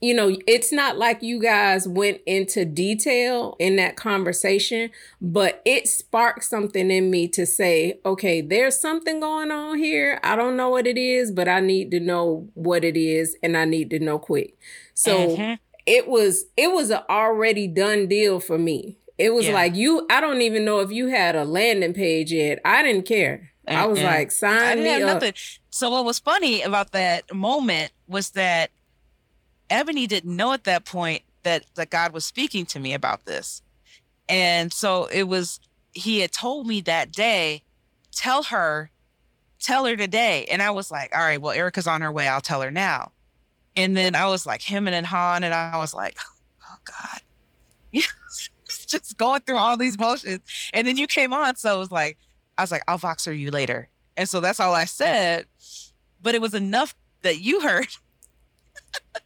You 0.00 0.14
know, 0.14 0.36
it's 0.48 0.72
not 0.72 0.98
like 0.98 1.22
you 1.22 1.40
guys 1.40 1.86
went 1.86 2.20
into 2.26 2.64
detail 2.64 3.56
in 3.60 3.76
that 3.76 3.96
conversation, 3.96 4.90
but 5.20 5.62
it 5.64 5.86
sparked 5.86 6.44
something 6.44 6.90
in 6.90 7.10
me 7.10 7.28
to 7.28 7.46
say, 7.46 8.00
okay, 8.04 8.40
there's 8.40 8.80
something 8.80 9.20
going 9.20 9.52
on 9.52 9.78
here. 9.78 10.18
I 10.24 10.34
don't 10.34 10.56
know 10.56 10.70
what 10.70 10.86
it 10.86 10.98
is, 10.98 11.30
but 11.30 11.48
I 11.48 11.60
need 11.60 11.92
to 11.92 12.00
know 12.00 12.48
what 12.54 12.84
it 12.84 12.96
is 12.96 13.36
and 13.42 13.56
I 13.56 13.64
need 13.64 13.90
to 13.90 14.00
know 14.00 14.18
quick. 14.18 14.58
So 14.94 15.36
mm-hmm. 15.36 15.54
it 15.86 16.08
was 16.08 16.46
it 16.56 16.72
was 16.72 16.90
an 16.90 17.02
already 17.08 17.68
done 17.68 18.08
deal 18.08 18.40
for 18.40 18.58
me. 18.58 18.98
It 19.18 19.32
was 19.32 19.46
yeah. 19.46 19.54
like 19.54 19.76
you 19.76 20.06
I 20.10 20.20
don't 20.20 20.42
even 20.42 20.64
know 20.64 20.80
if 20.80 20.90
you 20.90 21.08
had 21.08 21.36
a 21.36 21.44
landing 21.44 21.94
page 21.94 22.32
yet. 22.32 22.58
I 22.64 22.82
didn't 22.82 23.06
care. 23.06 23.52
Mm-hmm. 23.68 23.78
I 23.78 23.86
was 23.86 24.02
like, 24.02 24.30
sign 24.30 24.52
I 24.52 24.74
didn't 24.74 24.84
me 24.84 25.02
up. 25.02 25.14
Nothing. 25.14 25.34
So 25.70 25.90
what 25.90 26.04
was 26.04 26.18
funny 26.18 26.62
about 26.62 26.92
that 26.92 27.32
moment 27.34 27.92
was 28.08 28.30
that 28.30 28.70
Ebony 29.70 30.06
didn't 30.06 30.34
know 30.34 30.52
at 30.52 30.64
that 30.64 30.84
point 30.84 31.22
that 31.42 31.64
that 31.74 31.90
God 31.90 32.12
was 32.12 32.24
speaking 32.24 32.66
to 32.66 32.80
me 32.80 32.94
about 32.94 33.24
this. 33.26 33.62
And 34.28 34.72
so 34.72 35.06
it 35.06 35.24
was 35.24 35.60
he 35.92 36.20
had 36.20 36.32
told 36.32 36.66
me 36.66 36.80
that 36.82 37.10
day, 37.12 37.62
tell 38.12 38.44
her, 38.44 38.90
tell 39.58 39.86
her 39.86 39.96
today. 39.96 40.46
And 40.50 40.62
I 40.62 40.70
was 40.70 40.90
like, 40.90 41.14
all 41.14 41.22
right, 41.22 41.40
well, 41.40 41.52
Erica's 41.52 41.86
on 41.86 42.02
her 42.02 42.12
way. 42.12 42.28
I'll 42.28 42.40
tell 42.40 42.60
her 42.62 42.70
now. 42.70 43.12
And 43.76 43.96
then 43.96 44.14
I 44.14 44.26
was 44.26 44.46
like 44.46 44.62
him 44.62 44.88
and 44.88 45.06
Han, 45.06 45.44
and 45.44 45.54
I 45.54 45.76
was 45.78 45.94
like, 45.94 46.16
oh 46.64 46.76
God. 46.84 48.02
just 48.86 49.16
going 49.16 49.40
through 49.42 49.56
all 49.56 49.76
these 49.76 49.98
motions. 49.98 50.40
And 50.72 50.86
then 50.86 50.96
you 50.96 51.06
came 51.06 51.32
on. 51.32 51.56
So 51.56 51.74
it 51.76 51.78
was 51.78 51.90
like, 51.90 52.18
I 52.58 52.62
was 52.62 52.70
like, 52.70 52.82
I'll 52.88 52.98
Voxer 52.98 53.36
you 53.36 53.50
later. 53.50 53.88
And 54.16 54.28
so 54.28 54.40
that's 54.40 54.60
all 54.60 54.74
I 54.74 54.84
said. 54.84 55.46
But 56.22 56.34
it 56.34 56.40
was 56.40 56.54
enough 56.54 56.94
that 57.22 57.40
you 57.40 57.60
heard 57.60 57.88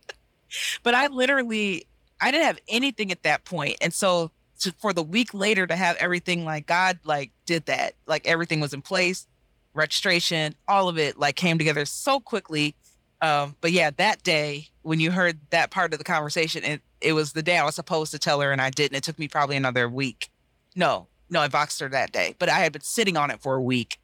but 0.83 0.95
I 0.95 1.09
literally 1.09 1.87
I 2.21 2.31
didn't 2.31 2.47
have 2.47 2.59
anything 2.69 3.11
at 3.11 3.23
that 3.23 3.45
point. 3.45 3.77
And 3.81 3.95
so 3.95 4.31
to, 4.61 4.73
for 4.73 4.93
the 4.93 5.03
week 5.03 5.35
later 5.35 5.67
to 5.67 5.77
have 5.77 5.97
everything 5.97 6.45
like 6.45 6.67
God 6.67 6.99
like 7.05 7.33
did 7.47 7.67
that. 7.67 7.95
Like 8.07 8.27
everything 8.27 8.61
was 8.61 8.73
in 8.73 8.83
place, 8.83 9.27
registration, 9.75 10.55
all 10.69 10.89
of 10.89 10.99
it 10.99 11.19
like 11.19 11.37
came 11.37 11.59
together 11.59 11.85
so 11.85 12.21
quickly. 12.21 12.75
Um, 13.23 13.57
but 13.61 13.73
yeah, 13.73 13.91
that 13.97 14.23
day 14.23 14.69
when 14.83 15.01
you 15.01 15.11
heard 15.11 15.39
that 15.51 15.71
part 15.71 15.93
of 15.93 15.99
the 15.99 16.05
conversation, 16.05 16.65
it, 16.65 16.83
it 17.01 17.13
was 17.13 17.33
the 17.33 17.43
day 17.43 17.59
I 17.59 17.65
was 17.65 17.75
supposed 17.75 18.13
to 18.13 18.19
tell 18.19 18.41
her 18.41 18.53
and 18.53 18.61
I 18.61 18.71
didn't. 18.71 18.97
It 18.97 19.05
took 19.05 19.19
me 19.19 19.29
probably 19.29 19.57
another 19.57 19.89
week. 19.89 20.31
No, 20.77 21.09
no, 21.29 21.41
I 21.41 21.49
Voxed 21.49 21.81
her 21.81 21.89
that 21.89 22.13
day, 22.13 22.35
but 22.39 22.49
I 22.49 22.61
had 22.61 22.73
been 22.73 22.83
sitting 22.83 23.17
on 23.17 23.31
it 23.31 23.41
for 23.41 23.57
a 23.57 23.63
week 23.63 23.99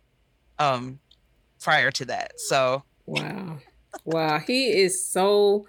um 0.58 0.98
prior 1.60 1.90
to 1.90 2.04
that. 2.06 2.32
So 2.40 2.82
wow. 3.04 3.58
Wow. 4.04 4.38
He 4.38 4.68
is 4.68 5.04
so 5.04 5.66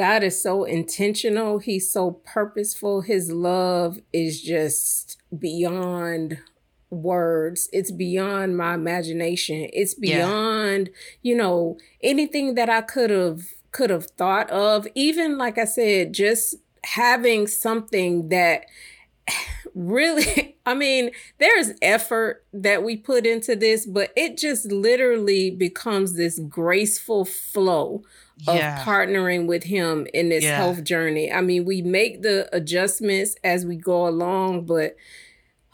God 0.00 0.22
is 0.22 0.42
so 0.42 0.64
intentional. 0.64 1.58
He's 1.58 1.92
so 1.92 2.12
purposeful. 2.24 3.02
His 3.02 3.30
love 3.30 3.98
is 4.14 4.40
just 4.40 5.18
beyond 5.38 6.38
words. 6.88 7.68
It's 7.70 7.90
beyond 7.90 8.56
my 8.56 8.72
imagination. 8.72 9.68
It's 9.74 9.92
beyond, 9.92 10.88
yeah. 10.88 10.94
you 11.20 11.36
know, 11.36 11.76
anything 12.02 12.54
that 12.54 12.70
I 12.70 12.80
could 12.80 13.10
have 13.10 13.42
could 13.72 13.90
have 13.90 14.06
thought 14.06 14.48
of. 14.48 14.88
Even 14.94 15.36
like 15.36 15.58
I 15.58 15.66
said, 15.66 16.14
just 16.14 16.54
having 16.82 17.46
something 17.46 18.30
that 18.30 18.64
really 19.74 20.56
I 20.66 20.72
mean, 20.72 21.10
there's 21.38 21.72
effort 21.82 22.46
that 22.54 22.82
we 22.82 22.96
put 22.96 23.26
into 23.26 23.54
this, 23.54 23.84
but 23.84 24.12
it 24.16 24.38
just 24.38 24.72
literally 24.72 25.50
becomes 25.50 26.14
this 26.14 26.38
graceful 26.38 27.26
flow 27.26 28.02
of 28.46 28.58
partnering 28.84 29.46
with 29.46 29.64
him 29.64 30.06
in 30.14 30.28
this 30.28 30.44
yeah. 30.44 30.56
health 30.56 30.84
journey. 30.84 31.32
I 31.32 31.40
mean, 31.40 31.64
we 31.64 31.82
make 31.82 32.22
the 32.22 32.48
adjustments 32.54 33.36
as 33.44 33.66
we 33.66 33.76
go 33.76 34.06
along, 34.06 34.66
but 34.66 34.96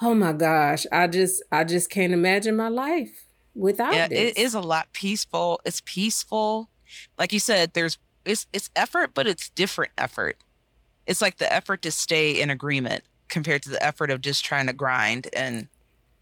oh 0.00 0.14
my 0.14 0.32
gosh, 0.32 0.86
I 0.92 1.06
just 1.06 1.42
I 1.52 1.64
just 1.64 1.90
can't 1.90 2.12
imagine 2.12 2.56
my 2.56 2.68
life 2.68 3.26
without 3.54 3.94
yeah, 3.94 4.08
this. 4.08 4.32
It 4.32 4.38
is 4.38 4.54
a 4.54 4.60
lot 4.60 4.92
peaceful. 4.92 5.60
It's 5.64 5.82
peaceful. 5.84 6.70
Like 7.18 7.32
you 7.32 7.40
said, 7.40 7.72
there's 7.74 7.98
it's 8.24 8.46
it's 8.52 8.70
effort, 8.76 9.12
but 9.14 9.26
it's 9.26 9.50
different 9.50 9.92
effort. 9.98 10.36
It's 11.06 11.22
like 11.22 11.38
the 11.38 11.52
effort 11.52 11.82
to 11.82 11.92
stay 11.92 12.40
in 12.40 12.50
agreement 12.50 13.04
compared 13.28 13.62
to 13.62 13.70
the 13.70 13.82
effort 13.82 14.10
of 14.10 14.20
just 14.20 14.44
trying 14.44 14.66
to 14.66 14.72
grind 14.72 15.28
and 15.34 15.68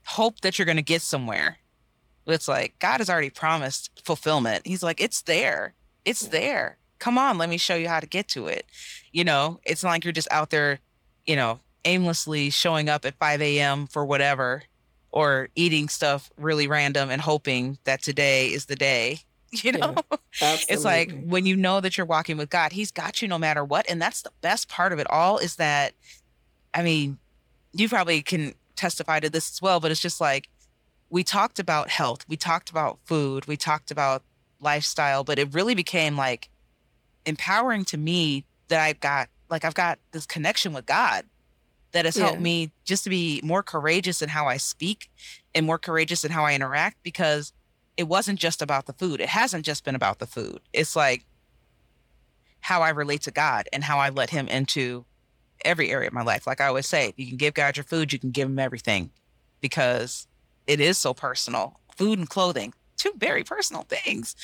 hope 0.07 0.41
that 0.41 0.59
you're 0.59 0.67
going 0.67 0.77
to 0.77 0.83
get 0.83 1.03
somewhere. 1.03 1.59
It's 2.27 2.49
like 2.49 2.79
God 2.79 2.99
has 2.99 3.11
already 3.11 3.31
promised 3.31 3.91
fulfillment. 4.05 4.67
He's 4.67 4.83
like, 4.83 5.01
it's 5.01 5.23
there 5.23 5.75
it's 6.05 6.27
there. 6.29 6.79
Come 6.99 7.19
on, 7.19 7.38
let 7.38 7.49
me 7.49 7.57
show 7.57 7.75
you 7.75 7.88
how 7.88 8.01
to 8.01 8.07
get 8.07 8.29
to 8.29 8.47
it. 8.47 8.67
You 9.12 9.25
know, 9.25 9.61
it's 9.64 9.83
not 9.83 9.90
like 9.90 10.05
you're 10.05 10.12
just 10.12 10.31
out 10.31 10.51
there, 10.51 10.79
you 11.27 11.37
know, 11.37 11.61
aimlessly 11.85 12.51
showing 12.51 12.88
up 12.88 13.05
at 13.05 13.14
5 13.19 13.43
a.m. 13.43 13.87
for 13.87 14.05
whatever 14.05 14.62
or 15.11 15.49
eating 15.55 15.88
stuff 15.88 16.31
really 16.37 16.67
random 16.67 17.11
and 17.11 17.21
hoping 17.23 17.79
that 17.85 18.03
today 18.03 18.49
is 18.49 18.67
the 18.67 18.77
day. 18.77 19.21
You 19.62 19.71
know, 19.71 19.95
yeah, 20.43 20.57
it's 20.69 20.83
like 20.83 21.14
when 21.27 21.47
you 21.47 21.55
know 21.55 21.81
that 21.81 21.97
you're 21.97 22.05
walking 22.05 22.37
with 22.37 22.51
God, 22.51 22.73
He's 22.73 22.90
got 22.90 23.23
you 23.23 23.29
no 23.29 23.38
matter 23.38 23.64
what. 23.64 23.88
And 23.88 24.03
that's 24.03 24.23
the 24.23 24.33
best 24.40 24.69
part 24.69 24.93
of 24.93 24.99
it 24.99 25.09
all 25.09 25.38
is 25.38 25.55
that, 25.57 25.95
I 26.75 26.83
mean, 26.83 27.19
you 27.73 27.88
probably 27.88 28.21
can 28.21 28.55
testify 28.75 29.21
to 29.21 29.31
this 29.31 29.53
as 29.53 29.62
well, 29.62 29.79
but 29.79 29.93
it's 29.93 30.01
just 30.01 30.21
like 30.21 30.49
we 31.09 31.23
talked 31.23 31.61
about 31.61 31.88
health, 31.88 32.25
we 32.27 32.37
talked 32.37 32.69
about 32.69 32.99
food, 33.05 33.47
we 33.47 33.57
talked 33.57 33.93
about 33.93 34.25
lifestyle, 34.64 35.22
but 35.22 35.38
it 35.38 35.55
really 35.55 35.74
became 35.74 36.16
like 36.16 36.48
empowering 37.27 37.85
to 37.87 37.96
me 37.96 38.44
that 38.68 38.81
I've 38.81 39.00
got 39.00 39.29
like 39.48 39.64
I've 39.64 39.74
got 39.74 39.98
this 40.11 40.27
connection 40.27 40.72
with 40.72 40.87
God 40.87 41.24
that 41.92 42.05
has 42.05 42.16
yeah. 42.16 42.24
helped 42.24 42.40
me 42.40 42.72
just 42.85 43.05
to 43.05 43.11
be 43.11 43.40
more 43.44 43.62
courageous 43.62 44.20
in 44.20 44.29
how 44.29 44.46
I 44.46 44.57
speak 44.57 45.11
and 45.55 45.64
more 45.64 45.79
courageous 45.79 46.24
in 46.24 46.33
how 46.33 46.44
I 46.44 46.55
interact 46.55 47.03
because 47.05 47.53
it 47.96 48.09
wasn't 48.09 48.40
just 48.40 48.61
about 48.61 48.87
the 48.87 48.92
food. 48.92 49.20
It 49.20 49.29
hasn't 49.29 49.64
just 49.64 49.85
been 49.85 49.94
about 49.94 50.18
the 50.18 50.27
food. 50.27 50.61
It's 50.72 50.96
like 50.96 51.24
how 52.61 52.83
I 52.83 52.90
relate 52.90 53.22
to 53.22 53.31
God 53.31 53.68
and 53.72 53.85
how 53.85 53.98
I 53.98 54.09
let 54.09 54.31
him 54.31 54.48
into 54.48 55.05
every 55.64 55.90
area 55.90 56.09
of 56.09 56.12
my 56.12 56.22
life. 56.22 56.46
Like 56.46 56.61
I 56.61 56.66
always 56.66 56.87
say, 56.87 57.14
you 57.16 57.29
can 57.29 57.37
give 57.37 57.55
God 57.55 57.77
your 57.77 57.85
food, 57.85 58.12
you 58.12 58.18
can 58.18 58.31
give 58.31 58.48
him 58.48 58.59
everything 58.59 59.10
because 59.60 60.27
it 60.67 60.81
is 60.81 60.98
so 60.98 61.15
personal. 61.15 61.79
Food 61.96 62.19
and 62.19 62.29
clothing, 62.29 62.75
two 62.97 63.13
very 63.17 63.45
personal 63.45 63.83
things 63.83 64.35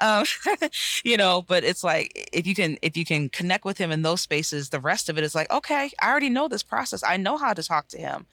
um, 0.00 0.24
you 1.04 1.16
know 1.16 1.42
but 1.42 1.64
it's 1.64 1.82
like 1.82 2.28
if 2.32 2.46
you 2.46 2.54
can 2.54 2.78
if 2.82 2.96
you 2.96 3.04
can 3.04 3.28
connect 3.28 3.64
with 3.64 3.78
him 3.78 3.90
in 3.90 4.02
those 4.02 4.20
spaces 4.20 4.70
the 4.70 4.80
rest 4.80 5.08
of 5.08 5.18
it 5.18 5.24
is 5.24 5.34
like 5.34 5.50
okay 5.50 5.90
i 6.00 6.10
already 6.10 6.30
know 6.30 6.48
this 6.48 6.62
process 6.62 7.02
i 7.02 7.16
know 7.16 7.36
how 7.36 7.52
to 7.52 7.62
talk 7.62 7.88
to 7.88 7.98
him 7.98 8.26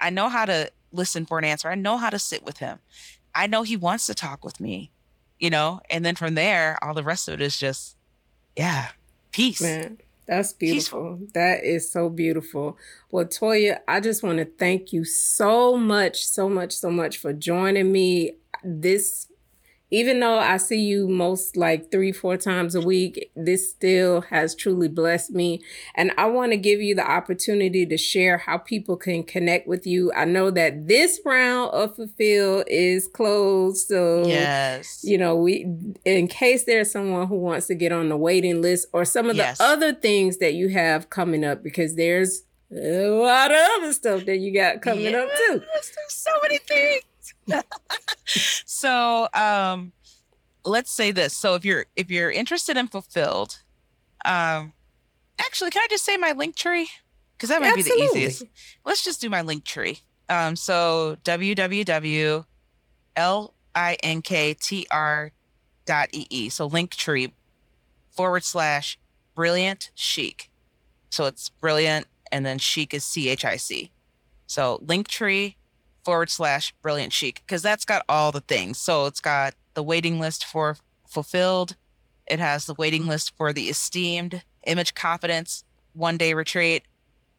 i 0.00 0.10
know 0.10 0.28
how 0.28 0.44
to 0.44 0.70
listen 0.92 1.24
for 1.24 1.38
an 1.38 1.44
answer 1.44 1.68
i 1.68 1.74
know 1.74 1.96
how 1.96 2.10
to 2.10 2.18
sit 2.18 2.44
with 2.44 2.58
him 2.58 2.78
i 3.34 3.46
know 3.46 3.62
he 3.62 3.76
wants 3.76 4.06
to 4.06 4.14
talk 4.14 4.44
with 4.44 4.60
me 4.60 4.90
you 5.38 5.48
know 5.50 5.80
and 5.88 6.04
then 6.04 6.14
from 6.14 6.34
there 6.34 6.78
all 6.82 6.94
the 6.94 7.04
rest 7.04 7.28
of 7.28 7.34
it 7.34 7.40
is 7.40 7.56
just 7.56 7.96
yeah, 8.56 8.88
peace. 9.32 9.60
Man, 9.60 9.98
that's 10.26 10.52
beautiful. 10.52 11.16
Peaceful. 11.16 11.28
That 11.34 11.64
is 11.64 11.90
so 11.90 12.08
beautiful. 12.08 12.76
Well, 13.10 13.24
Toya, 13.24 13.78
I 13.88 14.00
just 14.00 14.22
want 14.22 14.38
to 14.38 14.44
thank 14.44 14.92
you 14.92 15.04
so 15.04 15.76
much, 15.76 16.26
so 16.26 16.48
much, 16.48 16.72
so 16.72 16.90
much 16.90 17.18
for 17.18 17.32
joining 17.32 17.90
me. 17.90 18.36
This 18.64 19.28
even 19.92 20.20
though 20.20 20.38
I 20.38 20.56
see 20.56 20.80
you 20.80 21.06
most 21.06 21.54
like 21.54 21.90
three, 21.90 22.12
four 22.12 22.38
times 22.38 22.74
a 22.74 22.80
week, 22.80 23.30
this 23.36 23.70
still 23.70 24.22
has 24.22 24.54
truly 24.54 24.88
blessed 24.88 25.32
me. 25.32 25.60
And 25.94 26.12
I 26.16 26.26
want 26.26 26.52
to 26.52 26.56
give 26.56 26.80
you 26.80 26.94
the 26.94 27.08
opportunity 27.08 27.84
to 27.84 27.98
share 27.98 28.38
how 28.38 28.56
people 28.56 28.96
can 28.96 29.22
connect 29.22 29.68
with 29.68 29.86
you. 29.86 30.10
I 30.16 30.24
know 30.24 30.50
that 30.50 30.88
this 30.88 31.20
round 31.26 31.72
of 31.72 31.94
Fulfill 31.94 32.64
is 32.68 33.06
closed. 33.06 33.86
So, 33.86 34.26
yes, 34.26 35.04
you 35.04 35.18
know, 35.18 35.36
we, 35.36 35.66
in 36.06 36.26
case 36.26 36.64
there's 36.64 36.90
someone 36.90 37.26
who 37.26 37.36
wants 37.36 37.66
to 37.66 37.74
get 37.74 37.92
on 37.92 38.08
the 38.08 38.16
waiting 38.16 38.62
list 38.62 38.86
or 38.94 39.04
some 39.04 39.28
of 39.28 39.36
the 39.36 39.54
other 39.60 39.92
things 39.92 40.38
that 40.38 40.54
you 40.54 40.70
have 40.70 41.10
coming 41.10 41.44
up, 41.44 41.62
because 41.62 41.96
there's 41.96 42.44
a 42.74 43.08
lot 43.08 43.50
of 43.50 43.58
other 43.76 43.92
stuff 43.92 44.24
that 44.24 44.38
you 44.38 44.54
got 44.54 44.80
coming 44.80 45.02
yes, 45.02 45.14
up 45.16 45.28
too. 45.36 45.58
There's 45.58 45.92
so 46.08 46.30
many 46.42 46.56
things. 46.56 47.02
so 48.26 49.28
um 49.34 49.92
let's 50.64 50.92
say 50.92 51.10
this. 51.10 51.36
So 51.36 51.54
if 51.54 51.64
you're 51.64 51.86
if 51.96 52.10
you're 52.10 52.30
interested 52.30 52.76
in 52.76 52.88
fulfilled, 52.88 53.62
um 54.24 54.72
actually 55.38 55.70
can 55.70 55.82
I 55.82 55.88
just 55.90 56.04
say 56.04 56.16
my 56.16 56.32
Linktree? 56.32 56.86
Because 57.36 57.48
that 57.48 57.60
might 57.60 57.76
Absolutely. 57.76 58.06
be 58.06 58.12
the 58.12 58.18
easiest. 58.18 58.44
Let's 58.84 59.04
just 59.04 59.20
do 59.20 59.28
my 59.28 59.42
Linktree. 59.42 60.00
Um 60.28 60.56
so 60.56 61.16
www 61.24 62.44
l 63.16 63.54
i 63.74 63.96
n 64.02 64.22
k 64.22 64.54
t 64.54 64.86
r 64.90 65.32
dot 65.84 66.08
e 66.12 66.48
So 66.48 66.68
Linktree 66.68 67.32
forward 68.10 68.44
slash 68.44 68.98
brilliant 69.34 69.90
chic. 69.94 70.50
So 71.10 71.26
it's 71.26 71.48
brilliant 71.48 72.06
and 72.30 72.46
then 72.46 72.58
chic 72.58 72.94
is 72.94 73.04
C 73.04 73.28
H 73.28 73.44
I 73.44 73.56
C. 73.56 73.90
So 74.46 74.80
Linktree 74.84 75.56
forward 76.04 76.30
slash 76.30 76.74
brilliant 76.82 77.12
chic 77.12 77.42
because 77.46 77.62
that's 77.62 77.84
got 77.84 78.04
all 78.08 78.32
the 78.32 78.40
things. 78.40 78.78
So 78.78 79.06
it's 79.06 79.20
got 79.20 79.54
the 79.74 79.82
waiting 79.82 80.18
list 80.20 80.44
for 80.44 80.76
fulfilled. 81.06 81.76
It 82.26 82.38
has 82.38 82.66
the 82.66 82.74
waiting 82.74 83.06
list 83.06 83.36
for 83.36 83.52
the 83.52 83.68
esteemed 83.68 84.42
image 84.66 84.94
confidence 84.94 85.64
one 85.92 86.16
day 86.16 86.34
retreat. 86.34 86.84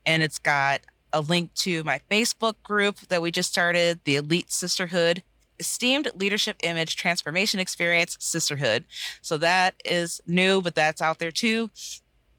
And 0.06 0.22
it's 0.22 0.40
got 0.40 0.82
a 1.12 1.22
link 1.22 1.54
to 1.56 1.84
my 1.84 2.02
Facebook 2.10 2.56
group 2.64 3.00
that 3.10 3.22
we 3.22 3.32
just 3.32 3.50
started, 3.50 4.02
the 4.04 4.16
Elite 4.16 4.52
Sisterhood 4.52 5.24
Esteemed 5.60 6.10
Leadership 6.16 6.58
Image 6.64 6.96
Transformation 6.96 7.60
Experience 7.60 8.18
Sisterhood. 8.20 8.86
So 9.22 9.38
that 9.38 9.76
is 9.86 10.22
new, 10.28 10.62
but 10.62 10.76
that's 10.76 11.02
out 11.02 11.20
there 11.20 11.32
too. 11.32 11.70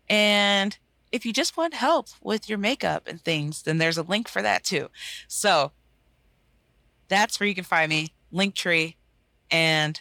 And 0.08 0.76
if 1.12 1.24
you 1.24 1.32
just 1.32 1.56
want 1.56 1.74
help 1.74 2.08
with 2.20 2.48
your 2.48 2.58
makeup 2.58 3.06
and 3.06 3.20
things, 3.20 3.62
then 3.62 3.78
there's 3.78 3.96
a 3.98 4.02
link 4.02 4.28
for 4.28 4.42
that 4.42 4.64
too. 4.64 4.88
So 5.28 5.72
that's 7.08 7.38
where 7.38 7.48
you 7.48 7.54
can 7.54 7.64
find 7.64 7.90
me, 7.90 8.12
Linktree, 8.32 8.94
and 9.50 10.00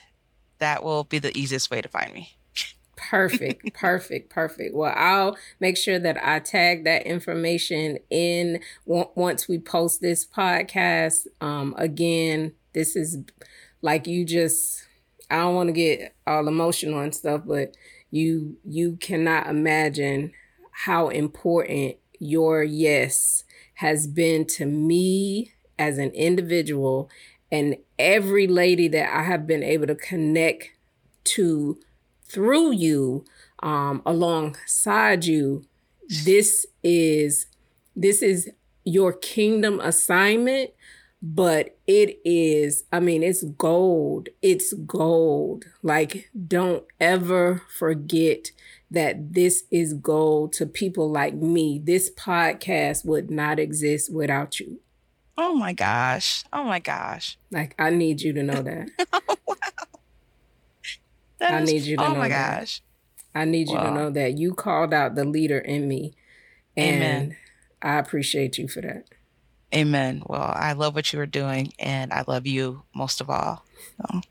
that 0.59 0.83
will 0.83 1.03
be 1.03 1.19
the 1.19 1.37
easiest 1.37 1.69
way 1.69 1.81
to 1.81 1.87
find 1.87 2.13
me. 2.13 2.37
Perfect, 2.95 3.73
perfect, 3.75 4.29
perfect. 4.29 4.73
Well, 4.73 4.93
I'll 4.95 5.37
make 5.59 5.77
sure 5.77 5.99
that 5.99 6.17
I 6.25 6.39
tag 6.39 6.85
that 6.85 7.05
information 7.05 7.99
in 8.09 8.61
once 8.85 9.47
we 9.47 9.59
post 9.59 10.01
this 10.01 10.25
podcast. 10.25 11.27
Um, 11.41 11.75
again, 11.77 12.53
this 12.73 12.95
is 12.95 13.17
like 13.81 14.07
you 14.07 14.25
just, 14.25 14.85
I 15.29 15.37
don't 15.37 15.55
want 15.55 15.67
to 15.67 15.73
get 15.73 16.15
all 16.25 16.47
emotional 16.47 16.99
and 16.99 17.13
stuff, 17.13 17.41
but 17.45 17.75
you 18.11 18.57
you 18.63 18.95
cannot 18.97 19.47
imagine 19.47 20.31
how 20.71 21.09
important 21.09 21.97
your 22.19 22.63
yes 22.63 23.43
has 23.75 24.07
been 24.07 24.45
to 24.45 24.65
me 24.65 25.52
as 25.77 25.97
an 25.97 26.11
individual 26.11 27.09
and 27.51 27.77
every 27.99 28.47
lady 28.47 28.87
that 28.87 29.13
I 29.15 29.23
have 29.23 29.45
been 29.45 29.63
able 29.63 29.87
to 29.87 29.95
connect 29.95 30.71
to 31.25 31.79
through 32.25 32.71
you 32.71 33.25
um, 33.61 34.01
alongside 34.05 35.25
you 35.25 35.65
this 36.25 36.65
is 36.83 37.45
this 37.95 38.21
is 38.21 38.49
your 38.83 39.13
kingdom 39.13 39.79
assignment 39.79 40.71
but 41.21 41.77
it 41.87 42.19
is 42.25 42.83
i 42.91 42.99
mean 42.99 43.23
it's 43.23 43.43
gold 43.43 44.27
it's 44.41 44.73
gold. 44.73 45.65
Like 45.81 46.29
don't 46.47 46.83
ever 46.99 47.61
forget 47.77 48.51
that 48.91 49.33
this 49.33 49.63
is 49.71 49.93
gold 49.93 50.53
to 50.53 50.65
people 50.65 51.09
like 51.09 51.33
me. 51.33 51.81
This 51.83 52.11
podcast 52.11 53.05
would 53.05 53.31
not 53.31 53.57
exist 53.57 54.13
without 54.13 54.59
you 54.59 54.79
Oh 55.37 55.55
my 55.55 55.73
gosh. 55.73 56.43
Oh 56.53 56.63
my 56.63 56.79
gosh. 56.79 57.37
Like 57.51 57.75
I 57.79 57.89
need 57.89 58.21
you 58.21 58.33
to 58.33 58.43
know 58.43 58.61
that. 58.61 58.89
oh, 59.13 59.37
wow. 59.47 59.55
That 61.39 61.53
I 61.53 61.61
is, 61.61 61.71
need 61.71 61.83
you 61.83 61.97
to 61.97 62.03
oh 62.03 62.07
know. 62.09 62.15
Oh 62.15 62.19
my 62.19 62.29
that. 62.29 62.59
gosh. 62.59 62.81
I 63.35 63.45
need 63.45 63.69
you 63.69 63.77
to 63.77 63.91
know 63.91 64.09
that 64.11 64.37
you 64.37 64.53
called 64.53 64.93
out 64.93 65.15
the 65.15 65.25
leader 65.25 65.57
in 65.57 65.87
me. 65.87 66.13
And 66.77 66.93
Amen. 66.93 67.37
I 67.81 67.97
appreciate 67.97 68.57
you 68.57 68.67
for 68.67 68.81
that. 68.81 69.05
Amen. 69.73 70.21
Well, 70.27 70.53
I 70.55 70.73
love 70.73 70.93
what 70.93 71.11
you 71.11 71.19
are 71.19 71.25
doing 71.25 71.73
and 71.79 72.13
I 72.13 72.23
love 72.27 72.45
you 72.45 72.83
most 72.93 73.21
of 73.21 73.29
all. 73.29 73.65
So. 73.97 74.21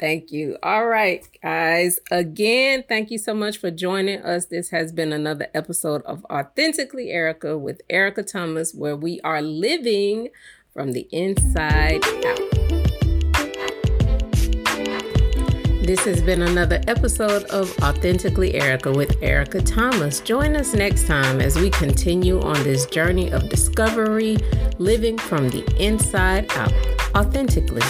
Thank 0.00 0.32
you. 0.32 0.56
All 0.62 0.86
right, 0.86 1.28
guys. 1.42 2.00
Again, 2.10 2.84
thank 2.88 3.10
you 3.10 3.18
so 3.18 3.34
much 3.34 3.58
for 3.58 3.70
joining 3.70 4.22
us. 4.22 4.46
This 4.46 4.70
has 4.70 4.92
been 4.92 5.12
another 5.12 5.48
episode 5.52 6.00
of 6.04 6.24
Authentically 6.30 7.10
Erica 7.10 7.58
with 7.58 7.82
Erica 7.90 8.22
Thomas, 8.22 8.74
where 8.74 8.96
we 8.96 9.20
are 9.20 9.42
living 9.42 10.30
from 10.72 10.92
the 10.92 11.06
inside 11.12 12.02
out. 12.24 12.40
This 15.82 16.00
has 16.04 16.22
been 16.22 16.42
another 16.42 16.80
episode 16.86 17.44
of 17.50 17.76
Authentically 17.82 18.54
Erica 18.54 18.92
with 18.92 19.22
Erica 19.22 19.60
Thomas. 19.60 20.20
Join 20.20 20.56
us 20.56 20.72
next 20.72 21.06
time 21.06 21.42
as 21.42 21.56
we 21.56 21.68
continue 21.68 22.40
on 22.40 22.62
this 22.62 22.86
journey 22.86 23.30
of 23.32 23.50
discovery, 23.50 24.38
living 24.78 25.18
from 25.18 25.50
the 25.50 25.62
inside 25.78 26.50
out, 26.52 26.72
authentically. 27.14 27.82